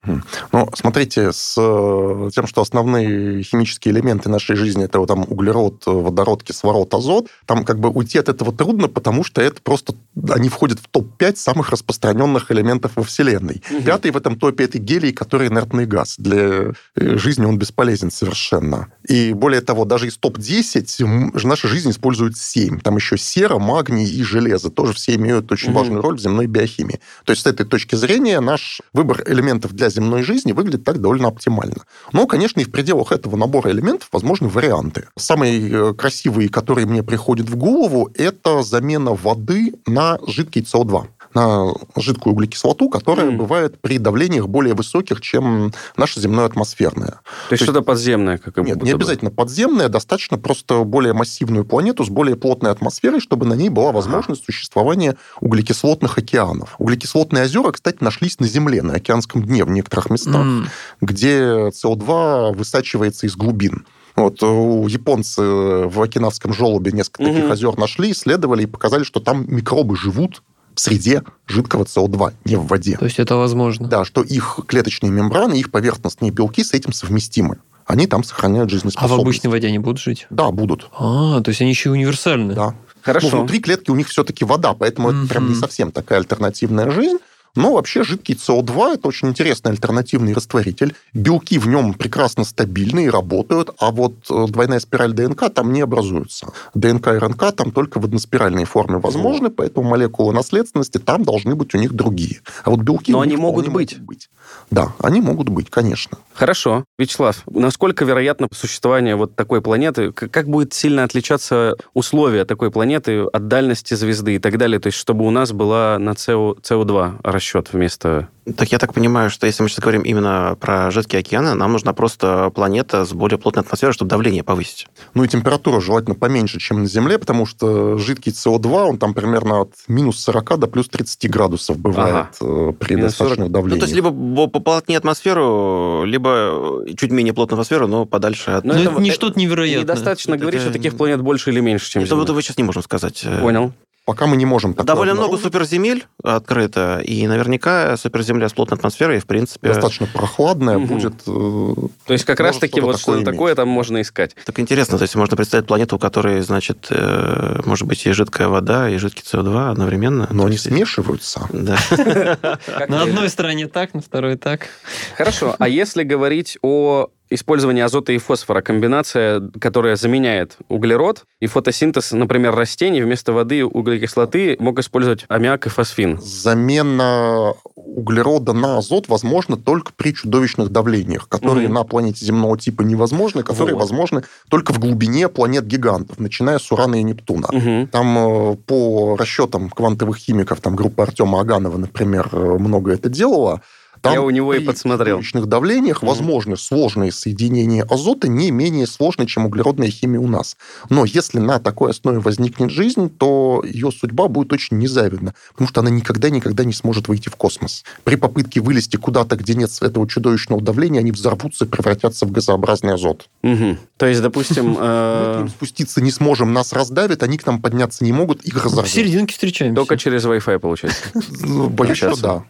Ну, 0.52 0.68
смотрите, 1.04 1.32
с 1.32 1.54
э, 1.58 2.30
тем, 2.34 2.46
что 2.46 2.60
основные 2.60 3.42
химические 3.42 3.94
элементы 3.94 4.28
нашей 4.28 4.56
жизни 4.56 4.84
это 4.84 4.98
вот, 4.98 5.06
там 5.06 5.24
углерод, 5.28 5.82
водород, 5.86 6.42
кислород, 6.42 6.92
азот, 6.94 7.28
там 7.46 7.64
как 7.64 7.78
бы 7.78 7.90
уйти 7.90 8.18
от 8.18 8.28
этого 8.28 8.52
трудно, 8.52 8.88
потому 8.88 9.24
что 9.24 9.40
это 9.40 9.60
просто 9.62 9.94
они 10.30 10.48
входят 10.48 10.78
в 10.78 10.88
топ-5 10.88 11.36
самых 11.36 11.70
распространенных 11.70 12.50
элементов 12.52 12.92
во 12.96 13.02
Вселенной. 13.02 13.62
Угу. 13.70 13.82
Пятый 13.82 14.10
в 14.10 14.16
этом 14.16 14.38
топе 14.38 14.64
это 14.64 14.78
гелий, 14.78 15.12
который 15.12 15.48
инертный 15.48 15.86
газ. 15.86 16.16
Для 16.18 16.38
э, 16.38 16.72
жизни 16.94 17.44
он 17.44 17.58
бесполезен 17.58 18.10
совершенно. 18.10 18.88
И 19.08 19.32
более 19.32 19.60
того, 19.60 19.84
даже 19.84 20.06
из 20.06 20.16
топ-10 20.16 21.46
наша 21.46 21.68
жизнь 21.68 21.90
использует 21.90 22.36
7. 22.36 22.80
Там 22.80 22.96
еще 22.96 23.18
сера, 23.18 23.58
магний 23.58 24.06
и 24.06 24.22
железо. 24.22 24.70
Тоже 24.70 24.92
все 24.92 25.14
имеют 25.16 25.50
очень 25.50 25.70
угу. 25.70 25.78
важную 25.78 26.00
роль 26.00 26.16
в 26.16 26.20
земной 26.20 26.46
биохимии. 26.46 27.00
То 27.24 27.32
есть 27.32 27.42
с 27.42 27.46
этой 27.46 27.66
точки 27.66 27.96
зрения 27.96 28.40
наш 28.40 28.80
выбор 28.92 29.22
элементов 29.26 29.72
для 29.72 29.90
земной 29.90 30.22
жизни 30.22 30.52
выглядит 30.52 30.84
так 30.84 30.93
довольно 30.98 31.28
оптимально. 31.28 31.84
Но, 32.12 32.26
конечно, 32.26 32.60
и 32.60 32.64
в 32.64 32.70
пределах 32.70 33.12
этого 33.12 33.36
набора 33.36 33.70
элементов 33.70 34.08
возможны 34.12 34.48
варианты. 34.48 35.08
Самые 35.16 35.70
э, 35.70 35.94
красивые, 35.94 36.48
которые 36.48 36.86
мне 36.86 37.02
приходят 37.02 37.48
в 37.48 37.56
голову, 37.56 38.10
это 38.14 38.62
замена 38.62 39.12
воды 39.14 39.74
на 39.86 40.18
жидкий 40.26 40.62
СО2 40.62 41.06
на 41.34 41.72
жидкую 41.96 42.34
углекислоту, 42.34 42.88
которая 42.88 43.30
mm. 43.30 43.36
бывает 43.36 43.80
при 43.80 43.98
давлениях 43.98 44.48
более 44.48 44.74
высоких, 44.74 45.20
чем 45.20 45.72
наша 45.96 46.20
земная 46.20 46.46
атмосферная. 46.46 47.20
То, 47.44 47.48
То 47.48 47.52
есть 47.52 47.64
что-то 47.64 47.82
подземное, 47.82 48.38
как 48.38 48.56
Нет, 48.58 48.82
не 48.82 48.92
обязательно 48.92 49.30
бы. 49.30 49.36
подземное, 49.36 49.88
достаточно 49.88 50.38
просто 50.38 50.84
более 50.84 51.12
массивную 51.12 51.64
планету 51.64 52.04
с 52.04 52.08
более 52.08 52.36
плотной 52.36 52.70
атмосферой, 52.70 53.20
чтобы 53.20 53.46
на 53.46 53.54
ней 53.54 53.68
была 53.68 53.92
возможность 53.92 54.42
ага. 54.42 54.52
существования 54.52 55.16
углекислотных 55.40 56.18
океанов. 56.18 56.74
Углекислотные 56.78 57.44
озера, 57.44 57.72
кстати, 57.72 57.98
нашлись 58.00 58.38
на 58.40 58.46
Земле, 58.46 58.82
на 58.82 58.94
океанском 58.94 59.42
дне 59.42 59.64
в 59.64 59.70
некоторых 59.70 60.10
местах, 60.10 60.46
mm. 60.46 60.66
где 61.00 61.38
СО2 61.68 62.56
высачивается 62.56 63.26
из 63.26 63.36
глубин. 63.36 63.86
Вот 64.16 64.42
у 64.42 64.86
японцы 64.86 65.42
в 65.42 66.00
окинавском 66.00 66.52
желобе 66.52 66.92
несколько 66.92 67.22
угу. 67.22 67.34
таких 67.34 67.50
озер 67.50 67.76
нашли, 67.76 68.12
исследовали 68.12 68.62
и 68.62 68.66
показали, 68.66 69.02
что 69.02 69.18
там 69.18 69.44
микробы 69.48 69.96
живут, 69.96 70.42
среде 70.80 71.22
жидкого 71.46 71.84
СО2, 71.84 72.32
не 72.44 72.56
в 72.56 72.66
воде. 72.66 72.96
То 72.96 73.04
есть 73.04 73.18
это 73.18 73.36
возможно? 73.36 73.88
Да, 73.88 74.04
что 74.04 74.22
их 74.22 74.60
клеточные 74.66 75.10
мембраны, 75.10 75.54
их 75.54 75.70
поверхностные 75.70 76.30
белки 76.30 76.64
с 76.64 76.72
этим 76.72 76.92
совместимы. 76.92 77.58
Они 77.86 78.06
там 78.06 78.24
сохраняют 78.24 78.70
жизнеспособность. 78.70 79.12
А 79.12 79.16
в 79.16 79.20
обычной 79.20 79.50
воде 79.50 79.68
они 79.68 79.78
будут 79.78 80.00
жить? 80.00 80.26
Да, 80.30 80.50
будут. 80.50 80.88
А, 80.98 81.40
то 81.42 81.50
есть 81.50 81.60
они 81.60 81.70
еще 81.70 81.90
и 81.90 81.92
универсальны. 81.92 82.54
Да. 82.54 82.74
Хорошо. 83.02 83.28
Ну, 83.30 83.38
внутри 83.40 83.60
клетки 83.60 83.90
у 83.90 83.94
них 83.94 84.08
все-таки 84.08 84.46
вода, 84.46 84.72
поэтому 84.72 85.10
mm-hmm. 85.10 85.24
это 85.24 85.28
прям 85.28 85.48
не 85.50 85.54
совсем 85.54 85.92
такая 85.92 86.20
альтернативная 86.20 86.90
жизнь. 86.90 87.18
Но 87.56 87.74
вообще 87.74 88.02
жидкий 88.02 88.34
СО2– 88.34 88.94
это 88.94 89.08
очень 89.08 89.28
интересный 89.28 89.70
альтернативный 89.72 90.32
растворитель. 90.32 90.94
Белки 91.12 91.58
в 91.58 91.68
нем 91.68 91.94
прекрасно 91.94 92.44
стабильны 92.44 93.04
и 93.04 93.08
работают, 93.08 93.70
а 93.78 93.90
вот 93.92 94.14
э, 94.30 94.46
двойная 94.48 94.80
спираль 94.80 95.12
ДНК 95.12 95.50
там 95.52 95.72
не 95.72 95.80
образуется. 95.82 96.52
ДНК 96.74 97.08
и 97.08 97.18
РНК 97.18 97.52
там 97.52 97.70
только 97.70 98.00
в 98.00 98.04
односпиральной 98.04 98.64
форме 98.64 98.98
возможны, 98.98 99.50
поэтому 99.50 99.88
молекулы 99.88 100.32
наследственности 100.32 100.98
там 100.98 101.22
должны 101.22 101.54
быть 101.54 101.74
у 101.74 101.78
них 101.78 101.92
другие. 101.92 102.40
А 102.64 102.70
вот 102.70 102.80
белки 102.80 103.12
Но 103.12 103.20
они 103.20 103.36
могут 103.36 103.68
быть. 103.68 103.92
могут 103.92 104.06
быть. 104.06 104.28
Да, 104.70 104.92
они 104.98 105.20
могут 105.20 105.48
быть, 105.48 105.70
конечно. 105.70 106.18
Хорошо. 106.34 106.84
Вячеслав, 106.98 107.42
насколько 107.50 108.04
вероятно 108.04 108.48
существование 108.52 109.16
вот 109.16 109.36
такой 109.36 109.62
планеты? 109.62 110.12
Как 110.12 110.48
будет 110.48 110.72
сильно 110.72 111.04
отличаться 111.04 111.76
условия 111.92 112.44
такой 112.44 112.70
планеты 112.70 113.22
от 113.22 113.48
дальности 113.48 113.94
звезды 113.94 114.36
и 114.36 114.38
так 114.38 114.58
далее? 114.58 114.80
То 114.80 114.88
есть, 114.88 114.98
чтобы 114.98 115.24
у 115.26 115.30
нас 115.30 115.52
была 115.52 115.98
на 115.98 116.14
СО, 116.16 116.56
СО2 116.62 117.20
расчет 117.44 117.72
вместо 117.72 118.28
так 118.56 118.70
я 118.72 118.78
так 118.78 118.92
понимаю, 118.92 119.30
что 119.30 119.46
если 119.46 119.62
мы 119.62 119.70
сейчас 119.70 119.80
говорим 119.80 120.02
именно 120.02 120.54
про 120.60 120.90
жидкие 120.90 121.20
океаны, 121.20 121.54
нам 121.54 121.72
нужна 121.72 121.94
просто 121.94 122.50
планета 122.54 123.06
с 123.06 123.12
более 123.14 123.38
плотной 123.38 123.62
атмосферой, 123.62 123.94
чтобы 123.94 124.10
давление 124.10 124.42
повысить. 124.42 124.86
Ну 125.14 125.24
и 125.24 125.28
температура 125.28 125.80
желательно 125.80 126.14
поменьше, 126.14 126.60
чем 126.60 126.82
на 126.82 126.86
Земле, 126.86 127.18
потому 127.18 127.46
что 127.46 127.96
жидкий 127.96 128.32
СО2, 128.32 128.88
он 128.90 128.98
там 128.98 129.14
примерно 129.14 129.62
от 129.62 129.72
минус 129.88 130.20
40 130.20 130.58
до 130.58 130.66
плюс 130.66 130.90
30 130.90 131.30
градусов 131.30 131.78
бывает 131.78 132.26
ага. 132.38 132.68
Э, 132.68 132.72
при 132.78 132.96
минус 132.96 133.12
достаточном 133.12 133.46
40. 133.46 133.52
давлении. 133.52 133.76
Ну, 133.76 133.80
то 133.80 133.86
есть 133.86 133.96
либо 133.96 134.46
поплотнее 134.48 134.98
атмосферу, 134.98 136.04
либо 136.04 136.84
чуть 136.98 137.12
менее 137.12 137.32
плотную 137.32 137.56
атмосферу, 137.56 137.86
но 137.86 138.04
подальше 138.04 138.50
от... 138.50 138.64
Но, 138.64 138.74
но 138.74 138.80
это, 138.80 139.00
не 139.00 139.10
что-то 139.10 139.40
невероятное. 139.40 139.84
Недостаточно 139.84 140.32
это, 140.32 140.42
говорить, 140.42 140.60
это... 140.60 140.68
что 140.68 140.78
таких 140.78 140.98
планет 140.98 141.22
больше 141.22 141.48
или 141.48 141.60
меньше, 141.60 141.90
чем 141.90 142.02
это, 142.02 142.10
Земля. 142.10 142.24
Это 142.24 142.34
мы 142.34 142.42
сейчас 142.42 142.58
не 142.58 142.64
можем 142.64 142.82
сказать. 142.82 143.26
Понял. 143.40 143.72
Пока 144.04 144.26
мы 144.26 144.36
не 144.36 144.44
можем 144.44 144.74
так 144.74 144.84
Довольно 144.84 145.14
много 145.14 145.38
суперземель 145.38 146.04
открыто, 146.22 147.00
и 147.02 147.26
наверняка 147.26 147.96
суперземля 147.96 148.48
с 148.50 148.52
плотной 148.52 148.76
атмосферой, 148.76 149.18
в 149.18 149.26
принципе... 149.26 149.68
Достаточно 149.68 150.06
прохладная 150.06 150.76
угу. 150.76 150.94
будет... 150.94 151.14
Э, 151.26 151.74
то 152.06 152.12
есть 152.12 152.26
как 152.26 152.38
раз-таки 152.40 152.82
вот 152.82 153.00
что-то 153.00 153.20
такое, 153.20 153.32
такое 153.32 153.54
там 153.54 153.68
можно 153.68 154.02
искать. 154.02 154.36
Так 154.44 154.60
интересно, 154.60 154.98
то 154.98 155.02
есть 155.02 155.14
можно 155.14 155.38
представить 155.38 155.66
планету, 155.66 155.96
у 155.96 155.98
которой, 155.98 156.42
значит, 156.42 156.88
э, 156.90 157.62
может 157.64 157.88
быть 157.88 158.04
и 158.04 158.12
жидкая 158.12 158.48
вода, 158.48 158.90
и 158.90 158.98
жидкий 158.98 159.22
СО2 159.22 159.70
одновременно. 159.70 160.28
Но 160.30 160.44
они 160.44 160.58
смешиваются. 160.58 161.48
Да. 161.50 161.78
На 162.88 163.02
одной 163.02 163.30
стороне 163.30 163.68
так, 163.68 163.94
на 163.94 164.02
второй 164.02 164.36
так. 164.36 164.68
Хорошо, 165.16 165.56
а 165.58 165.68
если 165.68 166.02
говорить 166.02 166.58
о 166.60 167.08
использование 167.34 167.84
азота 167.84 168.12
и 168.12 168.18
фосфора, 168.18 168.62
комбинация, 168.62 169.42
которая 169.60 169.96
заменяет 169.96 170.56
углерод, 170.68 171.24
и 171.40 171.46
фотосинтез, 171.46 172.12
например, 172.12 172.54
растений 172.54 173.02
вместо 173.02 173.32
воды 173.32 173.58
и 173.58 173.62
углекислоты 173.62 174.56
мог 174.58 174.78
использовать 174.78 175.24
аммиак 175.28 175.66
и 175.66 175.68
фосфин. 175.68 176.18
Замена 176.20 177.54
углерода 177.74 178.52
на 178.52 178.78
азот 178.78 179.08
возможна 179.08 179.56
только 179.56 179.92
при 179.94 180.14
чудовищных 180.14 180.70
давлениях, 180.70 181.28
которые 181.28 181.66
угу. 181.66 181.74
на 181.74 181.84
планете 181.84 182.24
земного 182.24 182.58
типа 182.58 182.82
невозможны, 182.82 183.42
которые 183.42 183.74
вот. 183.74 183.82
возможны 183.82 184.24
только 184.48 184.72
в 184.72 184.78
глубине 184.78 185.28
планет-гигантов, 185.28 186.18
начиная 186.18 186.58
с 186.58 186.70
Урана 186.72 186.96
и 186.96 187.02
Нептуна. 187.02 187.48
Угу. 187.52 187.88
Там 187.92 188.18
э, 188.18 188.56
по 188.66 189.16
расчетам 189.16 189.70
квантовых 189.70 190.16
химиков, 190.16 190.60
там 190.60 190.76
группа 190.76 191.02
Артема 191.04 191.40
Аганова, 191.40 191.76
например, 191.76 192.28
э, 192.32 192.36
много 192.58 192.92
это 192.92 193.08
делала, 193.08 193.60
Там 194.04 194.12
Я 194.12 194.20
у 194.20 194.28
него 194.28 194.52
и 194.52 194.62
подсмотрел. 194.62 195.22
В 195.22 195.46
давлениях 195.46 196.02
mm-hmm. 196.02 196.06
возможны 196.06 196.56
сложные 196.58 197.10
соединения 197.10 197.84
азота, 197.84 198.28
не 198.28 198.50
менее 198.50 198.86
сложные, 198.86 199.26
чем 199.26 199.46
углеродная 199.46 199.88
химия 199.88 200.20
у 200.20 200.28
нас. 200.28 200.58
Но 200.90 201.06
если 201.06 201.38
на 201.38 201.58
такой 201.58 201.92
основе 201.92 202.18
возникнет 202.18 202.70
жизнь, 202.70 203.08
то 203.08 203.62
ее 203.64 203.90
судьба 203.90 204.28
будет 204.28 204.52
очень 204.52 204.76
незавидна, 204.76 205.32
потому 205.52 205.68
что 205.68 205.80
она 205.80 205.88
никогда-никогда 205.88 206.64
не 206.64 206.74
сможет 206.74 207.08
выйти 207.08 207.30
в 207.30 207.36
космос. 207.36 207.82
При 208.04 208.16
попытке 208.16 208.60
вылезти 208.60 208.98
куда-то, 208.98 209.36
где 209.36 209.54
нет 209.54 209.70
этого 209.80 210.06
чудовищного 210.06 210.60
давления, 210.60 211.00
они 211.00 211.10
взорвутся 211.10 211.64
и 211.64 211.68
превратятся 211.68 212.26
в 212.26 212.30
газообразный 212.30 212.92
азот. 212.92 213.30
Угу. 213.42 213.78
То 213.96 214.04
есть, 214.04 214.20
допустим... 214.20 214.76
Мы 214.78 215.34
к 215.34 215.38
ним 215.38 215.48
спуститься 215.48 216.02
не 216.02 216.10
сможем, 216.10 216.52
нас 216.52 216.74
раздавят, 216.74 217.22
они 217.22 217.38
к 217.38 217.46
нам 217.46 217.62
подняться 217.62 218.04
не 218.04 218.12
могут, 218.12 218.42
их 218.42 218.62
разорвут. 218.62 218.90
В 218.90 218.92
серединке 218.92 219.32
встречаемся. 219.32 219.76
Только 219.76 219.96
через 219.96 220.26
Wi-Fi, 220.26 220.58
получается. 220.58 221.00
Ну, 221.40 221.68
боюсь, 221.70 221.96
что 221.96 222.20
да. 222.20 222.44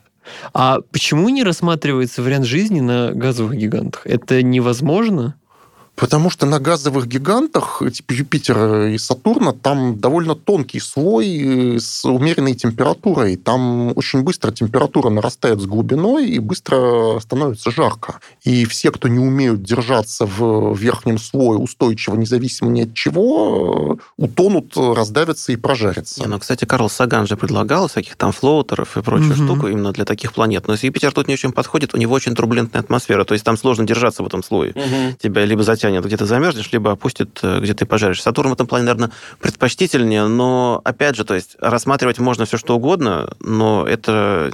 А 0.52 0.80
почему 0.92 1.28
не 1.28 1.42
рассматривается 1.42 2.22
вариант 2.22 2.46
жизни 2.46 2.80
на 2.80 3.12
газовых 3.12 3.56
гигантах? 3.56 4.06
Это 4.06 4.42
невозможно? 4.42 5.36
Потому 5.96 6.28
что 6.28 6.44
на 6.44 6.58
газовых 6.58 7.06
гигантах, 7.06 7.82
типа 7.92 8.12
Юпитера 8.12 8.90
и 8.90 8.98
Сатурна, 8.98 9.52
там 9.52 9.98
довольно 10.00 10.34
тонкий 10.34 10.80
слой 10.80 11.76
э, 11.76 11.78
с 11.78 12.04
умеренной 12.04 12.54
температурой. 12.54 13.36
Там 13.36 13.96
очень 13.96 14.22
быстро 14.22 14.50
температура 14.50 15.08
нарастает 15.10 15.60
с 15.60 15.66
глубиной 15.66 16.28
и 16.28 16.40
быстро 16.40 17.20
становится 17.20 17.70
жарко. 17.70 18.18
И 18.42 18.64
все, 18.64 18.90
кто 18.90 19.06
не 19.06 19.20
умеют 19.20 19.62
держаться 19.62 20.26
в 20.26 20.76
верхнем 20.76 21.18
слое 21.18 21.58
устойчиво, 21.58 22.16
независимо 22.16 22.70
ни 22.70 22.82
от 22.82 22.94
чего, 22.94 23.96
э, 24.00 24.02
утонут, 24.16 24.76
раздавятся 24.76 25.52
и 25.52 25.56
прожарятся. 25.56 26.22
Не, 26.22 26.26
ну, 26.26 26.40
кстати, 26.40 26.64
Карл 26.64 26.90
Саган 26.90 27.28
же 27.28 27.36
предлагал 27.36 27.86
всяких 27.86 28.16
там 28.16 28.32
флоутеров 28.32 28.96
и 28.96 29.02
прочую 29.02 29.34
угу. 29.34 29.44
штуку 29.44 29.68
именно 29.68 29.92
для 29.92 30.04
таких 30.04 30.32
планет. 30.32 30.66
Но 30.66 30.72
если 30.72 30.86
Юпитер 30.86 31.12
тут 31.12 31.28
не 31.28 31.34
очень 31.34 31.52
подходит, 31.52 31.94
у 31.94 31.98
него 31.98 32.14
очень 32.14 32.34
турбулентная 32.34 32.80
атмосфера, 32.80 33.24
то 33.24 33.34
есть 33.34 33.44
там 33.44 33.56
сложно 33.56 33.86
держаться 33.86 34.24
в 34.24 34.26
этом 34.26 34.42
слое. 34.42 34.72
Угу. 34.72 35.18
Тебя 35.22 35.44
либо 35.44 35.62
затянут 35.62 35.83
затянет, 35.84 36.04
где 36.04 36.16
ты 36.16 36.24
замерзнешь, 36.24 36.72
либо 36.72 36.92
опустит, 36.92 37.40
э, 37.42 37.60
где 37.60 37.74
ты 37.74 37.86
пожаришь. 37.86 38.22
Сатурн 38.22 38.50
в 38.50 38.52
этом 38.54 38.66
плане, 38.66 38.86
наверное, 38.86 39.10
предпочтительнее, 39.40 40.26
но, 40.26 40.80
опять 40.84 41.16
же, 41.16 41.24
то 41.24 41.34
есть 41.34 41.56
рассматривать 41.60 42.18
можно 42.18 42.44
все, 42.46 42.56
что 42.56 42.76
угодно, 42.76 43.28
но 43.40 43.86
это 43.86 44.50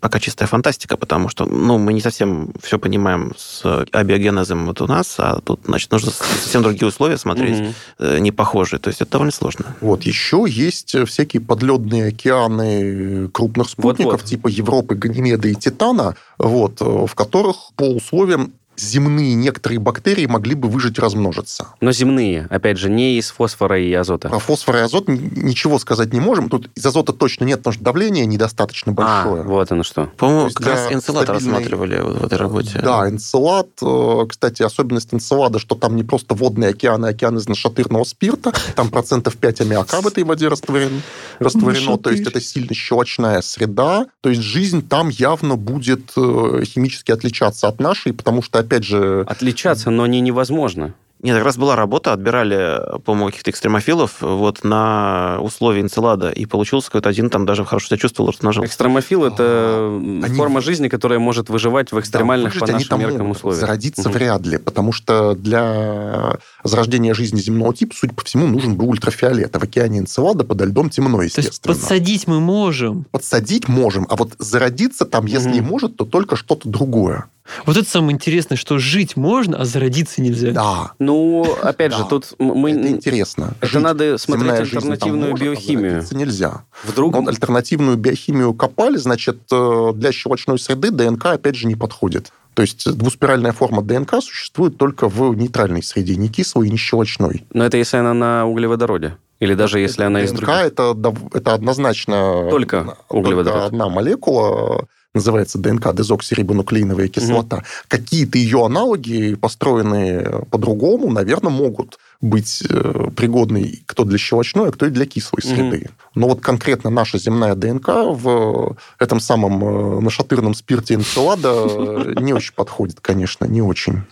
пока 0.00 0.20
чистая 0.20 0.46
фантастика, 0.46 0.96
потому 0.96 1.28
что, 1.28 1.46
ну, 1.46 1.78
мы 1.78 1.92
не 1.92 2.00
совсем 2.00 2.52
все 2.62 2.78
понимаем 2.78 3.32
с 3.36 3.62
абиогенезом 3.92 4.66
вот 4.66 4.80
у 4.80 4.86
нас, 4.86 5.14
а 5.18 5.40
тут, 5.40 5.60
значит, 5.64 5.90
нужно 5.92 6.10
совсем 6.12 6.62
другие 6.62 6.88
условия 6.88 7.16
смотреть, 7.16 7.74
mm-hmm. 7.98 8.20
не 8.20 8.32
похожие. 8.32 8.78
То 8.80 8.88
есть 8.88 9.00
это 9.00 9.12
довольно 9.12 9.32
сложно. 9.32 9.64
Вот, 9.80 10.02
еще 10.02 10.44
есть 10.46 10.96
всякие 11.06 11.40
подледные 11.40 12.08
океаны 12.08 13.28
крупных 13.28 13.68
спутников, 13.68 14.24
типа 14.24 14.48
Европы, 14.48 14.94
Ганимеда 14.94 15.48
и 15.48 15.54
Титана, 15.54 16.16
вот, 16.38 16.80
э, 16.80 16.84
в 16.84 17.14
которых 17.14 17.56
по 17.76 17.84
условиям 17.84 18.52
земные 18.76 19.34
некоторые 19.34 19.78
бактерии 19.78 20.26
могли 20.26 20.54
бы 20.54 20.68
выжить, 20.68 20.98
размножиться. 20.98 21.68
Но 21.80 21.92
земные, 21.92 22.46
опять 22.50 22.78
же, 22.78 22.90
не 22.90 23.18
из 23.18 23.30
фосфора 23.30 23.80
и 23.80 23.92
азота. 23.92 24.28
Про 24.28 24.38
фосфор 24.38 24.76
и 24.76 24.80
азот 24.80 25.08
ничего 25.08 25.78
сказать 25.78 26.12
не 26.12 26.20
можем. 26.20 26.48
Тут 26.48 26.70
из 26.74 26.84
азота 26.84 27.12
точно 27.12 27.44
нет, 27.44 27.58
потому 27.58 27.74
что 27.74 27.84
давление 27.84 28.26
недостаточно 28.26 28.92
а, 28.92 28.94
большое. 28.94 29.42
А, 29.42 29.46
вот 29.46 29.72
оно 29.72 29.82
что. 29.82 30.06
По-моему, 30.16 30.50
как 30.50 30.66
раз 30.66 30.92
энцелад 30.92 31.24
стабильной... 31.24 31.52
рассматривали 31.52 32.00
в 32.00 32.24
этой 32.24 32.38
работе. 32.38 32.80
Да, 32.82 33.08
энцелад. 33.08 33.68
Э, 33.82 34.26
кстати, 34.28 34.62
особенность 34.62 35.12
энцелада, 35.12 35.58
что 35.58 35.74
там 35.74 35.96
не 35.96 36.04
просто 36.04 36.34
водные 36.34 36.70
океаны, 36.70 37.06
а 37.06 37.08
океан 37.10 37.36
из 37.38 37.48
нашатырного 37.48 38.04
спирта. 38.04 38.52
Там 38.74 38.90
процентов 38.90 39.36
5 39.36 39.62
аммиака 39.62 40.00
в 40.00 40.06
этой 40.06 40.24
воде 40.24 40.48
растворено. 40.48 41.00
растворено 41.38 41.98
то 41.98 42.10
есть 42.10 42.26
это 42.26 42.40
сильно 42.40 42.74
щелочная 42.74 43.40
среда. 43.42 44.06
То 44.20 44.28
есть 44.30 44.42
жизнь 44.42 44.86
там 44.86 45.08
явно 45.08 45.56
будет 45.56 46.12
э, 46.16 46.62
химически 46.64 47.12
отличаться 47.12 47.68
от 47.68 47.80
нашей, 47.80 48.12
потому 48.12 48.42
что 48.42 48.63
опять 48.64 48.84
же... 48.84 49.24
Отличаться, 49.28 49.90
но 49.90 50.06
не 50.06 50.20
невозможно. 50.20 50.94
Нет, 51.24 51.36
как 51.36 51.46
раз 51.46 51.56
была 51.56 51.74
работа, 51.74 52.12
отбирали, 52.12 52.98
по-моему, 53.02 53.28
каких-то 53.28 53.50
экстремофилов 53.50 54.20
вот 54.20 54.62
на 54.62 55.38
условия 55.40 55.80
энцелада, 55.80 56.28
и 56.28 56.44
получился 56.44 56.88
какой-то 56.88 57.08
один 57.08 57.30
там 57.30 57.46
даже 57.46 57.64
хорошо 57.64 57.86
себя 57.86 57.96
чувствовал, 57.96 58.30
размножился. 58.30 58.68
Экстремофил— 58.68 59.24
это 59.24 59.88
они... 60.22 60.36
форма 60.36 60.60
жизни, 60.60 60.88
которая 60.88 61.18
может 61.18 61.48
выживать 61.48 61.92
в 61.92 61.98
экстремальных 61.98 62.52
да, 62.52 62.66
по 62.66 62.72
нашим 62.72 63.00
меркам 63.00 63.30
условиях. 63.30 63.58
Зародиться 63.58 64.02
угу. 64.02 64.10
вряд 64.10 64.44
ли, 64.44 64.58
потому 64.58 64.92
что 64.92 65.34
для 65.34 66.36
зарождения 66.62 67.14
жизни 67.14 67.40
земного 67.40 67.74
типа, 67.74 67.94
судя 67.96 68.12
по 68.12 68.22
всему, 68.22 68.46
нужен 68.46 68.74
бы 68.74 68.84
ультрафиолет, 68.84 69.56
а 69.56 69.58
в 69.58 69.62
океане 69.62 70.00
энцелада 70.00 70.44
подо 70.44 70.66
льдом 70.66 70.90
темно, 70.90 71.22
естественно. 71.22 71.58
То 71.62 71.70
есть 71.70 71.80
подсадить 71.80 72.26
мы 72.26 72.40
можем? 72.40 73.06
Подсадить 73.10 73.66
можем, 73.66 74.06
а 74.10 74.16
вот 74.16 74.34
зародиться 74.38 75.06
там, 75.06 75.24
если 75.24 75.48
угу. 75.48 75.56
и 75.56 75.60
может, 75.62 75.96
то 75.96 76.04
только 76.04 76.36
что-то 76.36 76.68
другое. 76.68 77.30
Вот 77.66 77.76
это 77.76 77.88
самое 77.88 78.14
интересное, 78.14 78.56
что 78.56 78.78
жить 78.78 79.16
можно, 79.16 79.58
а 79.58 79.64
зародиться 79.64 80.22
нельзя. 80.22 80.52
Да. 80.52 80.92
Ну, 80.98 81.46
опять 81.62 81.92
да. 81.92 81.98
же, 81.98 82.04
тут 82.06 82.32
мы... 82.38 82.72
Это 82.72 82.88
интересно. 82.88 83.54
Это 83.60 83.66
жить, 83.66 83.82
надо 83.82 84.18
смотреть 84.18 84.52
альтернативную 84.52 85.34
а 85.34 85.38
биохимию. 85.38 86.04
А 86.10 86.14
нельзя. 86.14 86.64
Вдруг... 86.84 87.12
Но 87.14 87.28
альтернативную 87.28 87.96
биохимию 87.96 88.54
копали, 88.54 88.96
значит, 88.96 89.38
э, 89.52 89.92
для 89.94 90.12
щелочной 90.12 90.58
среды 90.58 90.90
ДНК, 90.90 91.26
опять 91.26 91.56
же, 91.56 91.66
не 91.66 91.76
подходит. 91.76 92.32
То 92.54 92.62
есть 92.62 92.90
двуспиральная 92.96 93.52
форма 93.52 93.82
ДНК 93.82 94.22
существует 94.22 94.78
только 94.78 95.08
в 95.08 95.34
нейтральной 95.34 95.82
среде, 95.82 96.16
не 96.16 96.28
кислой 96.28 96.68
и 96.68 96.70
не 96.70 96.76
щелочной. 96.78 97.44
Но 97.52 97.64
это 97.64 97.76
если 97.76 97.96
она 97.96 98.14
на 98.14 98.46
углеводороде? 98.46 99.16
Или 99.40 99.54
даже 99.54 99.80
если 99.80 100.04
это 100.04 100.06
она 100.06 100.20
ДНК 100.20 100.30
из 100.30 100.32
других? 100.32 100.54
Это, 100.54 100.96
это 101.34 101.54
однозначно... 101.54 102.48
Только 102.50 102.96
углеводород? 103.08 103.52
Только 103.52 103.66
одна 103.66 103.88
молекула 103.88 104.86
называется 105.14 105.58
ДНК, 105.58 105.94
дезоксирибонуклеиновая 105.94 107.08
кислота. 107.08 107.58
Mm-hmm. 107.58 107.84
Какие-то 107.88 108.38
ее 108.38 108.64
аналоги, 108.64 109.34
построенные 109.34 110.44
по-другому, 110.50 111.10
наверное, 111.10 111.52
могут 111.52 111.98
быть 112.20 112.62
э, 112.68 113.10
пригодны 113.16 113.82
кто 113.86 114.04
для 114.04 114.18
щелочной, 114.18 114.68
а 114.68 114.72
кто 114.72 114.86
и 114.86 114.90
для 114.90 115.06
кислой 115.06 115.42
среды. 115.42 115.76
Mm-hmm. 115.76 115.90
Но 116.16 116.28
вот 116.28 116.40
конкретно 116.40 116.90
наша 116.90 117.18
земная 117.18 117.54
ДНК 117.54 117.88
в 117.88 118.76
этом 118.98 119.20
самом 119.20 119.64
э, 119.64 120.00
нашатырном 120.00 120.54
спирте 120.54 120.94
энцелада 120.94 121.52
э, 121.52 122.14
не 122.20 122.32
очень 122.32 122.54
подходит, 122.54 123.00
конечно, 123.00 123.44
не 123.44 123.62
очень. 123.62 124.02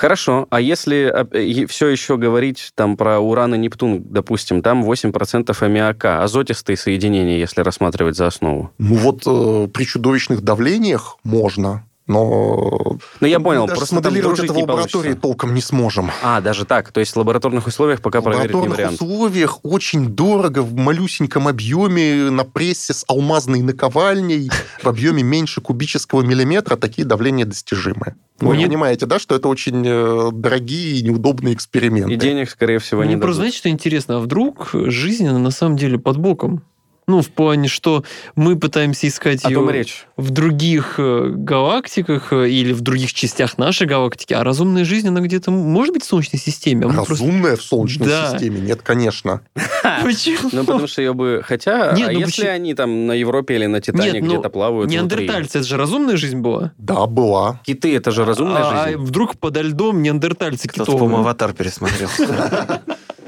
Хорошо, 0.00 0.46
а 0.48 0.62
если 0.62 1.12
э, 1.14 1.66
все 1.66 1.88
еще 1.88 2.16
говорить 2.16 2.72
там 2.74 2.96
про 2.96 3.20
уран 3.20 3.54
и 3.54 3.58
Нептун, 3.58 4.02
допустим, 4.02 4.62
там 4.62 4.82
8% 4.82 5.54
аммиака, 5.60 6.22
азотистые 6.22 6.78
соединения, 6.78 7.36
если 7.36 7.60
рассматривать 7.60 8.16
за 8.16 8.28
основу? 8.28 8.70
Ну 8.78 8.94
вот 8.94 9.24
э, 9.26 9.68
при 9.68 9.84
чудовищных 9.84 10.40
давлениях 10.40 11.18
можно, 11.22 11.84
но... 12.10 12.98
Ну, 13.20 13.26
я 13.26 13.38
понял. 13.38 13.66
Даже 13.66 13.78
просто 13.78 13.94
смоделировать 13.94 14.40
это 14.40 14.52
в 14.52 14.58
лаборатории 14.58 15.14
толком 15.14 15.54
не 15.54 15.60
сможем. 15.60 16.10
А, 16.22 16.40
даже 16.40 16.64
так? 16.64 16.90
То 16.90 17.00
есть 17.00 17.12
в 17.12 17.16
лабораторных 17.16 17.66
условиях 17.66 18.02
пока 18.02 18.20
проверить 18.20 18.52
не 18.52 18.68
вариант? 18.68 19.00
В 19.00 19.02
лабораторных 19.02 19.02
условиях 19.02 19.58
очень 19.62 20.08
дорого, 20.08 20.62
в 20.62 20.74
малюсеньком 20.74 21.46
объеме, 21.46 22.30
на 22.30 22.44
прессе 22.44 22.92
с 22.92 23.04
алмазной 23.06 23.62
наковальней, 23.62 24.50
в 24.82 24.88
объеме 24.88 25.22
меньше 25.22 25.60
кубического 25.60 26.22
миллиметра, 26.22 26.76
такие 26.76 27.06
давления 27.06 27.46
достижимы. 27.46 28.16
Вы 28.40 28.56
понимаете, 28.56 29.06
да, 29.06 29.18
что 29.18 29.36
это 29.36 29.48
очень 29.48 29.84
э, 29.86 30.30
дорогие 30.32 30.98
и 30.98 31.02
неудобные 31.02 31.54
эксперименты. 31.54 32.14
И 32.14 32.16
денег, 32.16 32.50
скорее 32.50 32.78
всего, 32.78 33.04
не 33.04 33.10
Мне 33.10 33.18
просто, 33.18 33.36
знаете, 33.36 33.58
что 33.58 33.68
интересно? 33.68 34.16
А 34.16 34.20
вдруг 34.20 34.70
жизнь, 34.72 35.28
она 35.28 35.38
на 35.38 35.50
самом 35.50 35.76
деле 35.76 35.98
под 35.98 36.16
боком? 36.16 36.62
Ну, 37.10 37.22
в 37.22 37.30
плане, 37.30 37.66
что 37.66 38.04
мы 38.36 38.56
пытаемся 38.56 39.08
искать 39.08 39.44
О 39.44 39.48
ее 39.48 39.72
речь. 39.72 40.06
в 40.16 40.30
других 40.30 40.94
э, 40.98 41.32
галактиках 41.34 42.32
э, 42.32 42.48
или 42.48 42.72
в 42.72 42.82
других 42.82 43.12
частях 43.12 43.58
нашей 43.58 43.88
галактики, 43.88 44.32
а 44.32 44.44
разумная 44.44 44.84
жизнь, 44.84 45.08
она 45.08 45.20
где-то 45.20 45.50
может 45.50 45.92
быть 45.92 46.04
в 46.04 46.06
Солнечной 46.06 46.38
системе. 46.38 46.86
А 46.86 47.04
разумная 47.04 47.56
просто... 47.56 47.64
в 47.64 47.68
Солнечной 47.68 48.08
да. 48.08 48.30
системе? 48.30 48.60
Нет, 48.60 48.82
конечно. 48.82 49.40
Почему? 50.04 50.50
Ну, 50.52 50.60
потому 50.64 50.86
что 50.86 51.02
ее 51.02 51.12
бы... 51.12 51.42
Хотя, 51.44 51.94
Нет, 51.96 52.10
а 52.10 52.12
ну, 52.12 52.20
если 52.20 52.46
они 52.46 52.74
там 52.74 53.08
на 53.08 53.12
Европе 53.12 53.56
или 53.56 53.66
на 53.66 53.80
Титане 53.80 54.20
ну, 54.20 54.28
где-то 54.28 54.48
плавают 54.48 54.88
Неандертальцы, 54.88 55.58
это 55.58 55.66
же 55.66 55.76
разумная 55.76 56.16
жизнь 56.16 56.38
была? 56.38 56.70
Да, 56.78 57.06
была. 57.06 57.60
Киты, 57.64 57.96
это 57.96 58.12
же 58.12 58.24
разумная 58.24 58.62
а, 58.62 58.84
жизнь. 58.86 58.98
А 59.00 59.02
вдруг 59.04 59.36
подо 59.36 59.62
льдом 59.62 60.00
неандертальцы 60.00 60.68
китовые? 60.68 60.96
Кто-то, 60.96 61.16
«Аватар» 61.22 61.54
пересмотрел. 61.54 62.08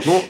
Ну, 0.05 0.23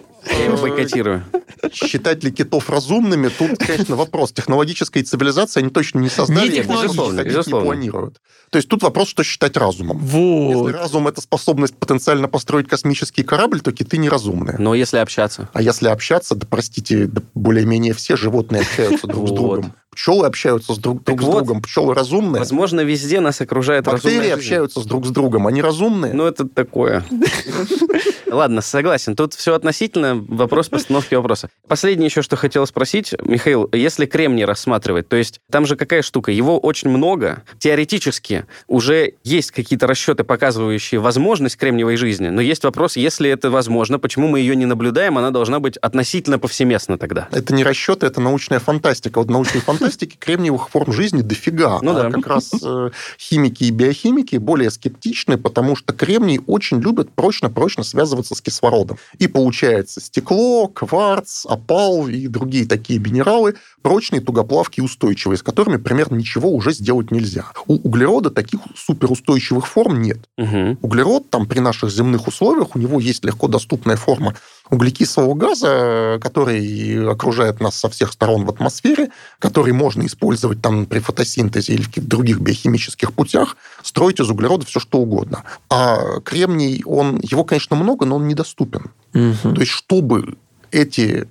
бойкотирую. 0.61 1.25
Считать 1.73 2.25
ли 2.25 2.33
китов 2.33 2.69
разумными, 2.71 3.29
тут, 3.29 3.59
конечно, 3.59 3.97
вопрос. 3.97 4.33
Технологической 4.33 5.03
цивилизации 5.03 5.61
они 5.61 5.71
точно 5.71 6.01
не 6.01 6.09
создали, 6.09 6.51
не 6.51 6.63
безусловно, 6.63 7.21
не, 7.21 7.31
не 7.31 7.43
планируют. 7.43 8.21
То 8.51 8.57
есть 8.57 8.69
тут 8.69 8.83
вопрос, 8.83 9.09
что 9.09 9.25
считать 9.25 9.57
разумом. 9.57 9.99
Вот. 9.99 10.67
Если 10.69 10.79
разум– 10.79 11.09
это 11.09 11.21
способность 11.21 11.75
потенциально 11.77 12.29
построить 12.29 12.69
космический 12.69 13.23
корабль, 13.23 13.61
то 13.61 13.73
киты 13.73 13.97
неразумные. 13.97 14.57
Но 14.59 14.75
если 14.75 14.99
общаться? 14.99 15.49
А 15.53 15.63
если 15.63 15.89
общаться, 15.89 16.35
да, 16.35 16.47
простите, 16.49 17.07
да, 17.07 17.23
более-менее 17.35 17.95
все 17.95 18.17
животные 18.17 18.63
общаются 18.63 19.07
друг 19.07 19.29
с 19.29 19.33
другом. 19.33 19.75
Пчелы 19.93 20.27
общаются 20.27 20.73
с 20.75 20.79
друг, 20.79 21.05
друг 21.05 21.21
с 21.21 21.25
вот, 21.25 21.45
другом. 21.45 21.63
Пчелы 21.63 21.95
разумные. 21.95 22.41
Возможно, 22.41 22.81
везде 22.81 23.21
нас 23.21 23.41
окружает 23.41 23.85
Бактерии 23.85 24.31
общаются 24.31 24.81
с 24.81 24.85
друг 24.87 25.07
с 25.07 25.11
другом. 25.11 25.47
Они 25.47 25.61
разумные. 25.61 26.15
Ну, 26.15 26.25
это 26.27 26.49
такое. 26.49 27.05
Ладно, 28.33 28.63
согласен. 28.63 29.15
Тут 29.15 29.35
все 29.35 29.55
относительно. 29.55 30.15
Вопрос 30.17 30.71
постановки 30.71 31.15
вопроса. 31.15 31.51
Последнее 31.69 32.07
еще, 32.07 32.23
что 32.23 32.37
хотел 32.37 32.67
спросить. 32.67 33.15
Михаил, 33.23 33.69
если 33.73 34.07
кремний 34.07 34.47
рассматривать, 34.47 35.09
то 35.09 35.17
есть 35.17 35.41
там 35.51 35.67
же 35.67 35.77
какая 35.77 36.01
штука? 36.01 36.33
Его 36.33 36.59
очень 36.59 36.89
много. 36.89 37.43
Теоретически 37.59 38.47
уже 38.69 39.15
есть 39.25 39.51
какие-то 39.51 39.87
расчеты, 39.87 40.25
показывающие 40.25 41.01
возможность 41.01 41.57
кремниевой 41.57 41.97
жизни, 41.97 42.29
но 42.29 42.41
есть 42.41 42.65
вопрос, 42.65 42.97
если 42.97 43.29
это 43.29 43.51
возможно, 43.51 43.99
почему 43.99 44.29
мы 44.29 44.41
ее 44.41 44.57
не 44.57 44.65
наблюдаем, 44.65 45.19
она 45.19 45.31
должна 45.31 45.61
быть 45.61 45.77
относительно 45.77 46.39
повсеместна 46.39 46.97
тогда. 46.97 47.29
Это 47.33 47.55
не 47.55 47.65
расчеты, 47.65 48.07
это 48.07 48.21
научная 48.21 48.59
фантастика. 48.59 49.19
Вот 49.19 49.29
в 49.29 49.31
научной 49.31 49.61
фантастике 49.83 50.17
кремниевых 50.19 50.69
форм 50.69 50.93
жизни 50.93 51.23
дофига. 51.23 51.79
Ну 51.83 51.93
а 51.93 52.03
да. 52.05 52.11
как 52.11 52.27
раз 52.27 52.51
э, 52.63 52.91
химики 53.19 53.65
и 53.65 53.71
биохимики 53.71 54.37
более 54.37 54.71
скептичны, 54.71 55.37
потому 55.37 55.77
что 55.77 55.93
кремний 55.93 56.41
очень 56.47 56.81
любят 56.81 57.13
прочно-прочно 57.13 57.85
связываться 57.85 58.35
с 58.35 58.41
кислородом. 58.41 58.99
И 59.19 59.27
получается 59.27 60.01
стекло, 60.01 60.69
кварц, 60.69 61.47
опал 61.47 62.09
и 62.09 62.27
другие 62.29 62.67
такие 62.67 62.99
минералы, 62.99 63.57
прочные, 63.83 64.21
тугоплавкие, 64.21 64.85
устойчивые, 64.85 65.39
с 65.39 65.43
которыми 65.43 65.77
примерно 65.77 66.17
ничего 66.17 66.51
уже 66.51 66.73
сделать 66.73 67.11
нельзя. 67.11 67.47
У 67.67 67.75
углерода 67.75 68.31
таких 68.31 68.61
суперустойчивых 68.77 69.67
форм 69.67 70.03
нет. 70.03 70.19
Угу. 70.39 70.79
Углерод 70.83 71.31
там 71.31 71.47
при 71.47 71.61
наших 71.61 71.91
земных 71.91 72.29
условиях, 72.29 72.75
у 72.75 72.79
него 72.79 73.01
есть 73.01 73.25
легко 73.25 73.49
доступная 73.49 73.97
форма 73.97 74.35
углекислого 74.71 75.35
газа, 75.35 76.19
который 76.21 77.11
окружает 77.11 77.61
нас 77.61 77.77
со 77.77 77.89
всех 77.89 78.13
сторон 78.13 78.45
в 78.45 78.51
атмосфере, 78.51 79.11
который 79.39 79.73
можно 79.73 80.07
использовать 80.07 80.63
там 80.63 80.87
при 80.87 80.99
фотосинтезе 80.99 81.75
или 81.75 81.83
в 81.83 81.89
каких-то 81.89 82.09
других 82.09 82.41
биохимических 82.41 83.13
путях, 83.13 83.57
строить 83.83 84.21
из 84.21 84.31
углерода 84.31 84.65
все 84.67 84.81
что 84.81 84.99
угодно. 84.99 85.45
А 85.69 86.21
кремний, 86.21 86.83
он, 86.85 87.21
его, 87.21 87.45
конечно, 87.45 87.77
много, 87.77 88.07
но 88.07 88.17
он 88.17 88.29
недоступен. 88.29 88.91
Мгм. 89.13 89.55
То 89.55 89.61
есть, 89.61 89.73
чтобы 89.73 90.37
эти 90.71 91.29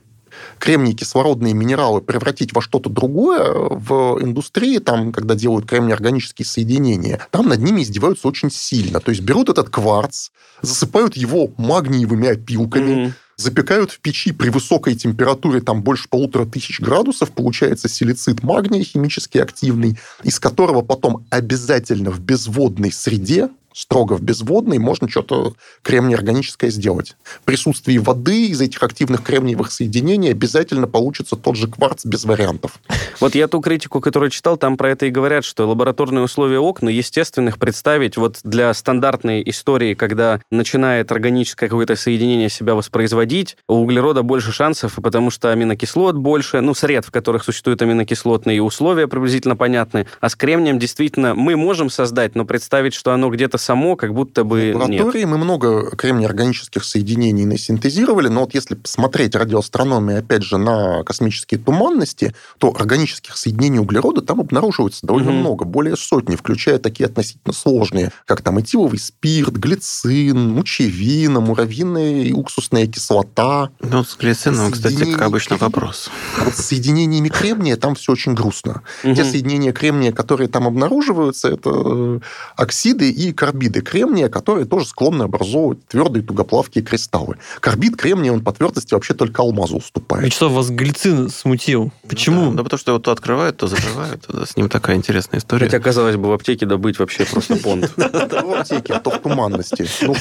кремний 0.62 0.93
кислородные 0.93 1.53
минералы 1.55 2.01
превратить 2.01 2.53
во 2.53 2.62
что-то 2.62 2.89
другое 2.89 3.51
в 3.51 4.20
индустрии, 4.22 4.78
там, 4.78 5.12
когда 5.12 5.34
делают 5.34 5.66
кремний-органические 5.66 6.45
соединения, 6.45 7.20
там 7.32 7.49
над 7.49 7.59
ними 7.62 7.82
издеваются 7.82 8.28
очень 8.28 8.51
сильно. 8.51 8.99
То 8.99 9.09
есть 9.09 9.22
берут 9.24 9.49
этот 9.49 9.70
кварц, 9.70 10.30
засыпают 10.62 11.18
его 11.18 11.49
магниевыми 11.57 12.28
опилками, 12.30 12.93
Мгм. 13.05 13.14
запекают 13.38 13.91
в 13.91 13.99
печи 14.01 14.32
при 14.34 14.49
высокой 14.49 14.93
температуре, 14.95 15.62
там 15.62 15.82
больше 15.82 16.07
полутора 16.07 16.45
тысяч 16.45 16.80
градусов, 16.80 17.32
получается 17.32 17.89
силицид 17.89 18.43
магния 18.43 18.84
химически 18.84 19.39
активный, 19.39 19.97
из 20.24 20.39
которого 20.39 20.84
потом 20.84 21.26
обязательно 21.32 22.12
в 22.12 22.20
безводной 22.20 22.91
среде, 22.91 23.49
строго 23.74 24.13
в 24.13 24.22
безводной, 24.22 24.80
можно 24.80 25.09
что-то 25.09 25.53
кремний-органическое 25.84 26.69
сделать. 26.69 27.15
В 27.24 27.41
присутствии 27.41 27.97
воды 27.97 28.47
из 28.47 28.61
этих 28.61 28.82
активных 28.84 29.24
кремниевых 29.24 29.72
соединений 29.72 30.32
обязательно 30.32 30.88
получится 30.88 31.36
тот 31.36 31.55
же 31.55 31.67
кварц 31.67 32.05
без 32.05 32.26
вариантов. 32.26 32.80
Вот 33.19 33.36
я 33.36 33.47
ту 33.47 33.61
критику, 33.61 34.01
которую 34.01 34.30
читал, 34.32 34.57
там 34.57 34.78
про 34.78 34.91
это 34.91 35.05
и 35.05 35.11
говорят, 35.11 35.45
что 35.45 35.67
лабораторные 35.67 36.24
условия 36.24 36.59
окна 36.59 36.89
естественных 36.89 37.57
представить 37.57 38.17
вот 38.17 38.39
для 38.43 38.74
стандартной 38.74 39.43
истории, 39.45 39.93
когда 39.93 40.41
начинает 40.49 41.11
органическое 41.11 41.69
какое-то 41.69 41.95
соединение 41.95 42.49
себя 42.49 42.76
воспроизводить, 42.76 43.57
у 43.67 43.76
углерода 43.76 44.24
больше 44.24 44.51
шансов, 44.51 44.95
потому 45.01 45.30
что 45.30 45.51
аминокислот 45.51 46.15
больше, 46.15 46.61
ну, 46.61 46.74
сред, 46.74 47.05
в 47.05 47.11
которых 47.11 47.43
существуют 47.43 47.82
аминокислотные 47.82 48.61
условия 48.61 49.07
приблизительно 49.07 49.55
понятны, 49.55 50.07
а 50.19 50.30
с 50.30 50.36
кремнием 50.36 50.80
действительно 50.80 51.36
мы 51.36 51.55
можем 51.55 51.89
создать, 51.89 52.36
но 52.36 52.45
представить, 52.45 52.93
что 52.93 53.13
оно 53.13 53.30
где-то 53.30 53.57
само, 53.62 53.95
как 53.95 54.14
будто 54.14 54.43
бы 54.43 54.57
В 54.57 54.64
нет. 54.64 54.76
лаборатории 54.76 55.26
мы 55.26 55.38
много 55.38 55.95
кремний-органических 55.95 56.84
соединений 56.84 57.45
насинтезировали, 57.45 58.28
но 58.28 58.41
вот 58.41 58.53
если 58.53 58.76
посмотреть 58.76 59.36
радиоастрономию, 59.36 60.20
опять 60.20 60.43
же, 60.43 60.57
на 60.57 61.03
космические 61.03 61.59
туманности, 61.59 62.34
то 62.57 62.74
органических 62.76 63.38
соединений 63.38 63.80
углерода 63.80 64.22
там 64.22 64.39
обнаруживается 64.41 65.05
довольно 65.05 65.32
Мгм. 65.32 65.39
много, 65.39 65.66
более 65.66 65.95
сотни, 65.95 66.36
включая 66.36 66.80
такие 66.80 67.05
относительно 67.05 67.53
сложные, 67.53 68.12
как 68.26 68.41
там 68.41 68.59
этиловый 68.59 68.99
спирт, 68.99 69.53
глицин, 69.55 70.49
мучевина, 70.49 71.39
муравьиная 71.39 72.24
и 72.24 72.34
уксусная 72.34 72.88
кислота. 72.88 73.70
Ну, 73.80 74.03
с 74.03 74.16
глицином, 74.18 74.72
кстати, 74.72 75.12
как 75.12 75.22
обычно, 75.24 75.57
вопрос. 75.57 76.09
Вот 76.43 76.55
с 76.55 76.66
соединениями 76.66 77.30
кремния 77.30 77.78
там 77.78 77.95
все 77.95 78.12
очень 78.14 78.34
грустно. 78.34 78.82
Мгм. 79.03 79.16
Те 79.16 79.24
соединения 79.24 79.72
кремния, 79.74 80.12
которые 80.12 80.47
там 80.47 80.68
обнаруживаются, 80.68 81.49
это 81.49 81.70
э, 81.74 82.20
оксиды 82.55 83.09
и 83.12 83.34
карбиды 83.51 83.81
кремния, 83.81 84.29
которые 84.29 84.65
тоже 84.65 84.85
склонны 84.85 85.23
образовывать 85.23 85.85
твердые 85.87 86.23
тугоплавкие 86.23 86.83
кристаллы. 86.83 87.37
Карбид 87.59 87.97
кремния, 87.97 88.31
он 88.31 88.41
по 88.41 88.53
твердости 88.53 88.93
вообще 88.93 89.13
только 89.13 89.41
алмазу 89.41 89.77
уступает. 89.77 90.25
Вячеслав, 90.25 90.53
вас 90.53 90.69
глицин 90.69 91.29
смутил. 91.29 91.91
Почему? 92.07 92.51
Да, 92.51 92.57
да 92.57 92.63
потому 92.63 92.79
что 92.79 92.91
его 92.91 92.99
то 92.99 93.11
открывают, 93.11 93.57
то 93.57 93.67
закрывают. 93.67 94.23
Да, 94.29 94.45
С 94.45 94.55
ним 94.55 94.69
такая 94.69 94.95
интересная 94.95 95.39
история. 95.39 95.65
Хотя, 95.65 95.79
казалось 95.79 96.15
бы, 96.15 96.29
в 96.29 96.31
аптеке 96.31 96.65
добыть 96.65 96.97
вообще 96.97 97.25
просто 97.25 97.57
понт. 97.57 97.91
Это 97.97 98.45
в 98.45 98.53
аптеке, 98.53 98.93
а 98.93 98.99
то 99.01 99.11
в 99.11 99.19
туманности. 99.19 99.85
Ну, 100.01 100.15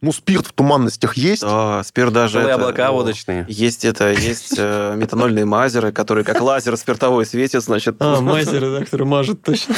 ну, 0.00 0.12
спирт 0.12 0.48
в 0.48 0.52
туманностях 0.52 1.16
есть. 1.16 1.42
Да, 1.42 1.82
спир 1.84 2.10
даже... 2.10 2.40
Облака 2.50 2.88
ну, 2.88 2.94
водочные. 2.94 3.46
Есть 3.48 3.84
это, 3.84 4.12
есть 4.12 4.54
э, 4.58 4.94
метанольные 4.96 5.44
мазеры, 5.44 5.92
которые 5.92 6.24
как 6.24 6.40
лазер 6.40 6.76
спиртовой 6.76 7.26
светят, 7.26 7.62
значит... 7.62 7.96
А, 8.00 8.20
мастер, 8.20 8.60
да, 8.60 8.84
который 8.84 9.06
мажет 9.06 9.42
точно. 9.42 9.76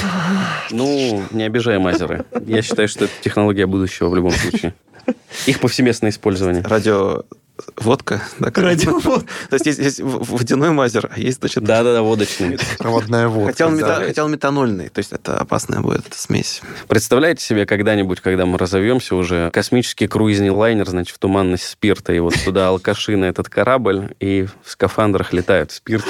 Ну, 0.70 1.22
не 1.32 1.42
обижай 1.42 1.78
мазеры. 1.78 2.24
Я 2.46 2.62
считаю, 2.62 2.88
что 2.95 3.07
это 3.07 3.14
технология 3.20 3.66
будущего 3.66 4.09
в 4.09 4.14
любом 4.14 4.30
случае. 4.30 4.74
Их 5.47 5.61
повсеместное 5.61 6.11
использование. 6.11 6.62
Радио... 6.62 7.24
Водка. 7.76 8.20
Радиовод. 8.40 9.24
То 9.50 9.57
есть 9.57 9.66
есть, 9.78 10.00
водяной 10.00 10.70
мазер, 10.70 11.09
а 11.14 11.20
есть, 11.20 11.38
значит... 11.38 11.62
Да-да-да, 11.62 12.02
водочный. 12.02 12.59
Проводная 12.78 13.28
водка. 13.28 13.52
Хотя 13.52 13.66
он, 13.68 13.74
мета- 13.76 14.00
да. 14.00 14.05
хотя 14.07 14.24
он 14.24 14.32
метанольный, 14.32 14.88
то 14.88 14.98
есть 14.98 15.12
это 15.12 15.38
опасная 15.38 15.80
будет 15.80 16.05
эта 16.07 16.18
смесь. 16.18 16.62
Представляете 16.88 17.44
себе 17.44 17.64
когда-нибудь, 17.64 18.20
когда 18.20 18.44
мы 18.44 18.59
разовьемся 18.59 19.14
уже, 19.14 19.50
космический 19.52 20.09
круизный 20.09 20.50
лайнер, 20.50 20.88
значит, 20.88 21.14
в 21.14 21.18
туманность 21.20 21.64
спирта, 21.68 22.12
и 22.12 22.18
вот 22.18 22.34
туда 22.44 22.68
алкаши 22.68 23.16
на 23.16 23.26
этот 23.26 23.48
корабль, 23.48 24.14
и 24.18 24.46
в 24.64 24.70
скафандрах 24.70 25.32
летают 25.32 25.70
спирт. 25.70 26.05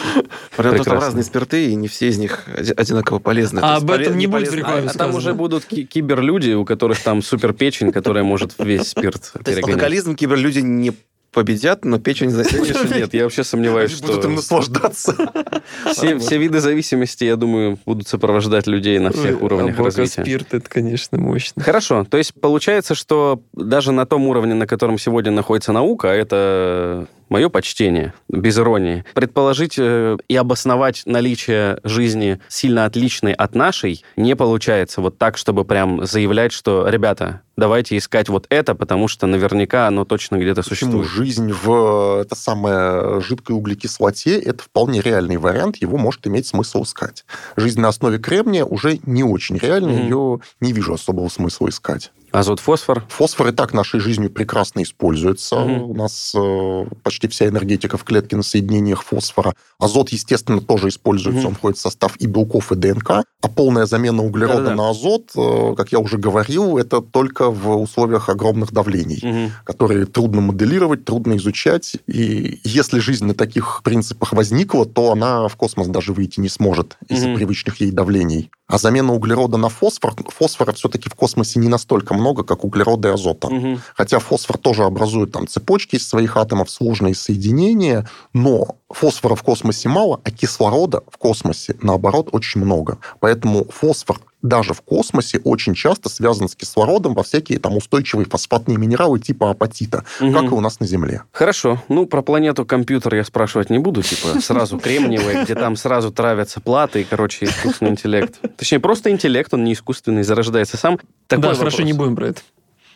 Там 0.57 0.71
Прекрасно. 0.71 0.95
разные 0.95 1.25
спирты, 1.25 1.67
и 1.71 1.75
не 1.75 1.89
все 1.89 2.09
из 2.09 2.17
них 2.17 2.45
оди- 2.57 2.73
одинаково 2.73 3.19
полезны. 3.19 3.61
А 3.63 3.77
об 3.77 3.91
этом 3.91 4.17
не 4.17 4.27
будет 4.27 4.51
в 4.51 4.55
рекламе 4.55 4.79
А 4.79 4.85
там 4.87 4.93
сказано. 4.95 5.19
уже 5.19 5.35
будут 5.35 5.67
ки- 5.67 5.85
киберлюди, 5.85 6.53
у 6.53 6.65
которых 6.65 7.01
там 7.01 7.21
супер 7.23 7.53
печень, 7.53 7.93
которая 7.93 8.25
может 8.25 8.55
весь 8.59 8.89
спирт 8.89 9.21
То 9.21 9.39
есть 9.39 9.45
перегонять. 9.45 9.69
алкоголизм 9.69 10.17
киберлюди 10.17 10.61
не 10.61 10.95
победят, 11.35 11.85
но 11.85 11.99
печень 11.99 12.31
засядешь. 12.31 12.91
Нет, 12.97 13.13
я 13.13 13.25
вообще 13.25 13.45
сомневаюсь, 13.45 13.93
Они 13.93 14.01
будут 14.01 14.25
им 14.25 14.31
что 14.33 14.37
наслаждаться. 14.37 15.15
все, 15.93 16.19
все 16.19 16.39
виды 16.39 16.61
зависимости, 16.61 17.25
я 17.25 17.37
думаю, 17.37 17.79
будут 17.85 18.09
сопровождать 18.09 18.67
людей 18.67 18.99
на 18.99 19.13
всех 19.13 19.43
уровнях 19.43 19.79
облака 19.79 19.99
развития. 20.01 20.23
спирт, 20.23 20.55
это, 20.55 20.69
конечно, 20.69 21.19
мощно. 21.19 21.63
Хорошо, 21.63 22.07
то 22.09 22.17
есть 22.17 22.33
получается, 22.35 22.95
что 22.95 23.43
даже 23.53 23.93
на 23.93 24.07
том 24.07 24.27
уровне, 24.27 24.55
на 24.55 24.67
котором 24.67 24.99
сегодня 24.99 25.33
находится 25.33 25.73
наука, 25.73 26.09
это 26.09 27.07
мое 27.35 27.49
почтение, 27.49 28.15
без 28.29 28.57
иронии, 28.59 29.05
предположить 29.13 29.75
э, 29.77 30.17
и 30.29 30.37
обосновать 30.37 31.03
наличие 31.05 31.81
жизни 31.83 32.39
сильно 32.49 32.85
отличной 32.85 33.33
от 33.33 33.57
нашей 33.57 34.05
не 34.15 34.37
получается 34.37 35.01
вот 35.01 35.19
так, 35.19 35.37
чтобы 35.37 35.65
прям 35.65 36.07
заявлять, 36.07 36.53
что, 36.53 36.87
ребята, 36.89 37.41
давайте 37.57 37.97
искать 37.97 38.29
вот 38.29 38.47
это, 38.51 38.77
потому 38.77 39.09
что 39.09 39.27
наверняка 39.27 39.89
оно 39.89 40.05
точно 40.05 40.37
где-то 40.37 40.63
Почему 40.63 40.77
существует. 41.03 41.09
жизнь 41.09 41.53
в 41.53 42.21
это 42.21 42.37
самое 42.37 43.21
жидкой 43.21 43.57
углекислоте 43.57 44.39
это 44.39 44.63
вполне 44.63 45.01
реальный 45.01 45.37
вариант, 45.37 45.79
его 45.79 45.97
может 45.97 46.25
иметь 46.29 46.47
смысл 46.47 46.85
искать. 46.85 47.25
Жизнь 47.57 47.81
на 47.81 47.89
основе 47.89 48.19
кремния 48.19 48.65
уже 48.65 49.01
не 49.07 49.25
очень 49.25 49.57
реальная, 49.59 49.95
Мгм. 49.97 50.05
ее 50.05 50.41
не 50.61 50.73
вижу 50.73 50.95
особого 50.95 51.29
смысла 51.29 51.69
искать. 51.69 52.13
Азот, 52.35 52.59
фосфор. 52.59 53.05
Фосфор 53.09 53.47
и 53.49 53.53
так 53.53 53.73
нашей 53.73 54.01
жизнью 54.01 54.29
прекрасно 54.29 54.83
используется. 54.83 55.55
Мгм. 55.61 55.83
У 55.91 55.95
нас 55.95 56.33
э, 56.37 56.85
почти 57.05 57.29
вся 57.29 57.47
энергетика 57.47 57.97
в 57.97 58.03
клетке 58.03 58.35
на 58.35 58.43
соединениях 58.43 59.05
фосфора. 59.05 59.55
Азот, 59.79 60.09
естественно, 60.09 60.61
тоже 60.61 60.89
используется. 60.89 61.43
Мгм. 61.43 61.49
Он 61.51 61.55
входит 61.55 61.79
в 61.79 61.81
состав 61.83 62.17
и 62.17 62.27
белков, 62.27 62.73
и 62.73 62.75
ДНК. 62.75 63.11
А 63.11 63.49
полная 63.55 63.87
замена 63.87 64.25
углерода 64.25 64.57
Да-да-да. 64.65 64.75
на 64.75 64.91
азот, 64.91 65.31
э, 65.37 65.75
как 65.77 65.93
я 65.93 66.01
уже 66.01 66.19
говорил, 66.19 66.77
это 66.77 67.01
только 67.01 67.51
в 67.53 67.81
условиях 67.81 68.29
огромных 68.29 68.73
давлений 68.73 69.21
Мгм. 69.23 69.53
которые 69.65 70.07
трудно 70.07 70.41
моделировать, 70.41 71.05
трудно 71.05 71.37
изучать. 71.37 71.99
И 72.09 72.59
если 72.65 72.99
жизнь 72.99 73.27
на 73.27 73.35
таких 73.35 73.83
принципах 73.85 74.33
возникла, 74.33 74.87
то 74.87 75.13
она 75.13 75.47
в 75.47 75.55
космос 75.55 75.87
даже 75.87 76.13
выйти 76.13 76.41
не 76.41 76.49
сможет 76.49 76.97
из-за 77.09 77.29
Мгм. 77.29 77.37
привычных 77.37 77.81
ей 77.81 77.93
давлений. 77.93 78.51
А 78.67 78.79
замена 78.79 79.13
углерода 79.13 79.59
на 79.59 79.69
фосфор, 79.69 80.15
фосфора 80.29 80.73
все-таки 80.73 81.11
в 81.11 81.15
космосе 81.15 81.61
не 81.61 81.69
настолько 81.69 82.15
много, 82.15 82.45
как 82.45 82.65
углерода 82.65 83.09
и 83.09 83.13
азота. 83.13 83.49
Мгм. 83.49 83.83
Хотя 83.95 84.19
фосфор 84.19 84.57
тоже 84.57 84.85
образует 84.85 85.33
там 85.33 85.47
цепочки 85.47 85.97
из 85.97 86.09
своих 86.09 86.39
атомов, 86.39 86.71
сложные 86.71 87.15
соединения, 87.15 88.09
но 88.33 88.77
фосфора 88.89 89.35
в 89.35 89.43
космосе 89.43 89.91
мало, 89.91 90.21
а 90.25 90.31
кислорода 90.31 91.03
в 91.11 91.19
космосе, 91.19 91.77
наоборот, 91.83 92.31
очень 92.33 92.63
много. 92.63 92.99
Поэтому 93.21 93.67
фосфор 93.67 94.21
даже 94.45 94.75
в 94.75 94.83
космосе 94.83 95.41
очень 95.43 95.75
часто 95.75 96.09
связан 96.09 96.49
с 96.49 96.55
кислородом 96.55 97.15
во 97.15 97.23
всякие 97.23 97.59
там 97.59 97.77
устойчивые 97.77 98.27
фосфатные 98.27 98.77
минералы 98.77 99.19
типа 99.19 99.51
апатита, 99.51 100.05
Мгм. 100.21 100.35
как 100.35 100.45
и 100.45 100.55
у 100.55 100.61
нас 100.61 100.79
на 100.81 100.87
Земле. 100.87 101.23
Хорошо. 101.33 101.83
Ну, 101.89 102.07
про 102.07 102.23
планету 102.23 102.67
компьютер 102.67 103.15
я 103.15 103.25
спрашивать 103.25 103.71
не 103.71 103.79
буду, 103.79 104.03
типа, 104.03 104.41
сразу 104.41 104.79
кремниевая, 104.79 105.45
где 105.45 105.55
там 105.55 105.77
сразу 105.77 106.13
травятся 106.13 106.61
платы 106.61 107.01
и, 107.01 107.05
короче, 107.05 107.47
искусственный 107.47 107.93
интеллект. 107.93 108.39
Точнее, 108.59 108.81
просто 108.81 109.11
интеллект, 109.11 109.53
он 109.55 109.65
не 109.65 109.73
искусственный, 109.73 110.23
зарождается 110.23 110.77
сам. 110.77 110.99
Такой 111.27 111.49
да, 111.51 111.55
хорошо, 111.55 111.83
не 111.83 111.95
будем 111.95 112.15
про 112.15 112.29
это. 112.29 112.43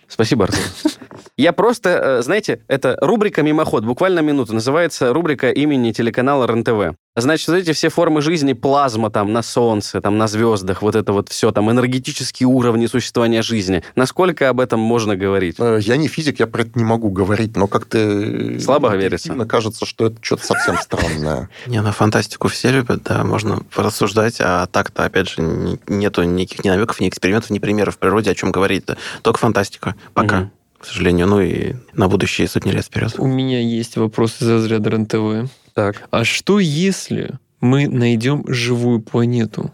Спасибо, 0.06 0.44
Артур. 0.44 0.60
Я 1.36 1.52
просто, 1.52 1.90
э, 1.90 2.22
знаете, 2.22 2.62
это 2.66 2.96
рубрика 3.00 3.42
«Мимоход», 3.42 3.84
буквально 3.84 4.20
минуту, 4.20 4.54
называется 4.54 5.12
рубрика 5.12 5.50
имени 5.50 5.92
телеканала 5.92 6.46
РЕН-ТВ. 6.46 6.96
Значит, 7.16 7.48
вот 7.48 7.54
эти 7.56 7.72
все 7.72 7.88
формы 7.88 8.22
жизни, 8.22 8.52
плазма 8.52 9.10
там 9.10 9.32
на 9.32 9.42
Солнце, 9.42 10.00
там 10.00 10.18
на 10.18 10.28
звездах, 10.28 10.82
вот 10.82 10.94
это 10.94 11.12
вот 11.12 11.28
все, 11.30 11.50
там 11.50 11.68
энергетические 11.68 12.46
уровни 12.46 12.86
существования 12.86 13.42
жизни. 13.42 13.82
Насколько 13.96 14.48
об 14.48 14.60
этом 14.60 14.78
можно 14.78 15.16
говорить? 15.16 15.56
Э, 15.58 15.80
Я 15.82 15.96
не 15.96 16.06
физик, 16.06 16.38
я 16.38 16.46
про 16.46 16.62
это 16.62 16.78
не 16.78 16.84
могу 16.84 17.10
говорить, 17.10 17.56
но 17.56 17.66
как-то... 17.66 17.98
э, 17.98 18.60
Слабо 18.60 18.94
верится. 18.94 19.34
кажется, 19.46 19.84
что 19.84 20.06
это 20.06 20.16
что-то 20.20 20.46
совсем 20.46 20.78
странное. 20.78 21.48
Не, 21.66 21.80
на 21.82 21.90
фантастику 21.90 22.46
все 22.46 22.70
любят, 22.70 23.02
да, 23.02 23.24
можно 23.24 23.64
порассуждать, 23.74 24.36
а 24.40 24.66
так-то, 24.66 25.04
опять 25.04 25.28
же, 25.28 25.42
нету 25.88 26.22
никаких 26.22 26.64
ни 26.64 26.68
намеков, 26.68 27.00
ни 27.00 27.08
экспериментов, 27.08 27.50
ни 27.50 27.58
примеров 27.58 27.96
в 27.96 27.98
природе, 27.98 28.30
о 28.30 28.34
чем 28.36 28.52
говорить-то. 28.52 28.96
Только 29.22 29.40
фантастика. 29.40 29.96
Пока, 30.14 30.50
к 30.78 30.84
сожалению. 30.84 31.26
Ну 31.26 31.40
и 31.40 31.74
на 31.94 32.08
будущие 32.08 32.46
сотни 32.46 32.70
лет 32.70 32.84
вперед. 32.84 33.14
У 33.18 33.26
меня 33.26 33.60
есть 33.60 33.96
вопрос 33.96 34.40
из 34.40 34.48
разряда 34.48 34.90
РЕН-ТВ. 34.90 35.50
Так. 35.78 36.08
А 36.10 36.24
что 36.24 36.58
если 36.58 37.38
мы 37.60 37.86
найдем 37.86 38.42
живую 38.48 39.00
планету? 39.00 39.70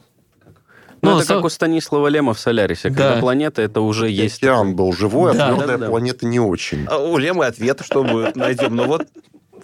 Ну, 1.01 1.13
Ну, 1.13 1.17
это 1.17 1.27
сам- 1.27 1.37
как 1.39 1.47
у 1.47 1.49
Станислава 1.49 2.09
Лема 2.09 2.35
в 2.35 2.39
«Солярисе», 2.39 2.89
когда 2.91 3.15
Да. 3.15 3.21
планета 3.21 3.63
это 3.63 3.81
уже 3.81 4.11
есть. 4.11 4.43
Океан 4.43 4.77
был 4.77 4.93
живой, 4.93 5.31
а 5.31 5.35
Да, 5.35 5.47
твердая 5.55 5.79
да, 5.79 5.85
да. 5.87 5.89
планета 5.91 6.27
не 6.27 6.41
очень. 6.41 6.85
А 6.91 6.99
у 6.99 7.17
Лемы 7.17 7.47
ответ, 7.47 7.81
что 7.83 8.05
будет, 8.05 8.37
найдем. 8.37 8.77
Ну 8.77 8.85
вот, 8.87 9.07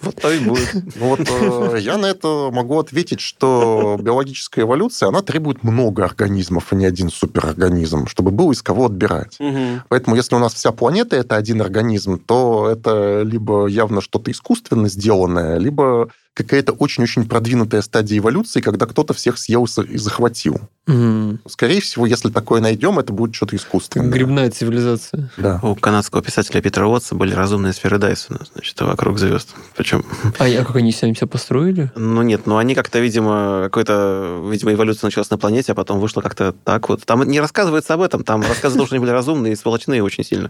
вот 0.01 0.15
то 0.15 0.31
и 0.31 0.39
будет. 0.39 0.73
Ну 0.95 1.09
вот 1.09 1.19
э, 1.19 1.77
я 1.79 1.97
на 1.99 2.07
это 2.07 2.49
могу 2.51 2.79
ответить, 2.79 3.19
что 3.19 3.97
биологическая 4.01 4.65
эволюция, 4.65 5.09
она 5.09 5.21
требует 5.21 5.63
много 5.63 6.03
организмов, 6.05 6.67
а 6.71 6.75
не 6.75 6.85
один 6.87 7.11
суперорганизм, 7.11 8.07
чтобы 8.07 8.31
было 8.31 8.51
из 8.51 8.63
кого 8.63 8.85
отбирать. 8.87 9.35
Мгм. 9.39 9.83
Поэтому 9.89 10.15
если 10.15 10.33
у 10.35 10.39
нас 10.39 10.55
вся 10.55 10.71
планета 10.71 11.17
это 11.17 11.35
один 11.35 11.61
организм, 11.61 12.17
то 12.17 12.67
это 12.71 13.21
либо 13.21 13.67
явно 13.67 14.01
что-то 14.01 14.31
искусственно 14.31 14.89
сделанное, 14.89 15.57
либо 15.59 16.09
какая-то 16.33 16.71
очень-очень 16.71 17.25
продвинутая 17.27 17.81
стадия 17.81 18.19
эволюции, 18.19 18.61
когда 18.61 18.85
кто-то 18.85 19.13
всех 19.13 19.37
съел 19.37 19.65
и 19.65 19.97
захватил. 19.97 20.61
М, 20.87 21.39
Скорее 21.47 21.81
всего, 21.81 22.05
если 22.05 22.29
такое 22.29 22.59
найдем, 22.61 22.97
это 22.99 23.13
будет 23.13 23.35
что-то 23.35 23.55
искусственное. 23.55 24.09
Грибная 24.09 24.49
цивилизация. 24.49 25.29
Да. 25.37 25.59
У 25.61 25.75
канадского 25.75 26.21
писателя 26.23 26.61
Питера 26.61 26.87
Уотса 26.87 27.15
были 27.15 27.33
разумные 27.33 27.73
сферы 27.73 27.97
Дайсона, 27.97 28.39
значит, 28.53 28.79
вокруг 28.81 29.19
звезд. 29.19 29.49
Причем, 29.75 30.05
А 30.39 30.47
я 30.47 30.63
как 30.65 30.77
они 30.77 30.91
сами 30.91 31.13
себя 31.13 31.27
построили? 31.27 31.91
ну 31.95 32.21
нет, 32.23 32.47
ну 32.47 32.57
они 32.57 32.75
как-то, 32.75 32.99
видимо, 32.99 33.61
какой-то, 33.65 34.41
видимо, 34.49 34.73
эволюция 34.73 35.07
началась 35.07 35.29
на 35.29 35.37
планете, 35.37 35.73
а 35.73 35.75
потом 35.75 35.99
вышло 35.99 36.21
как-то 36.21 36.53
так 36.53 36.89
вот. 36.89 37.03
Там 37.05 37.23
не 37.23 37.39
рассказывается 37.39 37.93
об 37.93 38.01
этом, 38.01 38.23
там 38.23 38.41
рассказы 38.41 38.77
должны 38.77 38.99
были 38.99 39.11
разумные 39.11 39.53
и 39.53 39.55
сволочные 39.55 40.01
очень 40.03 40.23
сильно. 40.23 40.49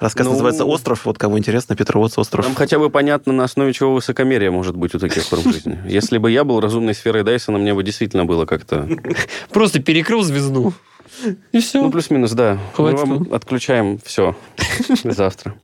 Рассказ 0.00 0.26
Ну, 0.26 0.32
называется 0.32 0.64
«Остров». 0.64 1.06
Вот 1.06 1.18
кому 1.18 1.38
интересно, 1.38 1.76
Питер 1.76 1.96
Уотс 1.96 2.18
«Остров». 2.18 2.44
Нам 2.44 2.54
хотя 2.54 2.78
бы 2.78 2.90
понятно, 2.90 3.32
на 3.32 3.44
основе 3.44 3.72
чего 3.72 3.94
высокомерие 4.24 4.50
может 4.50 4.76
быть 4.76 4.94
у 4.94 4.98
таких 4.98 5.22
форм 5.24 5.42
жизни. 5.52 5.78
Если 5.86 6.18
бы 6.18 6.30
я 6.30 6.44
был 6.44 6.60
разумной 6.60 6.94
сферой 6.94 7.22
Дайсона, 7.22 7.58
мне 7.58 7.74
бы 7.74 7.82
действительно 7.82 8.24
было 8.24 8.46
как-то... 8.46 8.88
Просто 9.50 9.80
перекрыл 9.80 10.22
звезду. 10.22 10.72
И 11.52 11.60
все. 11.60 11.82
Ну, 11.82 11.90
плюс-минус, 11.90 12.32
да. 12.32 12.58
Хватит. 12.74 13.04
Мы 13.06 13.18
вам 13.18 13.32
отключаем 13.32 13.98
все 14.04 14.34
завтра. 15.04 15.54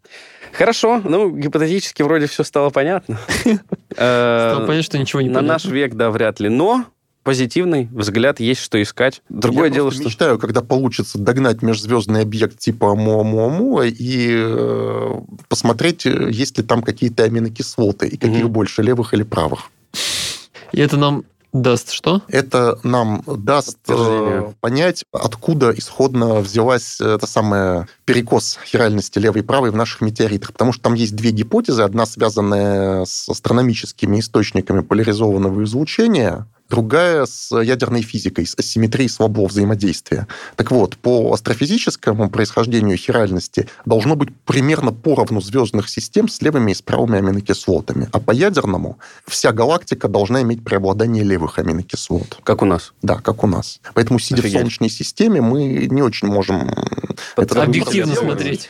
Хорошо, 0.53 1.01
ну, 1.05 1.31
гипотетически 1.31 2.03
вроде 2.03 2.27
все 2.27 2.45
стало 2.45 2.71
понятно. 2.71 3.19
Э, 3.97 4.51
Стало 4.53 4.67
понятно, 4.67 4.83
что 4.85 4.99
ничего 4.99 5.21
не 5.21 5.29
На 5.29 5.41
наш 5.41 5.63
понятно. 5.63 5.77
век, 5.77 5.95
да, 5.95 6.11
вряд 6.11 6.39
ли. 6.39 6.49
Но 6.49 6.85
позитивный 7.31 7.89
взгляд 7.93 8.41
есть 8.41 8.61
что 8.61 8.83
искать. 8.83 9.22
Другое 9.28 9.68
Я 9.68 9.74
дело, 9.74 9.93
что... 9.93 10.03
мечтаю, 10.03 10.37
когда 10.37 10.62
получится 10.62 11.16
догнать 11.16 11.62
межзвездный 11.62 12.22
объект 12.22 12.59
типа 12.59 12.97
Муамуамуа 12.97 13.87
и 13.87 14.31
э, 14.33 15.20
посмотреть, 15.49 16.07
есть 16.07 16.59
ли 16.59 16.64
там 16.64 16.83
какие-то 16.83 17.22
аминокислоты, 17.22 18.09
и 18.09 18.16
каких 18.16 18.47
Мгм. 18.47 18.53
больше, 18.53 18.83
левых 18.83 19.14
или 19.14 19.22
правых. 19.22 19.70
И 20.72 20.81
это 20.81 20.97
нам 20.97 21.22
даст 21.53 21.93
что? 21.93 22.22
Это 22.26 22.81
нам 22.83 23.22
даст 23.24 23.78
э, 23.87 24.53
понять, 24.59 25.05
откуда 25.12 25.70
исходно 25.70 26.41
взялась 26.41 27.01
эта 27.01 27.28
самая 27.28 27.87
перекос 28.07 28.59
хиральности 28.64 29.20
левой 29.20 29.43
и 29.43 29.45
правой 29.45 29.70
в 29.70 29.76
наших 29.76 30.01
метеоритах. 30.01 30.53
Потому 30.53 30.72
что 30.72 30.83
там 30.83 30.95
есть 30.95 31.14
две 31.14 31.31
гипотезы. 31.31 31.83
Одна 31.83 32.07
связанная 32.07 33.05
с 33.05 33.28
астрономическими 33.28 34.18
источниками 34.18 34.81
поляризованного 34.81 35.62
излучения, 35.62 36.49
другая 36.71 37.27
с 37.27 37.55
ядерной 37.61 38.03
физикой, 38.03 38.47
с 38.47 38.55
асимметрией 38.57 39.11
слабого 39.11 39.49
взаимодействия. 39.49 40.27
Так 40.57 40.71
вот, 40.71 40.97
по 40.97 41.33
астрофизическому 41.35 42.31
происхождению 42.31 42.97
хиральности 42.97 43.68
должно 43.85 44.14
быть 44.14 44.31
примерно 44.47 44.93
поровну 44.93 45.41
звездных 45.41 45.89
систем 45.89 46.29
с 46.29 46.41
левыми 46.41 46.71
и 46.71 46.75
с 46.75 46.81
правыми 46.81 47.18
аминокислотами. 47.18 48.09
А 48.12 48.21
по 48.21 48.31
ядерному 48.31 48.99
вся 49.27 49.53
галактика 49.53 50.09
должна 50.09 50.43
иметь 50.43 50.64
преобладание 50.64 51.25
левых 51.25 51.59
аминокислот. 51.59 52.39
Как 52.45 52.62
у 52.62 52.64
нас. 52.64 52.93
Да, 53.03 53.16
как 53.16 53.43
у 53.43 53.47
нас. 53.49 53.81
Поэтому, 53.95 54.18
сидя 54.21 54.41
Офигеть. 54.41 54.55
в 54.55 54.59
Солнечной 54.61 54.91
системе, 54.91 55.41
мы 55.41 55.89
не 55.91 56.03
очень 56.03 56.29
можем... 56.29 56.73
это 57.37 57.62
Объективно 57.62 58.14
смотреть. 58.14 58.68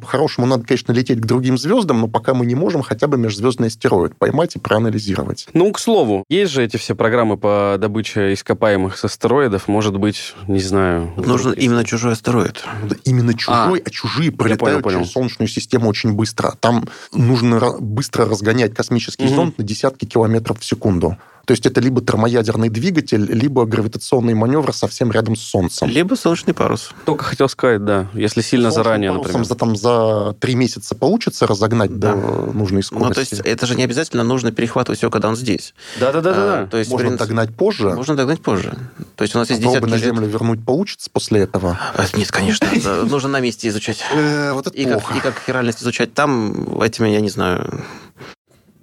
По-хорошему, 0.00 0.46
надо, 0.46 0.64
конечно, 0.64 0.92
лететь 0.92 1.20
к 1.20 1.26
другим 1.26 1.58
звездам, 1.58 2.00
но 2.00 2.08
пока 2.08 2.32
мы 2.34 2.46
не 2.46 2.54
можем 2.54 2.82
хотя 2.82 3.08
бы 3.08 3.18
межзвездный 3.18 3.68
астероид 3.68 4.16
поймать 4.16 4.54
и 4.54 4.58
проанализировать. 4.60 5.48
Ну, 5.52 5.72
к 5.72 5.80
слову, 5.80 6.24
есть 6.28 6.52
же 6.52 6.62
эти 6.62 6.76
все 6.76 6.94
программы 6.94 7.39
по 7.40 7.76
добыче 7.78 8.32
ископаемых 8.34 8.96
с 8.98 9.04
астероидов. 9.04 9.66
Может 9.68 9.96
быть, 9.96 10.34
не 10.46 10.60
знаю... 10.60 11.12
Нужен 11.16 11.52
вдруг 11.52 11.56
именно 11.64 11.84
чужой 11.84 12.12
астероид. 12.12 12.62
Да 12.88 12.96
Именно 13.04 13.34
чужой, 13.34 13.82
а, 13.84 13.90
чужие 13.90 14.30
пролетают 14.30 14.82
понял. 14.84 15.00
через 15.00 15.12
Солнечную 15.12 15.48
систему 15.48 15.88
очень 15.88 16.12
быстро. 16.12 16.54
Там 16.60 16.84
нужно 17.12 17.76
быстро 17.80 18.26
разгонять 18.26 18.74
космический 18.74 19.24
Мгм. 19.26 19.34
зонд 19.34 19.58
на 19.58 19.64
десятки 19.64 20.04
километров 20.04 20.60
в 20.60 20.64
секунду. 20.64 21.16
То 21.50 21.52
есть 21.52 21.66
это 21.66 21.80
либо 21.80 22.00
термоядерный 22.00 22.68
двигатель, 22.68 23.24
либо 23.24 23.66
гравитационный 23.66 24.34
маневр 24.34 24.72
совсем 24.72 25.10
рядом 25.10 25.34
с 25.34 25.40
Солнцем. 25.40 25.88
Либо 25.88 26.14
солнечный 26.14 26.54
парус. 26.54 26.90
Только 27.04 27.24
хотел 27.24 27.48
сказать, 27.48 27.84
да. 27.84 28.06
Если 28.14 28.40
сильно 28.40 28.70
Солнечным 28.70 28.84
заранее, 28.84 29.10
парусом 29.10 29.40
например. 29.40 29.46
За, 29.48 29.54
там, 29.56 29.74
за 29.74 30.36
три 30.38 30.54
месяца 30.54 30.94
получится 30.94 31.48
разогнать 31.48 31.98
Да. 31.98 32.14
до 32.14 32.52
нужной 32.52 32.84
скорости. 32.84 33.08
Ну, 33.08 33.14
то 33.14 33.20
есть 33.22 33.32
это 33.32 33.66
же 33.66 33.74
не 33.74 33.82
обязательно 33.82 34.22
нужно 34.22 34.52
перехватывать 34.52 35.02
его, 35.02 35.10
когда 35.10 35.28
он 35.28 35.34
здесь. 35.34 35.74
А, 35.96 36.12
Да-да-да. 36.12 36.66
То 36.66 36.76
есть, 36.76 36.88
Можно 36.88 37.08
принципе, 37.08 37.26
догнать 37.26 37.56
позже. 37.56 37.90
Можно 37.94 38.14
догнать 38.14 38.40
позже. 38.42 38.78
То 39.16 39.22
есть 39.22 39.34
у 39.34 39.38
нас 39.40 39.50
есть 39.50 39.60
а 39.60 39.64
десятки 39.66 39.90
на 39.90 39.94
лет. 39.96 40.04
Землю 40.04 40.28
вернуть 40.28 40.64
получится 40.64 41.10
после 41.12 41.40
этого? 41.40 41.76
А, 41.96 42.04
Нет, 42.16 42.30
конечно. 42.30 42.68
Да, 42.84 43.02
Нужно 43.02 43.28
на 43.28 43.40
месте 43.40 43.66
изучать. 43.66 44.04
Э, 44.14 44.52
вот 44.52 44.68
это 44.68 44.76
И 44.76 44.84
как, 44.84 45.16
и 45.16 45.18
как 45.18 45.42
хиральность 45.44 45.82
изучать 45.82 46.14
там, 46.14 46.80
этими, 46.80 47.08
я 47.08 47.20
не 47.20 47.28
знаю. 47.28 47.82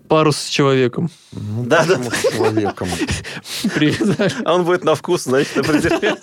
Парус 0.08 0.38
с 0.38 0.50
человеком. 0.50 1.10
Ну, 1.32 1.66
Да, 1.66 1.86
да. 1.86 2.02
с 2.02 2.22
человеком. 2.34 2.88
А 4.46 4.56
он 4.56 4.64
будет 4.64 4.84
на 4.84 4.96
вкус, 4.96 5.24
значит, 5.24 5.58
определять 5.58 6.20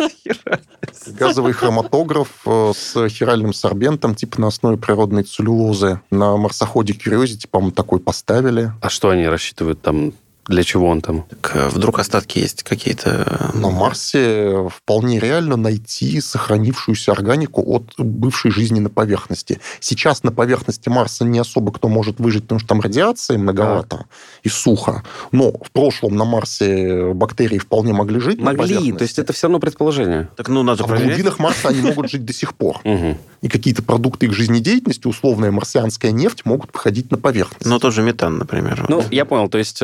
Газовый 1.18 1.53
хроматограф 1.53 2.28
э, 2.47 2.72
с 2.74 3.09
хиральным 3.09 3.53
сорбентом, 3.53 4.14
типа 4.14 4.41
на 4.41 4.49
основе 4.49 4.76
природной 4.76 5.24
целлюлозы. 5.24 6.01
На 6.11 6.37
марсоходе 6.37 6.95
Curiosity, 6.95 7.47
по-моему, 7.51 7.72
такой 7.72 8.01
поставили. 8.01 8.72
А 8.80 8.89
что 8.89 9.11
они 9.11 9.26
рассчитывают 9.26 9.82
там? 9.82 10.12
Для 10.47 10.62
чего 10.62 10.88
он 10.88 11.01
там? 11.01 11.24
Так, 11.28 11.72
вдруг 11.72 11.99
остатки 11.99 12.38
есть 12.38 12.62
какие-то... 12.62 13.51
На 13.55 13.70
Марсе 13.70 14.68
вполне 14.68 15.18
реально 15.18 15.57
найти 15.57 16.20
сохранившуюся 16.20 17.12
органику 17.12 17.62
от 17.66 17.95
бывшей 17.99 18.51
жизни 18.51 18.80
на 18.80 18.90
поверхности. 18.90 19.61
Сейчас 19.80 20.22
на 20.22 20.32
поверхности 20.32 20.88
Марса 20.88 21.24
не 21.24 21.38
особо 21.38 21.72
кто 21.72 21.88
может 21.88 22.20
выжить, 22.20 22.45
потому 22.45 22.59
что 22.59 22.68
там 22.68 22.80
радиации 22.80 23.36
многовато 23.36 24.07
и 24.42 24.49
сухо. 24.49 25.03
Но 25.32 25.53
в 25.53 25.70
прошлом 25.72 26.16
на 26.16 26.24
Марсе 26.24 27.12
бактерии 27.12 27.59
вполне 27.59 27.92
могли 27.92 28.20
жить 28.20 28.38
на 28.38 28.53
Могли, 28.53 28.92
то 28.92 29.03
есть 29.03 29.18
это 29.18 29.32
все 29.32 29.47
равно 29.47 29.59
предположение. 29.61 30.28
Так, 30.36 30.49
ну, 30.49 30.62
надо 30.62 30.84
А 30.84 30.86
в 30.86 30.88
проверять. 30.88 31.14
глубинах 31.14 31.38
Марса 31.38 31.68
они 31.68 31.80
могут 31.80 32.11
жить 32.11 32.24
до 32.24 32.32
сих 32.32 32.55
пор. 32.55 32.80
И 33.42 33.49
какие-то 33.49 33.82
продукты 33.82 34.24
их 34.24 34.32
жизнедеятельности, 34.32 35.07
условная 35.07 35.51
марсианская 35.51 36.12
нефть, 36.12 36.47
могут 36.47 36.72
выходить 36.72 37.11
на 37.11 37.18
поверхность. 37.18 37.66
Ну, 37.66 37.78
тот 37.78 37.92
же 37.92 38.01
метан, 38.01 38.38
например. 38.38 38.86
Ну, 38.88 39.05
я 39.11 39.26
понял, 39.26 39.49
то 39.49 39.59
есть... 39.59 39.82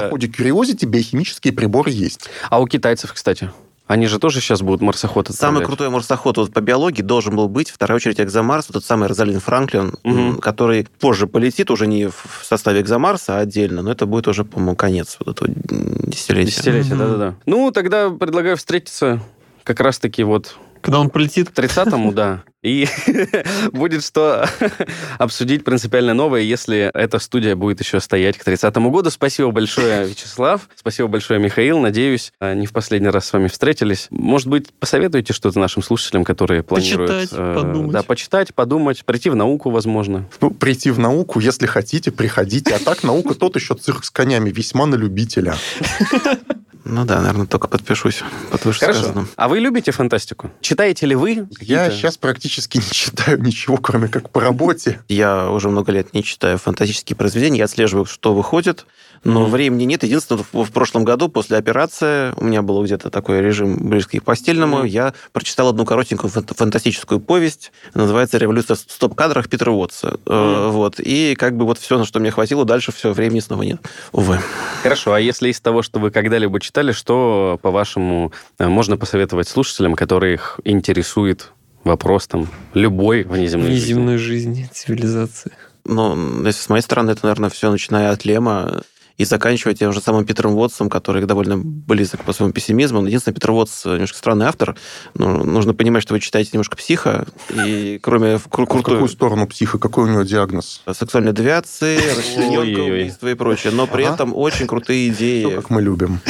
Поэтому 0.00 0.22
э, 0.22 0.26
Curiosity 0.26 0.86
биохимические 0.86 1.52
приборы 1.52 1.90
есть. 1.90 2.28
А 2.50 2.60
у 2.60 2.66
китайцев, 2.66 3.12
кстати? 3.12 3.50
Они 3.86 4.06
же 4.06 4.18
тоже 4.18 4.42
сейчас 4.42 4.60
будут 4.60 4.82
марсоход 4.82 5.30
отправлять. 5.30 5.40
Самый 5.56 5.64
крутой 5.64 5.88
марсоход 5.88 6.36
вот 6.36 6.52
по 6.52 6.60
биологии 6.60 7.00
должен 7.00 7.34
был 7.34 7.48
быть, 7.48 7.70
в 7.70 7.74
второй 7.74 7.96
очередь, 7.96 8.20
Экзомарс, 8.20 8.66
вот 8.68 8.74
тот 8.74 8.84
самый 8.84 9.08
Розалин 9.08 9.40
Франклин, 9.40 9.94
Мгм. 10.04 10.40
который 10.40 10.86
позже 11.00 11.26
полетит, 11.26 11.70
уже 11.70 11.86
не 11.86 12.08
в 12.10 12.42
составе 12.42 12.82
Экзомарса, 12.82 13.38
а 13.38 13.40
отдельно, 13.40 13.80
но 13.80 13.90
это 13.92 14.04
будет 14.04 14.28
уже, 14.28 14.44
по-моему, 14.44 14.76
конец 14.76 15.16
вот 15.24 15.36
этого 15.36 15.48
десятилетия. 15.50 16.50
Десятилетие, 16.50 16.94
Мгм. 16.96 16.98
да-да-да. 16.98 17.34
Ну, 17.46 17.70
тогда 17.70 18.10
предлагаю 18.10 18.58
встретиться 18.58 19.22
как 19.64 19.80
раз-таки 19.80 20.22
вот 20.22 20.56
Когда 20.80 21.00
он 21.00 21.10
полетит, 21.10 21.50
к 21.50 21.58
30-му, 21.58 22.12
да. 22.12 22.42
И 22.62 22.88
будет 23.72 24.04
что 24.04 24.48
обсудить 25.18 25.64
принципиально 25.64 26.12
новое, 26.12 26.40
если 26.40 26.90
эта 26.92 27.20
студия 27.20 27.54
будет 27.54 27.80
еще 27.80 28.00
стоять 28.00 28.36
к 28.36 28.46
30-му 28.46 28.90
году. 28.90 29.10
Спасибо 29.10 29.52
большое, 29.52 30.08
Вячеслав. 30.08 30.68
Спасибо 30.74 31.08
большое, 31.08 31.38
Михаил. 31.38 31.78
Надеюсь, 31.78 32.32
не 32.40 32.66
в 32.66 32.72
последний 32.72 33.08
раз 33.08 33.26
с 33.26 33.32
вами 33.32 33.46
встретились. 33.46 34.08
Может 34.10 34.48
быть, 34.48 34.72
посоветуете 34.72 35.32
что-то 35.32 35.58
нашим 35.60 35.82
слушателям, 35.82 36.24
которые 36.24 36.64
планируют... 36.64 37.10
Почитать, 37.10 37.38
э, 37.38 37.54
подумать. 37.54 37.92
Да, 37.92 38.02
почитать, 38.02 38.54
подумать, 38.54 39.04
прийти 39.04 39.30
в 39.30 39.36
науку, 39.36 39.70
возможно. 39.70 40.28
Ну, 40.40 40.50
прийти 40.50 40.90
в 40.90 40.98
науку, 40.98 41.38
если 41.38 41.66
хотите, 41.66 42.10
приходите. 42.10 42.74
А 42.74 42.78
так 42.80 43.04
наука 43.04 43.34
тот 43.34 43.54
еще 43.54 43.74
цирк 43.74 44.04
с 44.04 44.10
конями, 44.10 44.50
весьма 44.50 44.86
на 44.86 44.96
любителя. 44.96 45.54
Ну 46.90 47.04
да, 47.04 47.20
наверное, 47.20 47.46
только 47.46 47.68
подпишусь 47.68 48.22
под 48.50 48.64
вышесказанным. 48.64 49.28
А 49.36 49.48
вы 49.48 49.58
любите 49.60 49.92
фантастику? 49.92 50.50
Читаете 50.62 51.04
ли 51.06 51.14
вы? 51.14 51.46
Я 51.60 51.90
сейчас 51.90 52.16
практически 52.16 52.78
не 52.78 52.90
читаю 52.90 53.40
ничего, 53.42 53.76
кроме 53.76 54.08
как 54.08 54.30
по 54.30 54.40
работе. 54.40 55.00
Я 55.08 55.50
уже 55.50 55.68
много 55.68 55.92
лет 55.92 56.14
не 56.14 56.24
читаю 56.24 56.56
фантастические 56.58 57.14
произведения, 57.16 57.58
я 57.58 57.64
отслеживаю, 57.66 58.06
что 58.06 58.34
выходит, 58.34 58.86
но 59.24 59.42
Мгм. 59.42 59.50
времени 59.50 59.84
нет. 59.84 60.02
Единственное, 60.04 60.44
в, 60.52 60.64
в 60.64 60.70
прошлом 60.72 61.04
году 61.04 61.28
после 61.28 61.58
операции 61.58 62.32
у 62.36 62.44
меня 62.44 62.62
был 62.62 62.82
где-то 62.84 63.10
такой 63.10 63.40
режим 63.42 63.76
близкий 63.90 64.20
к 64.20 64.24
постельному. 64.24 64.78
Мгм. 64.78 64.86
Я 64.86 65.12
прочитал 65.32 65.68
одну 65.68 65.84
коротенькую 65.84 66.30
фан- 66.30 66.46
фантастическую 66.46 67.20
повесть, 67.20 67.70
называется 67.94 68.38
«Революция 68.38 68.76
в 68.76 68.80
стоп-кадрах» 68.80 69.48
Питера 69.48 69.72
Уотса. 69.72 70.18
Э, 70.24 70.64
Мгм. 70.68 70.70
Вот. 70.70 71.00
И 71.00 71.34
как 71.36 71.56
бы 71.56 71.66
вот 71.66 71.78
все, 71.78 71.98
на 71.98 72.04
что 72.06 72.18
мне 72.20 72.30
хватило, 72.30 72.64
дальше 72.64 72.92
все, 72.92 73.12
времени 73.12 73.40
снова 73.40 73.62
нет. 73.62 73.80
Увы. 74.12 74.40
Хорошо, 74.82 75.12
а 75.12 75.20
если 75.20 75.50
из 75.50 75.60
того, 75.60 75.82
что 75.82 75.98
вы 75.98 76.10
когда-либо 76.12 76.60
читали, 76.60 76.77
что, 76.92 77.58
по-вашему, 77.62 78.32
э, 78.58 78.68
можно 78.68 78.96
посоветовать 78.96 79.48
слушателям, 79.48 79.94
которых 79.94 80.60
интересует 80.64 81.52
вопрос 81.84 82.26
там 82.26 82.48
любой 82.74 83.24
внеземной 83.24 83.68
жизни? 83.68 83.80
внеземной 83.80 84.18
жизни, 84.18 84.70
цивилизации. 84.72 85.52
Ну, 85.84 86.44
если 86.44 86.62
с 86.62 86.68
моей 86.68 86.82
стороны, 86.82 87.12
это, 87.12 87.20
наверное, 87.24 87.50
все 87.50 87.70
начиная 87.70 88.10
от 88.10 88.24
Лема 88.24 88.82
и 89.18 89.24
заканчивая 89.24 89.74
тем 89.74 89.92
же 89.92 90.00
самым 90.00 90.24
Питером 90.24 90.54
Уотсом, 90.54 90.88
который 90.88 91.24
довольно 91.26 91.58
близок 91.58 92.22
по 92.24 92.32
своему 92.32 92.52
пессимизму. 92.54 93.00
Но 93.00 93.08
единственное, 93.08 93.34
Питер 93.34 93.50
Уотс 93.50 93.84
немножко 93.84 94.16
странный 94.16 94.46
автор. 94.46 94.76
Ну, 95.14 95.44
нужно 95.44 95.74
понимать, 95.74 96.02
что 96.04 96.14
вы 96.14 96.20
читаете 96.20 96.50
немножко 96.54 96.76
психа, 96.76 97.26
и 97.52 97.98
кроме 98.00 98.34
кру- 98.34 98.34
А 98.34 98.38
В 98.38 98.48
крутой 98.68 98.82
какую 98.94 99.08
сторону 99.08 99.46
психа? 99.46 99.78
Какой 99.78 100.04
у 100.04 100.06
него 100.08 100.22
диагноз? 100.22 100.82
сексуальной 100.92 101.32
девиации, 101.32 101.96
расчлененка, 101.98 102.60
Ой-ой-ой. 102.60 103.00
убийства 103.00 103.28
и 103.28 103.34
прочее, 103.34 103.72
но 103.72 103.86
при 103.86 104.04
этом 104.04 104.34
очень 104.34 104.66
крутые 104.66 105.08
идеи. 105.08 105.52
как 105.54 105.68
мы 105.70 105.82
любим. 105.82 106.20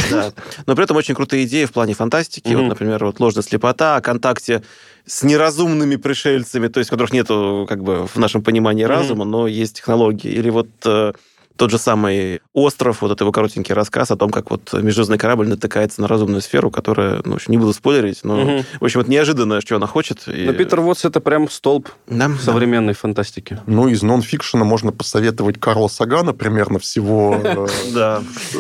Но 0.67 0.75
при 0.75 0.85
этом 0.85 0.97
очень 0.97 1.15
крутые 1.15 1.45
идеи 1.45 1.67
в 1.67 1.73
плане 1.73 1.93
фантастики. 1.95 2.55
Вот, 2.55 2.69
например, 2.69 3.05
вот 3.05 3.21
ложная 3.21 3.43
слепота, 3.43 3.97
о 3.97 4.01
контакте 4.01 4.63
с 5.07 5.23
неразумными 5.23 5.97
пришельцами, 5.97 6.69
то 6.69 6.79
есть, 6.81 6.91
которых 6.91 7.13
нету 7.13 7.67
как 7.69 7.83
бы 7.83 8.07
в 8.07 8.17
нашем 8.17 8.43
понимании 8.43 8.85
разума, 8.85 9.25
но 9.25 9.47
есть 9.47 9.77
технологии. 9.77 10.31
Или 10.31 10.51
вот 10.51 10.69
э, 10.85 11.13
тот 11.59 11.71
же 11.71 11.79
самый 11.79 12.41
остров, 12.55 13.03
вот 13.03 13.11
это 13.13 13.25
его 13.25 13.33
коротенький 13.33 13.75
рассказ 13.75 14.11
о 14.11 14.17
том, 14.17 14.31
как 14.31 14.51
вот 14.51 14.73
межзвездный 14.73 15.19
корабль 15.19 15.49
натыкается 15.49 16.01
на 16.01 16.09
разумную 16.09 16.41
сферу, 16.41 16.71
которая, 16.71 17.21
ну, 17.25 17.33
в 17.33 17.35
общем, 17.35 17.51
не 17.51 17.59
буду 17.59 17.73
спойлерить, 17.73 18.21
но, 18.23 18.37
Мгм. 18.37 18.65
в 18.81 18.85
общем, 18.85 19.01
это 19.01 19.11
неожиданно, 19.11 19.61
что 19.61 19.77
она 19.77 19.87
хочет. 19.87 20.21
и- 20.29 20.47
Но 20.47 20.53
Питер 20.53 20.81
Вотс 20.81 21.05
это 21.05 21.21
прям 21.21 21.51
столб 21.51 21.89
Да, 22.07 22.29
да. 22.29 22.35
современной 22.41 22.95
фантастики. 22.95 23.59
Ну, 23.67 23.89
из 23.89 24.03
нон-фикшена 24.03 24.65
можно 24.65 24.93
посоветовать 24.93 25.59
Карла 25.59 25.89
Сагана 25.89 26.33
примерно 26.33 26.79
всего. 26.79 27.35
э, 27.45 27.67
Да. 27.93 28.23
э, 28.55 28.59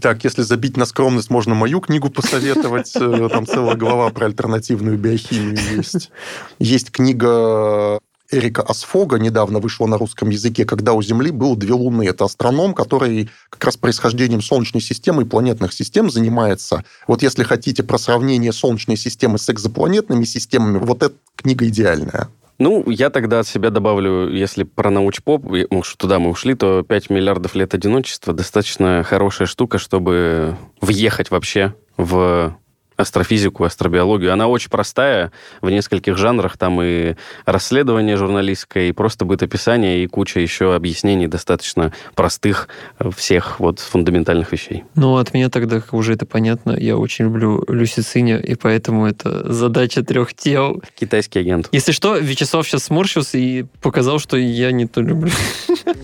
Так, 0.00 0.22
если 0.24 0.42
забить 0.42 0.76
на 0.76 0.84
скромность, 0.84 1.30
можно 1.30 1.54
мою 1.54 1.80
книгу 1.80 2.10
посоветовать. 2.10 2.92
Э, 2.94 3.28
Там 3.32 3.46
целая 3.46 3.74
глава 3.74 4.10
про 4.10 4.26
альтернативную 4.26 4.98
биохимию 4.98 5.56
есть. 5.76 6.10
Есть 6.58 6.90
книга 6.92 7.98
Эрика 8.34 8.62
Асфога 8.62 9.18
недавно 9.18 9.60
вышла 9.60 9.86
на 9.86 9.96
русском 9.96 10.28
языке, 10.30 10.64
когда 10.64 10.92
у 10.92 11.02
Земли 11.02 11.30
было 11.30 11.56
две 11.56 11.72
Луны. 11.72 12.06
Это 12.06 12.24
астроном, 12.24 12.74
который 12.74 13.30
как 13.48 13.64
раз 13.64 13.76
происхождением 13.76 14.42
Солнечной 14.42 14.80
системы 14.80 15.22
и 15.22 15.24
планетных 15.24 15.72
систем 15.72 16.10
занимается. 16.10 16.84
Вот 17.06 17.22
если 17.22 17.44
хотите 17.44 17.84
про 17.84 17.96
сравнение 17.96 18.52
Солнечной 18.52 18.96
системы 18.96 19.38
с 19.38 19.48
экзопланетными 19.48 20.24
системами, 20.24 20.78
вот 20.78 21.02
эта 21.04 21.14
книга 21.36 21.68
идеальная. 21.68 22.28
Ну, 22.58 22.88
я 22.88 23.10
тогда 23.10 23.40
от 23.40 23.48
себя 23.48 23.70
добавлю, 23.70 24.32
если 24.32 24.62
про 24.62 24.90
научпоп, 24.90 25.44
уж 25.70 25.94
туда 25.96 26.18
мы 26.18 26.30
ушли, 26.30 26.54
то 26.54 26.82
5 26.82 27.10
миллиардов 27.10 27.54
лет 27.54 27.74
одиночества 27.74 28.32
достаточно 28.32 29.02
хорошая 29.04 29.46
штука, 29.46 29.78
чтобы 29.78 30.56
въехать 30.80 31.30
вообще 31.30 31.74
в 31.96 32.56
астрофизику, 32.96 33.64
астробиологию. 33.64 34.32
Она 34.32 34.46
очень 34.46 34.70
простая 34.70 35.32
в 35.60 35.70
нескольких 35.70 36.16
жанрах. 36.16 36.56
Там 36.56 36.80
и 36.82 37.14
расследование 37.44 38.16
журналистское, 38.16 38.88
и 38.88 38.92
просто 38.92 39.24
бытописание, 39.24 40.04
и 40.04 40.06
куча 40.06 40.40
еще 40.40 40.74
объяснений 40.74 41.26
достаточно 41.26 41.92
простых 42.14 42.68
э, 42.98 43.10
всех 43.16 43.60
вот 43.60 43.80
фундаментальных 43.80 44.52
вещей. 44.52 44.84
Ну, 44.94 45.16
от 45.16 45.34
меня 45.34 45.50
тогда, 45.50 45.80
как 45.80 45.94
уже 45.94 46.14
это 46.14 46.26
понятно, 46.26 46.72
я 46.72 46.96
очень 46.96 47.26
люблю 47.26 47.64
Люси 47.68 48.00
Циня, 48.00 48.38
и 48.38 48.54
поэтому 48.54 49.06
это 49.06 49.52
задача 49.52 50.02
трех 50.02 50.34
тел. 50.34 50.82
Китайский 50.98 51.40
агент. 51.40 51.68
Если 51.72 51.92
что, 51.92 52.16
Вячеслав 52.16 52.66
сейчас 52.66 52.84
сморщился 52.84 53.38
и 53.38 53.64
показал, 53.80 54.18
что 54.18 54.36
я 54.36 54.72
не 54.72 54.86
то 54.86 55.00
люблю. 55.00 55.32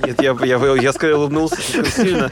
Нет, 0.05 0.21
я, 0.23 0.37
я, 0.45 0.75
я 0.77 0.93
скорее 0.93 1.17
улыбнулся 1.17 1.57
сильно. 1.85 2.31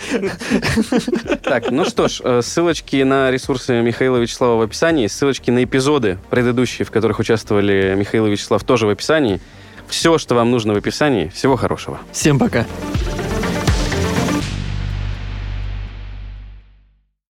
Так, 1.43 1.71
ну 1.71 1.85
что 1.85 2.09
ж, 2.09 2.21
э, 2.23 2.43
ссылочки 2.43 3.03
на 3.03 3.31
ресурсы 3.31 3.81
Михаила 3.81 4.17
Вячеслава 4.17 4.48
в 4.57 4.63
описании, 4.63 5.07
ссылочки 5.07 5.51
на 5.51 5.65
эпизоды 5.65 6.19
предыдущие, 6.31 6.87
в 6.87 6.91
которых 6.91 7.19
участвовали 7.19 7.95
Михаил 7.97 8.27
и 8.27 8.31
Вячеслав, 8.31 8.65
тоже 8.65 8.87
в 8.87 8.91
описании. 8.91 9.41
Все, 9.89 10.19
что 10.19 10.35
вам 10.35 10.51
нужно 10.51 10.75
в 10.75 10.77
описании. 10.77 11.29
Всего 11.29 11.57
хорошего. 11.57 11.99
Всем 12.13 12.39
пока. 12.39 12.67